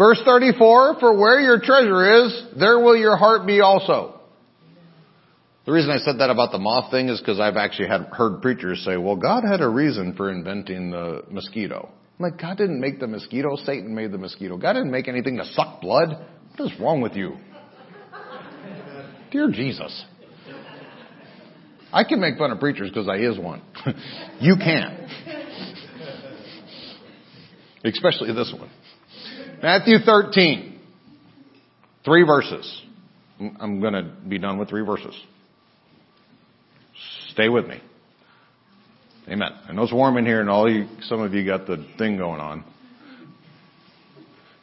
Verse 0.00 0.18
34, 0.24 0.98
for 0.98 1.18
where 1.18 1.40
your 1.40 1.60
treasure 1.60 2.24
is, 2.24 2.42
there 2.58 2.78
will 2.78 2.96
your 2.96 3.18
heart 3.18 3.46
be 3.46 3.60
also. 3.60 4.18
The 5.66 5.72
reason 5.72 5.90
I 5.90 5.98
said 5.98 6.20
that 6.20 6.30
about 6.30 6.52
the 6.52 6.58
moth 6.58 6.90
thing 6.90 7.10
is 7.10 7.20
because 7.20 7.38
I've 7.38 7.58
actually 7.58 7.88
had 7.88 8.04
heard 8.06 8.40
preachers 8.40 8.82
say, 8.82 8.96
well, 8.96 9.16
God 9.16 9.44
had 9.46 9.60
a 9.60 9.68
reason 9.68 10.14
for 10.14 10.32
inventing 10.32 10.90
the 10.90 11.24
mosquito. 11.30 11.90
I'm 12.18 12.30
like, 12.30 12.40
God 12.40 12.56
didn't 12.56 12.80
make 12.80 12.98
the 12.98 13.08
mosquito. 13.08 13.56
Satan 13.56 13.94
made 13.94 14.10
the 14.10 14.16
mosquito. 14.16 14.56
God 14.56 14.72
didn't 14.72 14.90
make 14.90 15.06
anything 15.06 15.36
to 15.36 15.44
suck 15.52 15.82
blood. 15.82 16.16
What 16.56 16.72
is 16.72 16.80
wrong 16.80 17.02
with 17.02 17.12
you? 17.12 17.36
Dear 19.30 19.50
Jesus. 19.50 20.06
I 21.92 22.04
can 22.04 22.20
make 22.22 22.38
fun 22.38 22.52
of 22.52 22.58
preachers 22.58 22.88
because 22.88 23.06
I 23.06 23.16
is 23.16 23.38
one. 23.38 23.60
you 24.40 24.56
can't. 24.56 24.98
Especially 27.84 28.32
this 28.32 28.50
one. 28.58 28.70
Matthew 29.62 29.98
13. 30.04 30.80
Three 32.04 32.24
verses. 32.24 32.82
I'm 33.38 33.80
going 33.80 33.92
to 33.92 34.10
be 34.26 34.38
done 34.38 34.58
with 34.58 34.68
three 34.68 34.84
verses. 34.84 35.14
Stay 37.30 37.48
with 37.48 37.66
me. 37.66 37.80
Amen. 39.28 39.50
I 39.68 39.72
know 39.72 39.82
it's 39.82 39.92
warm 39.92 40.16
in 40.16 40.26
here 40.26 40.40
and 40.40 40.50
all 40.50 40.70
you, 40.70 40.86
some 41.02 41.20
of 41.20 41.34
you 41.34 41.44
got 41.44 41.66
the 41.66 41.86
thing 41.98 42.16
going 42.16 42.40
on. 42.40 42.64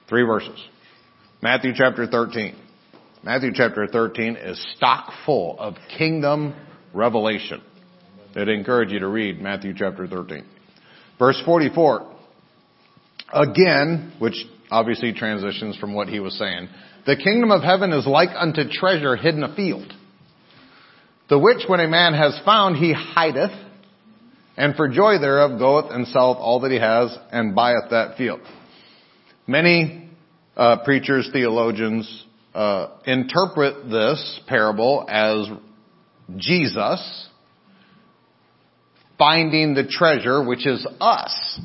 Three 0.10 0.24
verses. 0.24 0.60
Matthew 1.42 1.72
chapter 1.76 2.08
13. 2.08 2.56
Matthew 3.24 3.52
chapter 3.54 3.88
13 3.88 4.36
is 4.36 4.74
stock 4.76 5.12
full 5.26 5.60
of 5.60 5.76
kingdom 5.98 6.56
revelation. 6.94 7.62
I'd 8.36 8.50
encourage 8.50 8.92
you 8.92 9.00
to 9.00 9.08
read 9.08 9.42
Matthew 9.42 9.74
chapter 9.76 10.08
13. 10.08 10.46
Verse 11.20 11.42
44. 11.46 12.16
Again, 13.34 14.14
which 14.20 14.36
obviously 14.72 15.14
transitions 15.14 15.78
from 15.78 15.94
what 15.94 16.08
he 16.08 16.20
was 16.20 16.38
saying. 16.38 16.70
The 17.06 17.16
kingdom 17.16 17.52
of 17.52 17.64
heaven 17.64 17.94
is 17.94 18.06
like 18.06 18.30
unto 18.36 18.70
treasure 18.70 19.16
hidden 19.16 19.44
a 19.44 19.56
field. 19.56 19.94
The 21.30 21.40
which 21.40 21.64
when 21.68 21.80
a 21.80 21.88
man 21.88 22.14
has 22.14 22.40
found, 22.46 22.78
he 22.78 22.94
hideth, 22.94 23.52
and 24.56 24.76
for 24.76 24.88
joy 24.88 25.20
thereof 25.20 25.60
goeth 25.60 25.92
and 25.92 26.08
selleth 26.08 26.38
all 26.38 26.62
that 26.62 26.72
he 26.72 26.80
has, 26.80 27.16
and 27.32 27.56
buyeth 27.56 27.92
that 27.92 28.18
field. 28.18 28.42
Many 29.46 30.10
uh, 30.56 30.84
preachers, 30.84 31.30
theologians, 31.32 32.26
uh, 32.54 32.98
interpret 33.06 33.90
this 33.90 34.42
parable 34.48 35.06
as 35.08 35.48
Jesus 36.36 37.28
finding 39.18 39.74
the 39.74 39.88
treasure, 39.88 40.44
which 40.44 40.66
is 40.68 40.86
us, 41.00 41.60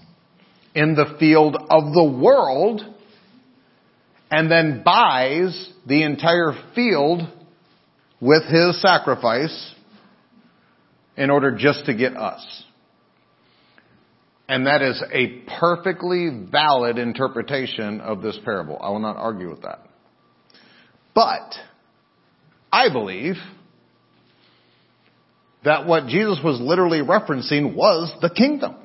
in 0.74 0.94
the 0.94 1.16
field 1.18 1.56
of 1.56 1.92
the 1.92 2.18
world, 2.20 2.82
and 4.32 4.50
then 4.50 4.82
buys 4.82 5.70
the 5.86 6.02
entire 6.04 6.54
field 6.74 7.20
with 8.18 8.44
his 8.44 8.80
sacrifice 8.80 9.74
in 11.18 11.28
order 11.28 11.54
just 11.54 11.84
to 11.84 11.94
get 11.94 12.16
us. 12.16 12.64
And 14.48 14.66
that 14.66 14.80
is 14.80 15.02
a 15.12 15.42
perfectly 15.60 16.46
valid 16.50 16.96
interpretation 16.96 18.00
of 18.00 18.22
this 18.22 18.38
parable. 18.42 18.78
I 18.80 18.88
will 18.88 19.00
not 19.00 19.16
argue 19.18 19.50
with 19.50 19.62
that. 19.62 19.80
But 21.14 21.54
I 22.72 22.90
believe 22.90 23.34
that 25.62 25.86
what 25.86 26.06
Jesus 26.06 26.38
was 26.42 26.58
literally 26.58 27.00
referencing 27.00 27.74
was 27.74 28.10
the 28.22 28.30
kingdom. 28.30 28.76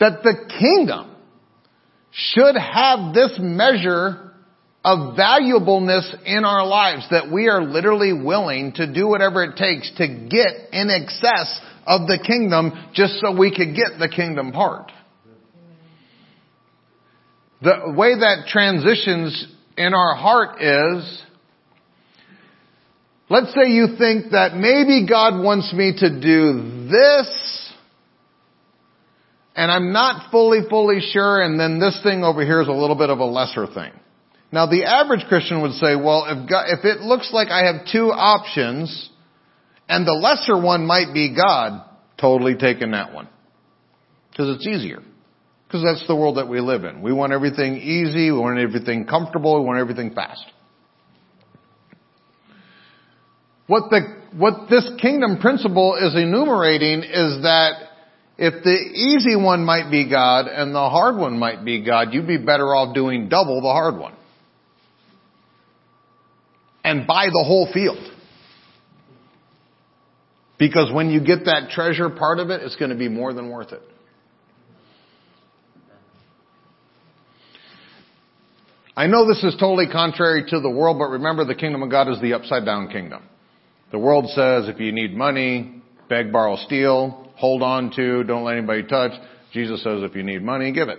That 0.00 0.22
the 0.22 0.50
kingdom 0.58 1.09
should 2.12 2.56
have 2.56 3.14
this 3.14 3.32
measure 3.38 4.32
of 4.84 5.14
valuableness 5.16 6.14
in 6.24 6.44
our 6.44 6.66
lives 6.66 7.06
that 7.10 7.30
we 7.30 7.48
are 7.48 7.62
literally 7.62 8.12
willing 8.12 8.72
to 8.72 8.92
do 8.92 9.06
whatever 9.06 9.44
it 9.44 9.56
takes 9.56 9.90
to 9.96 10.06
get 10.06 10.72
in 10.72 10.88
excess 10.88 11.60
of 11.86 12.06
the 12.06 12.18
kingdom 12.26 12.72
just 12.94 13.20
so 13.20 13.36
we 13.36 13.54
could 13.54 13.74
get 13.74 13.98
the 13.98 14.08
kingdom 14.08 14.52
part. 14.52 14.90
The 17.62 17.92
way 17.94 18.14
that 18.14 18.46
transitions 18.48 19.46
in 19.76 19.92
our 19.92 20.14
heart 20.14 20.62
is, 20.62 21.22
let's 23.28 23.54
say 23.54 23.70
you 23.70 23.98
think 23.98 24.32
that 24.32 24.54
maybe 24.56 25.06
God 25.06 25.42
wants 25.42 25.72
me 25.74 25.92
to 25.98 26.20
do 26.20 26.88
this, 26.88 27.59
and 29.56 29.70
I'm 29.70 29.92
not 29.92 30.30
fully, 30.30 30.60
fully 30.68 31.00
sure, 31.12 31.42
and 31.42 31.58
then 31.58 31.78
this 31.78 31.98
thing 32.02 32.22
over 32.24 32.44
here 32.44 32.62
is 32.62 32.68
a 32.68 32.72
little 32.72 32.96
bit 32.96 33.10
of 33.10 33.18
a 33.18 33.24
lesser 33.24 33.66
thing. 33.66 33.92
Now 34.52 34.66
the 34.66 34.84
average 34.84 35.26
Christian 35.28 35.62
would 35.62 35.72
say, 35.72 35.96
well, 35.96 36.26
if, 36.28 36.48
God, 36.48 36.66
if 36.68 36.84
it 36.84 37.00
looks 37.00 37.30
like 37.32 37.48
I 37.48 37.66
have 37.66 37.86
two 37.90 38.10
options, 38.10 39.10
and 39.88 40.06
the 40.06 40.12
lesser 40.12 40.60
one 40.60 40.86
might 40.86 41.12
be 41.12 41.34
God, 41.34 41.84
totally 42.20 42.54
taking 42.54 42.92
that 42.92 43.12
one. 43.12 43.28
Because 44.30 44.56
it's 44.56 44.66
easier. 44.66 45.02
Because 45.66 45.84
that's 45.84 46.06
the 46.06 46.16
world 46.16 46.36
that 46.36 46.48
we 46.48 46.60
live 46.60 46.84
in. 46.84 47.02
We 47.02 47.12
want 47.12 47.32
everything 47.32 47.76
easy, 47.76 48.30
we 48.30 48.38
want 48.38 48.58
everything 48.58 49.06
comfortable, 49.06 49.60
we 49.60 49.66
want 49.66 49.78
everything 49.78 50.14
fast. 50.14 50.44
What 53.66 53.90
the, 53.90 54.00
what 54.36 54.68
this 54.68 54.90
kingdom 55.00 55.38
principle 55.38 55.94
is 55.94 56.14
enumerating 56.16 57.04
is 57.04 57.42
that 57.42 57.89
if 58.42 58.64
the 58.64 58.70
easy 58.70 59.36
one 59.36 59.66
might 59.66 59.90
be 59.90 60.08
God 60.08 60.46
and 60.46 60.74
the 60.74 60.88
hard 60.88 61.16
one 61.18 61.38
might 61.38 61.62
be 61.62 61.84
God, 61.84 62.14
you'd 62.14 62.26
be 62.26 62.38
better 62.38 62.74
off 62.74 62.94
doing 62.94 63.28
double 63.28 63.60
the 63.60 63.68
hard 63.68 63.98
one. 63.98 64.14
And 66.82 67.06
buy 67.06 67.26
the 67.26 67.44
whole 67.46 67.68
field. 67.70 67.98
Because 70.58 70.90
when 70.90 71.10
you 71.10 71.20
get 71.22 71.44
that 71.44 71.68
treasure 71.70 72.08
part 72.08 72.38
of 72.38 72.48
it, 72.48 72.62
it's 72.62 72.76
going 72.76 72.90
to 72.90 72.96
be 72.96 73.10
more 73.10 73.34
than 73.34 73.50
worth 73.50 73.72
it. 73.72 73.82
I 78.96 79.06
know 79.06 79.28
this 79.28 79.44
is 79.44 79.54
totally 79.60 79.86
contrary 79.86 80.44
to 80.48 80.60
the 80.60 80.70
world, 80.70 80.98
but 80.98 81.10
remember 81.10 81.44
the 81.44 81.54
kingdom 81.54 81.82
of 81.82 81.90
God 81.90 82.08
is 82.08 82.18
the 82.22 82.32
upside 82.32 82.64
down 82.64 82.88
kingdom. 82.88 83.22
The 83.92 83.98
world 83.98 84.30
says 84.30 84.66
if 84.66 84.80
you 84.80 84.92
need 84.92 85.14
money, 85.14 85.82
beg, 86.08 86.32
borrow, 86.32 86.56
steal, 86.56 87.29
hold 87.40 87.62
on 87.62 87.90
to, 87.96 88.22
don't 88.24 88.44
let 88.44 88.58
anybody 88.58 88.84
touch. 88.84 89.12
Jesus 89.52 89.82
says 89.82 90.02
if 90.02 90.14
you 90.14 90.22
need 90.22 90.42
money, 90.42 90.72
give 90.72 90.88
it. 90.88 90.98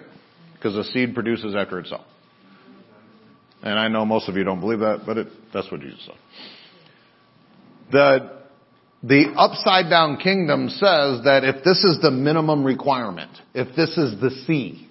Because 0.53 0.73
the 0.73 0.83
seed 0.83 1.13
produces 1.13 1.55
after 1.55 1.79
itself. 1.79 2.05
And 3.63 3.77
I 3.77 3.87
know 3.87 4.05
most 4.05 4.27
of 4.27 4.35
you 4.35 4.43
don't 4.43 4.59
believe 4.59 4.79
that, 4.79 5.03
but 5.05 5.17
it, 5.17 5.27
that's 5.53 5.71
what 5.71 5.81
Jesus 5.81 6.03
said. 6.05 6.15
The 7.91 8.41
the 9.03 9.33
upside 9.35 9.89
down 9.89 10.17
kingdom 10.17 10.69
says 10.69 11.23
that 11.23 11.41
if 11.43 11.63
this 11.63 11.83
is 11.83 11.99
the 12.01 12.11
minimum 12.11 12.63
requirement, 12.63 13.31
if 13.53 13.75
this 13.75 13.97
is 13.97 14.19
the 14.21 14.29
C 14.45 14.87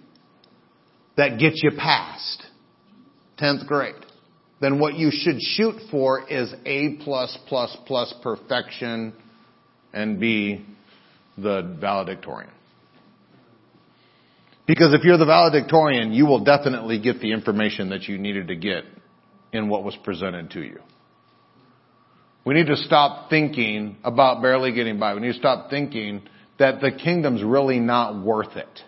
that 1.17 1.39
gets 1.39 1.63
you 1.63 1.71
past 1.77 2.45
10th 3.41 3.67
grade, 3.67 3.95
then 4.61 4.81
what 4.81 4.95
you 4.95 5.11
should 5.13 5.41
shoot 5.41 5.77
for 5.91 6.29
is 6.29 6.53
A 6.67 6.97
plus 7.05 7.37
plus 7.49 7.77
plus 7.87 8.13
perfection 8.23 9.15
and 9.93 10.21
be 10.21 10.65
the 11.37 11.77
valedictorian. 11.81 12.51
Because 14.67 14.95
if 14.95 15.03
you're 15.03 15.19
the 15.19 15.27
valedictorian, 15.27 16.13
you 16.13 16.27
will 16.27 16.45
definitely 16.45 17.01
get 17.01 17.21
the 17.21 17.33
information 17.33 17.91
that 17.91 18.05
you 18.05 18.19
needed 18.19 18.49
to 18.49 18.57
get 18.57 18.85
in 19.53 19.69
what 19.69 19.83
was 19.83 19.97
presented 20.05 20.51
to 20.53 20.61
you. 20.61 20.79
We 22.45 22.55
need 22.55 22.69
to 22.69 22.77
stop 22.77 23.29
thinking 23.31 23.97
about 24.05 24.43
barely 24.43 24.73
getting 24.73 24.99
by. 24.99 25.15
We 25.15 25.21
need 25.21 25.33
to 25.33 25.39
stop 25.39 25.71
thinking 25.71 26.23
that 26.59 26.81
the 26.81 26.93
kingdom's 26.93 27.43
really 27.43 27.81
not 27.81 28.25
worth 28.25 28.57
it. 28.57 28.81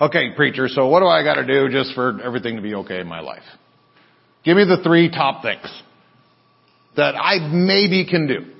Okay, 0.00 0.30
preacher, 0.34 0.68
so 0.68 0.88
what 0.88 1.00
do 1.00 1.06
I 1.06 1.22
gotta 1.22 1.46
do 1.46 1.68
just 1.68 1.94
for 1.94 2.20
everything 2.20 2.56
to 2.56 2.62
be 2.62 2.74
okay 2.74 2.98
in 2.98 3.06
my 3.06 3.20
life? 3.20 3.44
Give 4.44 4.56
me 4.56 4.64
the 4.64 4.82
three 4.82 5.10
top 5.10 5.42
things 5.42 5.82
that 6.96 7.14
I 7.14 7.38
maybe 7.48 8.06
can 8.06 8.26
do. 8.26 8.53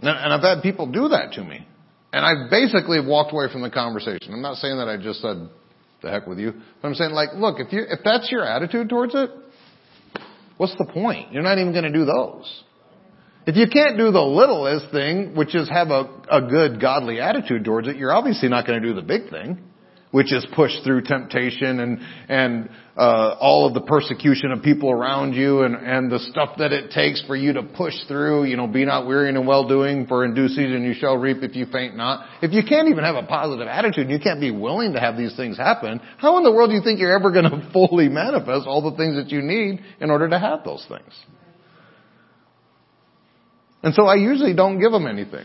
And 0.00 0.32
I've 0.32 0.42
had 0.42 0.62
people 0.62 0.86
do 0.86 1.08
that 1.08 1.32
to 1.32 1.44
me. 1.44 1.66
And 2.12 2.24
I've 2.24 2.50
basically 2.50 3.00
walked 3.00 3.32
away 3.32 3.46
from 3.52 3.62
the 3.62 3.70
conversation. 3.70 4.32
I'm 4.32 4.42
not 4.42 4.56
saying 4.56 4.78
that 4.78 4.88
I 4.88 4.96
just 4.96 5.20
said, 5.20 5.48
the 6.02 6.10
heck 6.10 6.26
with 6.26 6.38
you. 6.38 6.52
But 6.80 6.88
I'm 6.88 6.94
saying 6.94 7.10
like, 7.10 7.30
look, 7.34 7.58
if 7.58 7.72
you, 7.72 7.82
if 7.88 8.00
that's 8.04 8.30
your 8.30 8.44
attitude 8.44 8.88
towards 8.88 9.14
it, 9.14 9.30
What's 10.58 10.76
the 10.76 10.84
point? 10.84 11.32
You're 11.32 11.44
not 11.44 11.58
even 11.58 11.72
going 11.72 11.84
to 11.84 11.92
do 11.92 12.04
those. 12.04 12.64
If 13.46 13.56
you 13.56 13.66
can't 13.72 13.96
do 13.96 14.10
the 14.10 14.20
littlest 14.20 14.90
thing, 14.92 15.34
which 15.34 15.54
is 15.54 15.70
have 15.70 15.88
a, 15.88 16.10
a 16.30 16.42
good 16.42 16.80
godly 16.80 17.20
attitude 17.20 17.64
towards 17.64 17.88
it, 17.88 17.96
you're 17.96 18.12
obviously 18.12 18.48
not 18.48 18.66
going 18.66 18.82
to 18.82 18.86
do 18.86 18.92
the 18.92 19.02
big 19.02 19.30
thing 19.30 19.58
which 20.10 20.32
is 20.32 20.46
pushed 20.54 20.82
through 20.84 21.02
temptation 21.02 21.80
and 21.80 21.98
and 22.28 22.70
uh, 22.96 23.36
all 23.40 23.66
of 23.66 23.74
the 23.74 23.80
persecution 23.80 24.50
of 24.50 24.62
people 24.62 24.90
around 24.90 25.34
you 25.34 25.62
and 25.62 25.74
and 25.74 26.10
the 26.10 26.18
stuff 26.18 26.50
that 26.58 26.72
it 26.72 26.90
takes 26.90 27.22
for 27.26 27.36
you 27.36 27.52
to 27.52 27.62
push 27.62 27.94
through. 28.06 28.44
You 28.44 28.56
know, 28.56 28.66
be 28.66 28.84
not 28.84 29.06
weary 29.06 29.28
in 29.28 29.46
well 29.46 29.68
doing, 29.68 30.06
for 30.06 30.24
in 30.24 30.34
due 30.34 30.48
season 30.48 30.82
you 30.82 30.94
shall 30.94 31.16
reap 31.16 31.38
if 31.42 31.54
you 31.54 31.66
faint 31.70 31.96
not. 31.96 32.26
If 32.42 32.52
you 32.52 32.62
can't 32.68 32.88
even 32.88 33.04
have 33.04 33.16
a 33.16 33.26
positive 33.26 33.68
attitude, 33.68 34.06
and 34.06 34.10
you 34.10 34.20
can't 34.20 34.40
be 34.40 34.50
willing 34.50 34.94
to 34.94 35.00
have 35.00 35.16
these 35.16 35.36
things 35.36 35.56
happen. 35.56 36.00
How 36.18 36.38
in 36.38 36.44
the 36.44 36.52
world 36.52 36.70
do 36.70 36.76
you 36.76 36.82
think 36.82 36.98
you're 36.98 37.14
ever 37.14 37.30
going 37.30 37.44
to 37.50 37.70
fully 37.72 38.08
manifest 38.08 38.66
all 38.66 38.90
the 38.90 38.96
things 38.96 39.16
that 39.16 39.30
you 39.30 39.42
need 39.42 39.80
in 40.00 40.10
order 40.10 40.28
to 40.28 40.38
have 40.38 40.64
those 40.64 40.84
things? 40.88 41.12
And 43.82 43.94
so 43.94 44.06
I 44.06 44.16
usually 44.16 44.54
don't 44.54 44.80
give 44.80 44.90
them 44.90 45.06
anything. 45.06 45.44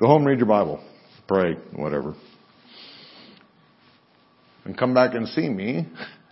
Go 0.00 0.08
home, 0.08 0.24
read 0.24 0.38
your 0.38 0.48
Bible, 0.48 0.82
pray, 1.28 1.54
whatever 1.76 2.16
and 4.64 4.76
come 4.76 4.94
back 4.94 5.14
and 5.14 5.28
see 5.28 5.48
me 5.48 5.88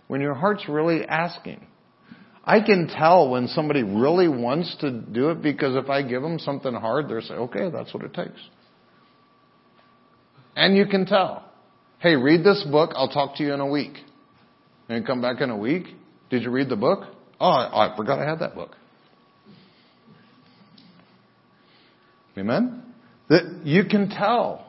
when 0.07 0.21
your 0.21 0.33
heart's 0.33 0.67
really 0.67 1.05
asking. 1.05 1.65
I 2.43 2.61
can 2.61 2.87
tell 2.87 3.29
when 3.29 3.47
somebody 3.47 3.83
really 3.83 4.27
wants 4.27 4.75
to 4.81 4.91
do 4.91 5.29
it 5.29 5.41
because 5.41 5.75
if 5.75 5.89
I 5.89 6.01
give 6.01 6.21
them 6.21 6.39
something 6.39 6.73
hard, 6.73 7.07
they'll 7.07 7.21
say, 7.21 7.35
okay, 7.35 7.69
that's 7.69 7.93
what 7.93 8.03
it 8.03 8.13
takes. 8.13 8.39
And 10.55 10.75
you 10.75 10.85
can 10.85 11.05
tell. 11.05 11.45
Hey, 11.99 12.15
read 12.15 12.43
this 12.43 12.65
book. 12.69 12.91
I'll 12.95 13.09
talk 13.09 13.35
to 13.37 13.43
you 13.43 13.53
in 13.53 13.59
a 13.59 13.67
week. 13.67 13.93
And 14.89 15.05
come 15.05 15.21
back 15.21 15.39
in 15.39 15.49
a 15.49 15.57
week. 15.57 15.85
Did 16.29 16.43
you 16.43 16.49
read 16.49 16.67
the 16.67 16.75
book? 16.75 17.05
Oh, 17.39 17.49
I, 17.49 17.93
I 17.93 17.95
forgot 17.95 18.19
I 18.19 18.27
had 18.27 18.39
that 18.39 18.55
book. 18.55 18.75
Amen? 22.37 22.83
That 23.29 23.61
you 23.63 23.85
can 23.85 24.09
tell. 24.09 24.65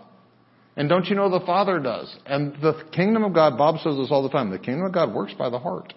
And 0.76 0.88
don't 0.88 1.06
you 1.06 1.16
know 1.16 1.28
the 1.28 1.44
Father 1.44 1.78
does? 1.78 2.14
And 2.24 2.54
the 2.62 2.82
kingdom 2.92 3.24
of 3.24 3.34
God, 3.34 3.58
Bob 3.58 3.76
says 3.80 3.96
this 3.96 4.08
all 4.10 4.22
the 4.22 4.30
time, 4.30 4.50
the 4.50 4.58
kingdom 4.58 4.86
of 4.86 4.92
God 4.92 5.14
works 5.14 5.34
by 5.34 5.50
the 5.50 5.58
heart. 5.58 5.92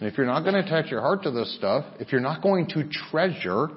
And 0.00 0.08
if 0.08 0.16
you're 0.16 0.26
not 0.26 0.42
going 0.42 0.54
to 0.54 0.60
attach 0.60 0.90
your 0.90 1.00
heart 1.00 1.24
to 1.24 1.30
this 1.30 1.54
stuff, 1.56 1.84
if 1.98 2.12
you're 2.12 2.20
not 2.20 2.40
going 2.42 2.68
to 2.68 2.88
treasure, 3.10 3.68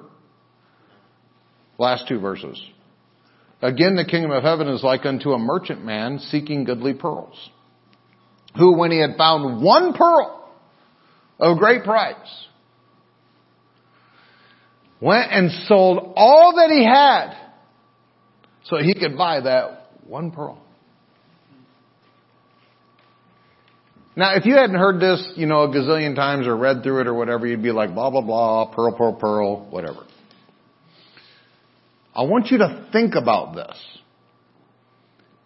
last 1.78 2.08
two 2.08 2.20
verses. 2.20 2.60
Again, 3.60 3.94
the 3.94 4.04
kingdom 4.04 4.30
of 4.30 4.42
heaven 4.42 4.68
is 4.68 4.82
like 4.82 5.04
unto 5.04 5.32
a 5.32 5.38
merchant 5.38 5.84
man 5.84 6.18
seeking 6.18 6.64
goodly 6.64 6.94
pearls, 6.94 7.50
who 8.56 8.76
when 8.76 8.90
he 8.90 9.00
had 9.00 9.16
found 9.16 9.62
one 9.62 9.92
pearl 9.92 10.50
of 11.38 11.58
great 11.58 11.84
price, 11.84 12.46
went 15.00 15.30
and 15.30 15.50
sold 15.66 16.14
all 16.16 16.54
that 16.56 16.70
he 16.70 16.84
had 16.84 17.36
so 18.64 18.76
he 18.78 18.94
could 18.94 19.16
buy 19.16 19.40
that 19.40 19.88
one 20.06 20.30
pearl. 20.30 20.58
Now, 24.14 24.34
if 24.34 24.44
you 24.44 24.54
hadn't 24.54 24.76
heard 24.76 25.00
this, 25.00 25.32
you 25.36 25.46
know, 25.46 25.62
a 25.62 25.68
gazillion 25.68 26.14
times 26.14 26.46
or 26.46 26.54
read 26.54 26.82
through 26.82 27.00
it 27.00 27.06
or 27.06 27.14
whatever, 27.14 27.46
you'd 27.46 27.62
be 27.62 27.72
like, 27.72 27.94
blah, 27.94 28.10
blah, 28.10 28.20
blah, 28.20 28.66
pearl, 28.66 28.94
pearl, 28.94 29.14
pearl, 29.14 29.66
whatever. 29.70 30.04
I 32.14 32.24
want 32.24 32.50
you 32.50 32.58
to 32.58 32.88
think 32.92 33.14
about 33.14 33.54
this. 33.54 33.76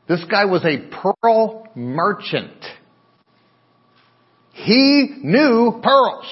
This 0.08 0.24
guy 0.28 0.46
was 0.46 0.64
a 0.64 0.78
pearl 1.22 1.68
merchant. 1.76 2.64
He 4.52 5.14
knew 5.22 5.80
pearls. 5.82 6.26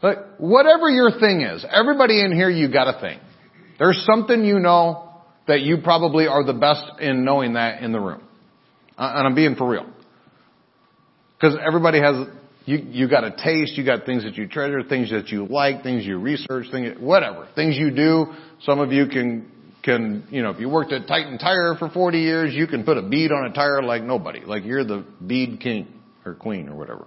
But 0.00 0.34
whatever 0.38 0.88
your 0.90 1.18
thing 1.18 1.40
is, 1.40 1.64
everybody 1.68 2.20
in 2.20 2.30
here, 2.32 2.50
you 2.50 2.70
got 2.70 2.94
a 2.94 3.00
thing. 3.00 3.18
There's 3.78 4.04
something 4.06 4.44
you 4.44 4.58
know 4.58 5.10
that 5.46 5.60
you 5.60 5.78
probably 5.82 6.26
are 6.26 6.44
the 6.44 6.54
best 6.54 6.84
in 7.00 7.24
knowing 7.24 7.54
that 7.54 7.82
in 7.82 7.92
the 7.92 8.00
room. 8.00 8.22
And 8.96 9.26
I'm 9.26 9.34
being 9.34 9.56
for 9.56 9.68
real. 9.68 9.86
Because 11.36 11.58
everybody 11.64 12.00
has, 12.00 12.26
you, 12.64 12.78
you 12.78 13.08
got 13.08 13.24
a 13.24 13.30
taste, 13.30 13.76
you 13.76 13.84
got 13.84 14.06
things 14.06 14.22
that 14.24 14.36
you 14.36 14.48
treasure, 14.48 14.82
things 14.82 15.10
that 15.10 15.28
you 15.28 15.46
like, 15.46 15.82
things 15.82 16.06
you 16.06 16.18
research, 16.18 16.66
things, 16.70 16.96
whatever. 16.98 17.48
Things 17.54 17.76
you 17.76 17.90
do. 17.90 18.26
Some 18.62 18.78
of 18.78 18.92
you 18.92 19.06
can, 19.06 19.50
can, 19.82 20.26
you 20.30 20.42
know, 20.42 20.50
if 20.50 20.60
you 20.60 20.68
worked 20.68 20.92
at 20.92 21.06
Titan 21.06 21.38
Tire 21.38 21.74
for 21.78 21.90
40 21.90 22.18
years, 22.18 22.54
you 22.54 22.66
can 22.66 22.84
put 22.84 22.96
a 22.96 23.02
bead 23.02 23.32
on 23.32 23.50
a 23.50 23.52
tire 23.52 23.82
like 23.82 24.02
nobody. 24.02 24.40
Like 24.40 24.64
you're 24.64 24.84
the 24.84 25.04
bead 25.26 25.60
king 25.60 25.88
or 26.24 26.34
queen 26.34 26.68
or 26.68 26.76
whatever. 26.76 27.06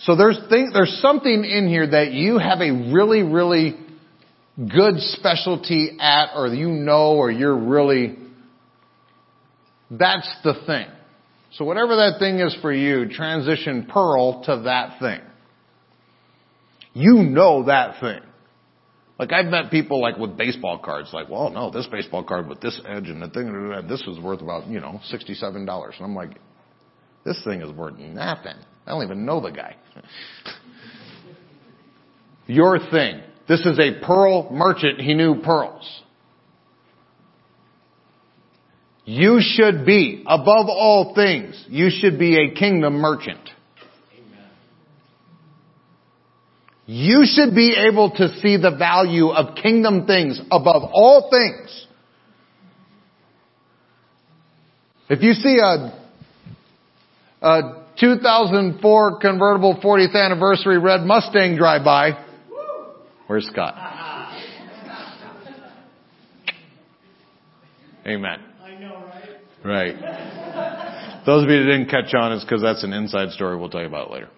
So 0.00 0.16
there's 0.16 0.38
thing, 0.48 0.70
there's 0.72 0.98
something 1.00 1.44
in 1.44 1.68
here 1.68 1.88
that 1.88 2.12
you 2.12 2.38
have 2.38 2.60
a 2.60 2.92
really, 2.92 3.22
really 3.22 3.76
good 4.56 4.98
specialty 4.98 5.96
at 6.00 6.30
or 6.34 6.48
you 6.48 6.68
know 6.68 7.14
or 7.14 7.30
you're 7.30 7.56
really, 7.56 8.16
that's 9.90 10.28
the 10.44 10.54
thing. 10.66 10.86
So 11.52 11.64
whatever 11.64 11.96
that 11.96 12.18
thing 12.18 12.38
is 12.38 12.56
for 12.62 12.72
you, 12.72 13.08
transition 13.08 13.86
Pearl 13.86 14.42
to 14.44 14.62
that 14.64 14.98
thing. 14.98 15.20
You 16.94 17.22
know 17.22 17.64
that 17.66 18.00
thing. 18.00 18.20
Like 19.18 19.32
I've 19.32 19.46
met 19.46 19.70
people 19.70 20.00
like 20.00 20.16
with 20.16 20.36
baseball 20.36 20.78
cards, 20.78 21.10
like, 21.12 21.28
well, 21.28 21.50
no, 21.50 21.70
this 21.70 21.86
baseball 21.86 22.24
card 22.24 22.48
with 22.48 22.60
this 22.60 22.80
edge 22.86 23.08
and 23.08 23.22
the 23.22 23.28
thing, 23.28 23.86
this 23.88 24.00
is 24.02 24.18
worth 24.18 24.40
about, 24.40 24.66
you 24.66 24.80
know, 24.80 25.00
$67. 25.12 25.54
And 25.54 25.94
I'm 26.00 26.14
like, 26.14 26.38
this 27.24 27.42
thing 27.44 27.62
is 27.62 27.70
worth 27.72 27.98
nothing. 27.98 28.56
I 28.86 28.90
don't 28.90 29.04
even 29.04 29.24
know 29.24 29.40
the 29.40 29.50
guy. 29.50 29.76
Your 32.46 32.78
thing. 32.90 33.22
This 33.52 33.66
is 33.66 33.78
a 33.78 34.02
pearl 34.02 34.50
merchant. 34.50 34.98
He 34.98 35.12
knew 35.12 35.42
pearls. 35.42 36.02
You 39.04 39.40
should 39.42 39.84
be, 39.84 40.24
above 40.26 40.68
all 40.70 41.12
things, 41.14 41.62
you 41.68 41.90
should 41.90 42.18
be 42.18 42.36
a 42.36 42.54
kingdom 42.54 42.94
merchant. 42.94 43.50
You 46.86 47.26
should 47.26 47.54
be 47.54 47.76
able 47.76 48.12
to 48.12 48.34
see 48.40 48.56
the 48.56 48.74
value 48.74 49.28
of 49.28 49.54
kingdom 49.56 50.06
things 50.06 50.40
above 50.50 50.84
all 50.90 51.28
things. 51.30 51.86
If 55.10 55.22
you 55.22 55.34
see 55.34 55.58
a, 55.58 56.02
a 57.42 57.84
2004 58.00 59.18
convertible 59.18 59.78
40th 59.84 60.14
anniversary 60.16 60.78
red 60.78 61.02
Mustang 61.02 61.58
drive 61.58 61.84
by, 61.84 62.31
where's 63.26 63.46
Scott? 63.46 63.74
Amen. 68.06 68.40
I 68.62 68.74
know, 68.80 69.04
right? 69.64 69.94
Right. 69.94 71.22
Those 71.24 71.44
of 71.44 71.50
you 71.50 71.58
that 71.58 71.66
didn't 71.66 71.88
catch 71.88 72.12
on, 72.14 72.32
it's 72.32 72.44
because 72.44 72.62
that's 72.62 72.82
an 72.82 72.92
inside 72.92 73.30
story 73.30 73.56
we'll 73.56 73.70
tell 73.70 73.80
you 73.82 73.86
about 73.86 74.10
later. 74.10 74.28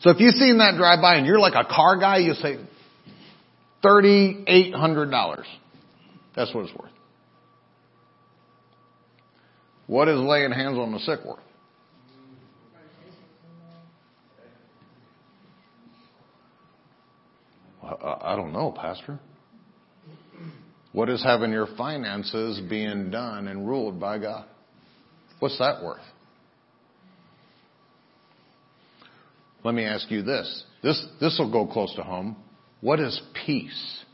So 0.00 0.10
if 0.10 0.20
you've 0.20 0.34
seen 0.34 0.58
that 0.58 0.76
drive 0.76 1.00
by 1.00 1.16
and 1.16 1.26
you're 1.26 1.38
like 1.38 1.54
a 1.54 1.64
car 1.64 1.98
guy, 1.98 2.18
you 2.18 2.34
say 2.34 2.58
$3,800. 3.82 5.44
That's 6.36 6.54
what 6.54 6.66
it's 6.66 6.74
worth. 6.74 6.90
What 9.86 10.08
is 10.08 10.20
laying 10.20 10.52
hands 10.52 10.76
on 10.76 10.92
the 10.92 10.98
sick 10.98 11.24
worth? 11.24 11.40
I 18.02 18.36
don't 18.36 18.52
know, 18.52 18.72
Pastor. 18.72 19.18
What 20.92 21.08
is 21.08 21.22
having 21.22 21.52
your 21.52 21.68
finances 21.76 22.60
being 22.68 23.10
done 23.10 23.48
and 23.48 23.68
ruled 23.68 24.00
by 24.00 24.18
God? 24.18 24.46
What's 25.38 25.58
that 25.58 25.82
worth? 25.82 26.00
Let 29.64 29.74
me 29.74 29.84
ask 29.84 30.10
you 30.10 30.22
this. 30.22 30.64
This, 30.82 31.04
this 31.20 31.36
will 31.38 31.52
go 31.52 31.66
close 31.66 31.94
to 31.96 32.02
home. 32.02 32.36
What 32.80 33.00
is 33.00 33.20
peace 33.46 34.04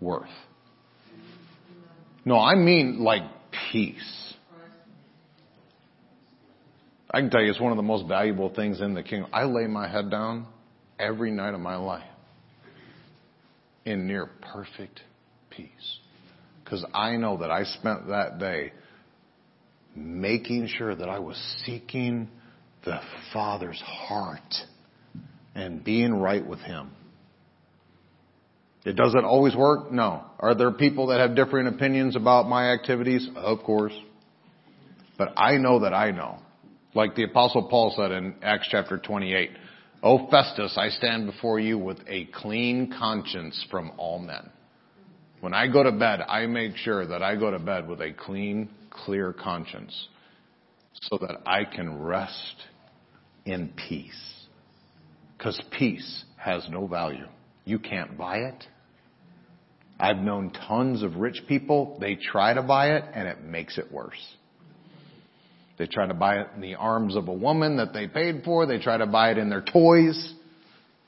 worth? 0.00 0.28
No, 2.24 2.38
I 2.38 2.54
mean 2.56 3.00
like 3.00 3.22
peace. 3.72 4.34
I 7.10 7.20
can 7.20 7.30
tell 7.30 7.40
you 7.40 7.50
it's 7.50 7.60
one 7.60 7.72
of 7.72 7.76
the 7.76 7.82
most 7.82 8.06
valuable 8.08 8.52
things 8.54 8.80
in 8.80 8.94
the 8.94 9.02
kingdom. 9.02 9.30
I 9.32 9.44
lay 9.44 9.66
my 9.66 9.88
head 9.88 10.10
down 10.10 10.46
every 10.98 11.30
night 11.30 11.54
of 11.54 11.60
my 11.60 11.76
life 11.76 12.04
in 13.86 14.06
near 14.06 14.28
perfect 14.52 15.00
peace. 15.48 15.98
Because 16.62 16.84
I 16.92 17.16
know 17.16 17.38
that 17.38 17.50
I 17.50 17.62
spent 17.62 18.08
that 18.08 18.38
day 18.38 18.72
making 19.94 20.66
sure 20.66 20.94
that 20.94 21.08
I 21.08 21.20
was 21.20 21.36
seeking 21.64 22.28
the 22.84 23.00
Father's 23.32 23.80
heart 23.80 24.40
and 25.54 25.82
being 25.82 26.12
right 26.12 26.44
with 26.44 26.58
Him. 26.58 26.90
It 28.84 28.94
doesn't 28.94 29.24
always 29.24 29.56
work? 29.56 29.90
No. 29.90 30.24
Are 30.38 30.54
there 30.54 30.70
people 30.70 31.08
that 31.08 31.20
have 31.20 31.34
differing 31.34 31.66
opinions 31.66 32.14
about 32.14 32.48
my 32.48 32.72
activities? 32.72 33.28
Of 33.34 33.62
course. 33.62 33.94
But 35.16 35.32
I 35.36 35.56
know 35.56 35.80
that 35.80 35.94
I 35.94 36.10
know. 36.10 36.38
Like 36.94 37.14
the 37.14 37.24
apostle 37.24 37.68
Paul 37.68 37.94
said 37.96 38.10
in 38.12 38.36
Acts 38.42 38.68
chapter 38.70 38.98
28, 38.98 39.50
O 40.02 40.28
Festus, 40.30 40.76
I 40.76 40.90
stand 40.90 41.26
before 41.26 41.58
you 41.58 41.78
with 41.78 41.98
a 42.06 42.26
clean 42.26 42.92
conscience 42.98 43.64
from 43.70 43.92
all 43.96 44.18
men. 44.18 44.50
When 45.40 45.54
I 45.54 45.68
go 45.68 45.82
to 45.82 45.92
bed, 45.92 46.20
I 46.28 46.46
make 46.46 46.76
sure 46.76 47.06
that 47.06 47.22
I 47.22 47.36
go 47.36 47.50
to 47.50 47.58
bed 47.58 47.88
with 47.88 48.00
a 48.00 48.12
clean, 48.12 48.68
clear 48.90 49.32
conscience 49.32 50.08
so 51.02 51.18
that 51.18 51.40
I 51.46 51.64
can 51.64 52.02
rest 52.02 52.56
in 53.44 53.72
peace. 53.88 54.46
Because 55.36 55.60
peace 55.78 56.24
has 56.36 56.66
no 56.70 56.86
value. 56.86 57.26
You 57.64 57.78
can't 57.78 58.16
buy 58.16 58.38
it. 58.38 58.64
I've 59.98 60.18
known 60.18 60.50
tons 60.50 61.02
of 61.02 61.16
rich 61.16 61.42
people, 61.48 61.96
they 62.00 62.16
try 62.16 62.52
to 62.52 62.62
buy 62.62 62.96
it 62.96 63.04
and 63.14 63.26
it 63.26 63.42
makes 63.42 63.78
it 63.78 63.90
worse. 63.90 64.36
They 65.78 65.86
try 65.86 66.06
to 66.06 66.14
buy 66.14 66.40
it 66.40 66.48
in 66.54 66.62
the 66.62 66.76
arms 66.76 67.16
of 67.16 67.28
a 67.28 67.32
woman 67.32 67.76
that 67.76 67.92
they 67.92 68.06
paid 68.06 68.42
for. 68.44 68.66
They 68.66 68.78
try 68.78 68.96
to 68.96 69.06
buy 69.06 69.30
it 69.30 69.38
in 69.38 69.50
their 69.50 69.62
toys 69.62 70.34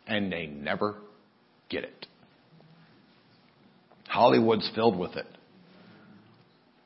and 0.07 0.31
they 0.31 0.47
never 0.47 0.97
get 1.69 1.85
it. 1.85 2.07
Hollywood's 4.09 4.71
filled 4.75 4.99
with 4.99 5.17
it. 5.17 5.27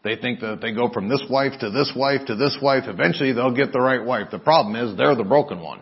They 0.05 0.17
think 0.17 0.41
that 0.41 0.61
they 0.61 0.73
go 0.73 0.91
from 0.91 1.09
this 1.09 1.23
wife 1.31 1.53
to 1.61 1.71
this 1.71 1.93
wife 1.95 2.27
to 2.27 2.35
this 2.35 2.59
wife. 2.61 2.85
Eventually 2.87 3.33
they'll 3.33 3.55
get 3.55 3.73
the 3.73 3.81
right 3.81 4.05
wife. 4.05 4.29
The 4.31 4.39
problem 4.41 4.75
is 4.75 4.97
they're 4.97 5.15
the 5.15 5.25
broken 5.25 5.61
one. 5.61 5.81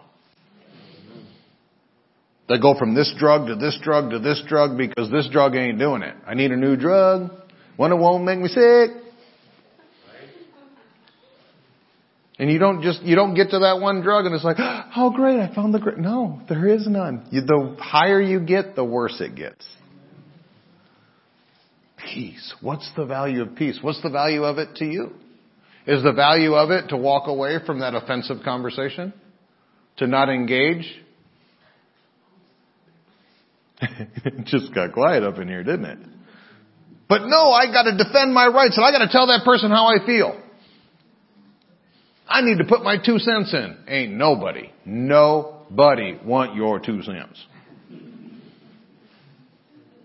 They 2.49 2.59
go 2.59 2.77
from 2.79 2.95
this 2.95 3.15
drug 3.19 3.47
to 3.47 3.55
this 3.55 3.79
drug 3.83 4.11
to 4.11 4.19
this 4.19 4.43
drug 4.47 4.77
because 4.77 5.11
this 5.11 5.29
drug 5.31 5.55
ain't 5.55 5.79
doing 5.79 6.03
it. 6.03 6.17
I 6.27 6.35
need 6.35 6.51
a 6.51 6.57
new 6.57 6.77
drug. 6.77 7.31
One 7.77 7.91
that 7.91 7.97
won't 7.97 8.25
make 8.25 8.41
me 8.41 8.49
sick. 8.49 8.91
And 12.41 12.51
you 12.51 12.59
don't 12.59 12.81
just, 12.81 13.03
you 13.03 13.17
don't 13.17 13.35
get 13.35 13.51
to 13.51 13.59
that 13.59 13.81
one 13.83 14.01
drug 14.01 14.25
and 14.25 14.35
it's 14.35 14.43
like, 14.43 14.57
oh 14.97 15.11
great, 15.15 15.39
I 15.39 15.55
found 15.55 15.75
the 15.75 15.79
great. 15.79 15.99
No, 15.99 16.41
there 16.49 16.67
is 16.67 16.87
none. 16.89 17.27
You, 17.31 17.43
the 17.43 17.77
higher 17.79 18.19
you 18.19 18.41
get, 18.41 18.75
the 18.75 18.85
worse 18.85 19.21
it 19.21 19.35
gets. 19.35 19.63
Peace. 21.99 22.55
What's 22.63 22.91
the 22.97 23.05
value 23.05 23.43
of 23.43 23.57
peace? 23.57 23.79
What's 23.83 24.03
the 24.03 24.09
value 24.09 24.45
of 24.45 24.57
it 24.57 24.77
to 24.77 24.87
you? 24.87 25.13
Is 25.87 26.03
the 26.03 26.15
value 26.15 26.55
of 26.55 26.71
it 26.71 26.89
to 26.89 26.97
walk 26.97 27.29
away 27.29 27.59
from 27.67 27.81
that 27.81 27.95
offensive 27.95 28.39
conversation? 28.43 29.13
To 29.99 30.07
not 30.07 30.31
engage? 30.31 30.91
it 33.83 34.47
just 34.47 34.75
got 34.75 34.95
quiet 34.95 35.25
up 35.25 35.37
in 35.37 35.47
here, 35.47 35.63
didn't 35.63 35.85
it? 35.85 35.99
But 37.07 37.27
no, 37.27 37.51
I 37.51 37.67
gotta 37.67 37.99
defend 37.99 38.33
my 38.33 38.47
rights 38.47 38.79
and 38.79 38.87
I 38.87 38.93
gotta 38.93 39.13
tell 39.13 39.27
that 39.27 39.43
person 39.45 39.71
how 39.71 39.89
I 39.89 40.07
feel. 40.07 40.40
I 42.31 42.43
need 42.43 42.59
to 42.59 42.65
put 42.65 42.85
my 42.85 42.97
two 42.97 43.19
cents 43.19 43.53
in. 43.53 43.77
Ain't 43.89 44.13
nobody, 44.13 44.73
nobody 44.85 46.17
want 46.25 46.55
your 46.55 46.79
two 46.79 47.03
cents. 47.03 47.45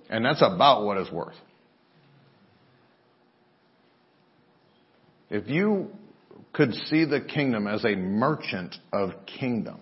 And 0.10 0.26
that's 0.26 0.42
about 0.42 0.86
what 0.86 0.98
it's 0.98 1.12
worth. 1.12 1.36
If 5.30 5.48
you 5.48 5.90
could 6.52 6.74
see 6.74 7.06
the 7.06 7.22
kingdom 7.22 7.68
as 7.68 7.86
a 7.86 7.96
merchant 7.96 8.76
of 8.92 9.12
kingdom, 9.40 9.80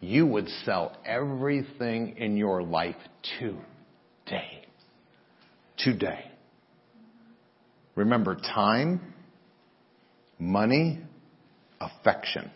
you 0.00 0.26
would 0.26 0.48
sell 0.64 0.96
everything 1.04 2.16
in 2.18 2.36
your 2.36 2.62
life 2.62 2.96
today. 3.38 4.66
Today. 5.78 6.30
Remember 7.96 8.34
time, 8.36 9.14
money, 10.38 11.00
affection. 11.80 12.50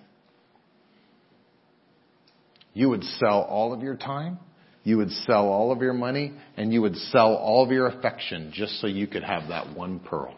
You 2.74 2.90
would 2.90 3.02
sell 3.04 3.42
all 3.42 3.72
of 3.72 3.82
your 3.82 3.96
time, 3.96 4.38
you 4.84 4.98
would 4.98 5.10
sell 5.10 5.48
all 5.48 5.72
of 5.72 5.82
your 5.82 5.92
money, 5.92 6.32
and 6.56 6.72
you 6.72 6.80
would 6.82 6.96
sell 6.96 7.34
all 7.34 7.64
of 7.64 7.70
your 7.70 7.88
affection 7.88 8.52
just 8.54 8.80
so 8.80 8.86
you 8.86 9.06
could 9.06 9.24
have 9.24 9.48
that 9.48 9.76
one 9.76 9.98
pearl. 9.98 10.34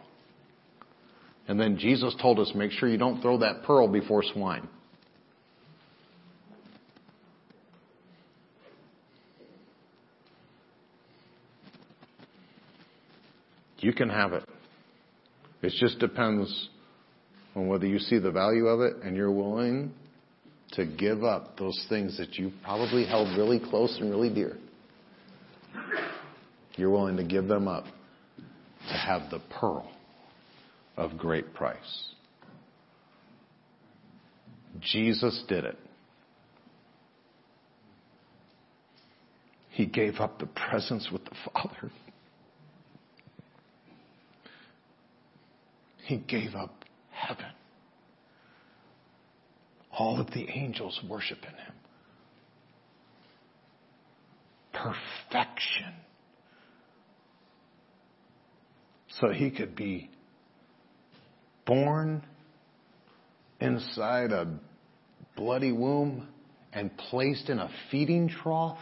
And 1.46 1.60
then 1.60 1.78
Jesus 1.78 2.14
told 2.22 2.38
us, 2.38 2.52
make 2.54 2.70
sure 2.70 2.88
you 2.88 2.96
don't 2.96 3.20
throw 3.20 3.38
that 3.38 3.64
pearl 3.64 3.88
before 3.88 4.22
swine. 4.22 4.68
You 13.78 13.92
can 13.92 14.08
have 14.08 14.32
it. 14.32 14.44
It 15.62 15.72
just 15.78 15.98
depends 15.98 16.69
on 17.60 17.68
whether 17.68 17.86
you 17.86 17.98
see 17.98 18.18
the 18.18 18.30
value 18.30 18.66
of 18.66 18.80
it 18.80 19.02
and 19.02 19.16
you're 19.16 19.30
willing 19.30 19.92
to 20.72 20.86
give 20.86 21.24
up 21.24 21.58
those 21.58 21.84
things 21.88 22.16
that 22.16 22.34
you 22.34 22.52
probably 22.64 23.04
held 23.04 23.36
really 23.36 23.60
close 23.60 23.98
and 24.00 24.10
really 24.10 24.32
dear. 24.32 24.56
You're 26.76 26.90
willing 26.90 27.16
to 27.16 27.24
give 27.24 27.48
them 27.48 27.68
up 27.68 27.84
to 28.88 28.94
have 28.94 29.30
the 29.30 29.40
pearl 29.50 29.90
of 30.96 31.18
great 31.18 31.52
price. 31.54 32.08
Jesus 34.80 35.44
did 35.48 35.64
it. 35.64 35.76
He 39.70 39.86
gave 39.86 40.16
up 40.16 40.38
the 40.38 40.46
presence 40.46 41.08
with 41.12 41.24
the 41.24 41.34
Father. 41.52 41.90
He 46.04 46.16
gave 46.16 46.54
up 46.54 46.79
heaven. 47.26 47.52
All 49.92 50.20
of 50.20 50.30
the 50.30 50.48
angels 50.48 51.00
worship 51.08 51.38
in 51.42 51.50
him. 51.50 51.74
Perfection. 54.72 55.94
So 59.20 59.30
he 59.30 59.50
could 59.50 59.76
be 59.76 60.10
born 61.66 62.22
inside 63.60 64.32
a 64.32 64.58
bloody 65.36 65.72
womb 65.72 66.28
and 66.72 66.96
placed 66.96 67.50
in 67.50 67.58
a 67.58 67.68
feeding 67.90 68.28
trough 68.28 68.78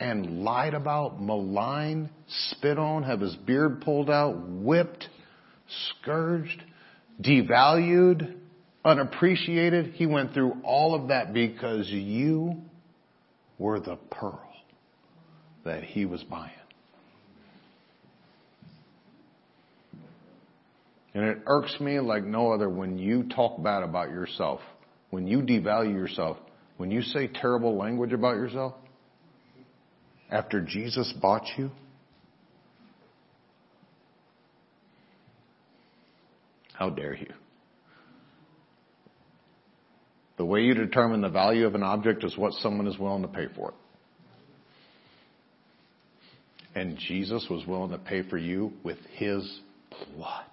and 0.00 0.42
lied 0.42 0.74
about, 0.74 1.20
maligned, 1.20 2.10
spit 2.26 2.78
on, 2.78 3.04
have 3.04 3.20
his 3.20 3.34
beard 3.36 3.80
pulled 3.80 4.10
out, 4.10 4.36
whipped, 4.48 5.08
scourged, 5.90 6.62
devalued, 7.20 8.34
unappreciated. 8.84 9.94
He 9.94 10.06
went 10.06 10.34
through 10.34 10.56
all 10.64 10.94
of 10.94 11.08
that 11.08 11.32
because 11.32 11.88
you 11.88 12.56
were 13.58 13.78
the 13.80 13.96
pearl 14.10 14.40
that 15.64 15.84
he 15.84 16.04
was 16.04 16.22
buying. 16.24 16.50
And 21.14 21.24
it 21.24 21.38
irks 21.46 21.78
me 21.78 22.00
like 22.00 22.24
no 22.24 22.50
other 22.50 22.68
when 22.68 22.98
you 22.98 23.22
talk 23.22 23.62
bad 23.62 23.84
about 23.84 24.10
yourself, 24.10 24.60
when 25.10 25.28
you 25.28 25.38
devalue 25.38 25.92
yourself, 25.92 26.38
when 26.76 26.90
you 26.90 27.02
say 27.02 27.28
terrible 27.28 27.76
language 27.76 28.12
about 28.12 28.34
yourself 28.34 28.74
after 30.30 30.60
Jesus 30.60 31.12
bought 31.20 31.46
you? 31.56 31.70
How 36.72 36.90
dare 36.90 37.14
you? 37.14 37.32
The 40.36 40.44
way 40.44 40.62
you 40.62 40.74
determine 40.74 41.20
the 41.20 41.28
value 41.28 41.66
of 41.66 41.74
an 41.74 41.82
object 41.82 42.24
is 42.24 42.36
what 42.36 42.52
someone 42.54 42.86
is 42.88 42.98
willing 42.98 43.22
to 43.22 43.28
pay 43.28 43.46
for 43.54 43.70
it. 43.70 43.74
And 46.74 46.98
Jesus 46.98 47.46
was 47.48 47.64
willing 47.66 47.92
to 47.92 47.98
pay 47.98 48.28
for 48.28 48.36
you 48.36 48.72
with 48.82 48.98
his 49.12 49.60
blood. 50.16 50.44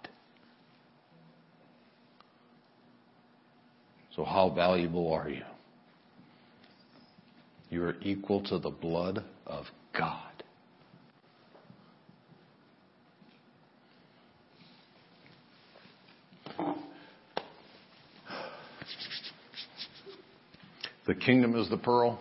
So 4.16 4.24
how 4.24 4.52
valuable 4.52 5.12
are 5.12 5.30
you? 5.30 5.44
You 7.72 7.84
are 7.86 7.96
equal 8.02 8.44
to 8.44 8.60
the 8.60 8.70
blood 8.70 9.24
of 9.46 9.66
God. 9.98 10.32
The 21.08 21.16
kingdom 21.16 21.56
is 21.56 21.70
the 21.70 21.78
pearl 21.78 22.20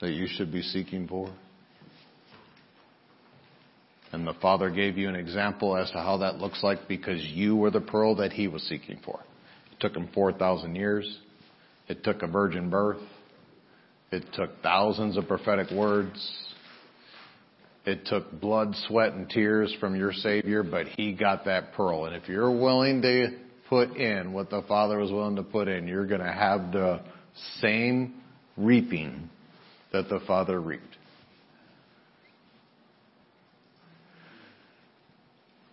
that 0.00 0.12
you 0.12 0.26
should 0.28 0.52
be 0.52 0.62
seeking 0.62 1.08
for. 1.08 1.32
And 4.12 4.26
the 4.26 4.34
Father 4.34 4.68
gave 4.68 4.98
you 4.98 5.08
an 5.08 5.16
example 5.16 5.76
as 5.76 5.90
to 5.92 5.98
how 5.98 6.18
that 6.18 6.36
looks 6.36 6.62
like 6.62 6.86
because 6.86 7.22
you 7.22 7.56
were 7.56 7.70
the 7.70 7.80
pearl 7.80 8.14
that 8.16 8.32
He 8.32 8.46
was 8.46 8.62
seeking 8.64 9.00
for. 9.04 9.20
It 9.72 9.80
took 9.80 9.96
Him 9.96 10.08
4,000 10.12 10.76
years. 10.76 11.18
It 11.88 12.04
took 12.04 12.22
a 12.22 12.26
virgin 12.26 12.68
birth. 12.68 13.00
It 14.12 14.24
took 14.34 14.62
thousands 14.62 15.16
of 15.16 15.26
prophetic 15.26 15.70
words. 15.70 16.30
It 17.84 18.06
took 18.06 18.30
blood, 18.40 18.74
sweat, 18.86 19.14
and 19.14 19.28
tears 19.28 19.74
from 19.80 19.96
your 19.96 20.12
Savior, 20.12 20.62
but 20.62 20.86
He 20.86 21.14
got 21.14 21.46
that 21.46 21.72
pearl. 21.72 22.04
And 22.04 22.14
if 22.14 22.28
you're 22.28 22.56
willing 22.56 23.02
to 23.02 23.28
put 23.68 23.96
in 23.96 24.34
what 24.34 24.50
the 24.50 24.62
Father 24.68 24.98
was 24.98 25.10
willing 25.10 25.36
to 25.36 25.42
put 25.42 25.66
in, 25.66 25.88
you're 25.88 26.06
going 26.06 26.20
to 26.20 26.32
have 26.32 26.72
the 26.72 27.00
same 27.60 28.14
reaping 28.56 29.30
that 29.92 30.08
the 30.10 30.20
Father 30.26 30.60
reaped. 30.60 30.84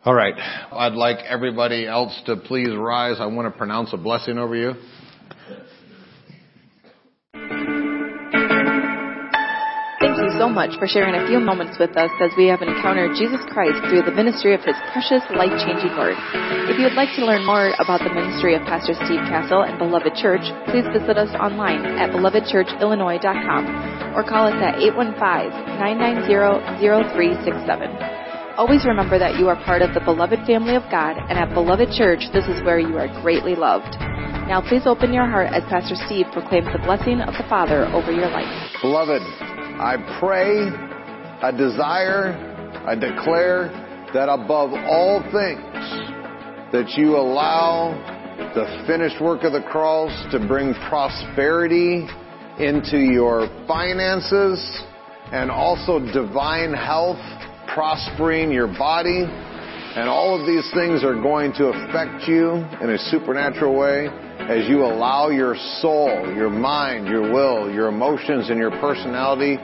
All 0.05 0.13
right. 0.13 0.33
I'd 0.71 0.93
like 0.93 1.17
everybody 1.27 1.85
else 1.85 2.17
to 2.25 2.37
please 2.37 2.69
rise. 2.73 3.17
I 3.19 3.25
want 3.25 3.51
to 3.51 3.57
pronounce 3.57 3.91
a 3.91 3.97
blessing 3.97 4.37
over 4.37 4.55
you. 4.55 4.75
So 10.49 10.55
much 10.55 10.73
for 10.81 10.89
sharing 10.89 11.13
a 11.13 11.21
few 11.29 11.37
moments 11.39 11.77
with 11.77 11.93
us 11.93 12.09
as 12.17 12.33
we 12.33 12.49
have 12.49 12.65
encountered 12.65 13.13
Jesus 13.13 13.37
Christ 13.53 13.77
through 13.85 14.01
the 14.01 14.11
ministry 14.11 14.57
of 14.57 14.65
His 14.65 14.73
precious, 14.89 15.21
life-changing 15.29 15.93
Word. 15.93 16.17
If 16.65 16.81
you 16.81 16.89
would 16.89 16.97
like 16.97 17.13
to 17.21 17.25
learn 17.25 17.45
more 17.45 17.69
about 17.77 18.01
the 18.01 18.09
ministry 18.09 18.57
of 18.57 18.65
Pastor 18.65 18.97
Steve 19.05 19.21
Castle 19.29 19.61
and 19.61 19.77
Beloved 19.77 20.17
Church, 20.17 20.41
please 20.73 20.89
visit 20.89 21.21
us 21.21 21.29
online 21.37 21.85
at 22.01 22.09
belovedchurchillinois.com 22.09 24.17
or 24.17 24.25
call 24.25 24.49
us 24.49 24.57
at 24.57 24.81
815-990-0367. 25.77 28.57
Always 28.57 28.89
remember 28.89 29.21
that 29.21 29.37
you 29.37 29.49
are 29.49 29.63
part 29.63 29.83
of 29.83 29.93
the 29.93 30.01
beloved 30.01 30.39
family 30.49 30.73
of 30.73 30.81
God, 30.89 31.15
and 31.29 31.37
at 31.37 31.53
Beloved 31.53 31.93
Church, 31.93 32.25
this 32.33 32.49
is 32.49 32.63
where 32.65 32.79
you 32.79 32.97
are 32.97 33.05
greatly 33.21 33.53
loved. 33.53 33.93
Now 34.49 34.67
please 34.67 34.87
open 34.87 35.13
your 35.13 35.29
heart 35.29 35.53
as 35.53 35.61
Pastor 35.69 35.93
Steve 36.07 36.25
proclaims 36.33 36.65
the 36.73 36.79
blessing 36.79 37.21
of 37.21 37.35
the 37.37 37.45
Father 37.47 37.85
over 37.93 38.11
your 38.11 38.31
life. 38.31 38.49
Beloved, 38.81 39.21
I 39.21 39.93
pray, 40.19 40.65
I 41.45 41.51
desire, 41.51 42.33
I 42.81 42.95
declare 42.95 43.69
that 44.11 44.25
above 44.25 44.73
all 44.73 45.21
things, 45.29 45.61
that 46.73 46.97
you 46.97 47.15
allow 47.15 47.93
the 48.55 48.65
finished 48.87 49.21
work 49.21 49.43
of 49.43 49.53
the 49.53 49.61
cross 49.61 50.09
to 50.31 50.39
bring 50.39 50.73
prosperity 50.89 52.07
into 52.57 52.97
your 52.97 53.45
finances 53.67 54.57
and 55.31 55.51
also 55.51 55.99
divine 55.99 56.73
health, 56.73 57.21
prospering 57.71 58.51
your 58.51 58.65
body. 58.65 59.25
And 59.93 60.09
all 60.09 60.33
of 60.33 60.47
these 60.47 60.65
things 60.73 61.03
are 61.03 61.13
going 61.13 61.53
to 61.53 61.67
affect 61.67 62.27
you 62.27 62.65
in 62.81 62.89
a 62.89 62.97
supernatural 62.97 63.77
way 63.77 64.09
as 64.49 64.67
you 64.67 64.83
allow 64.83 65.29
your 65.29 65.55
soul, 65.79 66.09
your 66.35 66.49
mind, 66.49 67.07
your 67.07 67.21
will, 67.21 67.71
your 67.71 67.87
emotions, 67.87 68.49
and 68.49 68.57
your 68.57 68.71
personality 68.71 69.57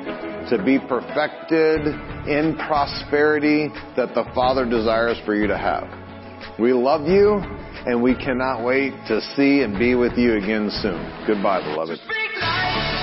to 0.49 0.61
be 0.63 0.77
perfected 0.77 1.81
in 2.29 2.55
prosperity 2.67 3.69
that 3.97 4.13
the 4.13 4.23
Father 4.35 4.63
desires 4.63 5.17
for 5.25 5.33
you 5.33 5.47
to 5.47 5.57
have. 5.57 5.89
We 6.59 6.71
love 6.71 7.07
you 7.07 7.41
and 7.87 8.01
we 8.01 8.13
cannot 8.13 8.63
wait 8.63 8.91
to 9.07 9.21
see 9.35 9.61
and 9.61 9.77
be 9.77 9.95
with 9.95 10.13
you 10.17 10.35
again 10.35 10.69
soon. 10.81 11.01
Goodbye, 11.25 11.61
beloved. 11.61 12.94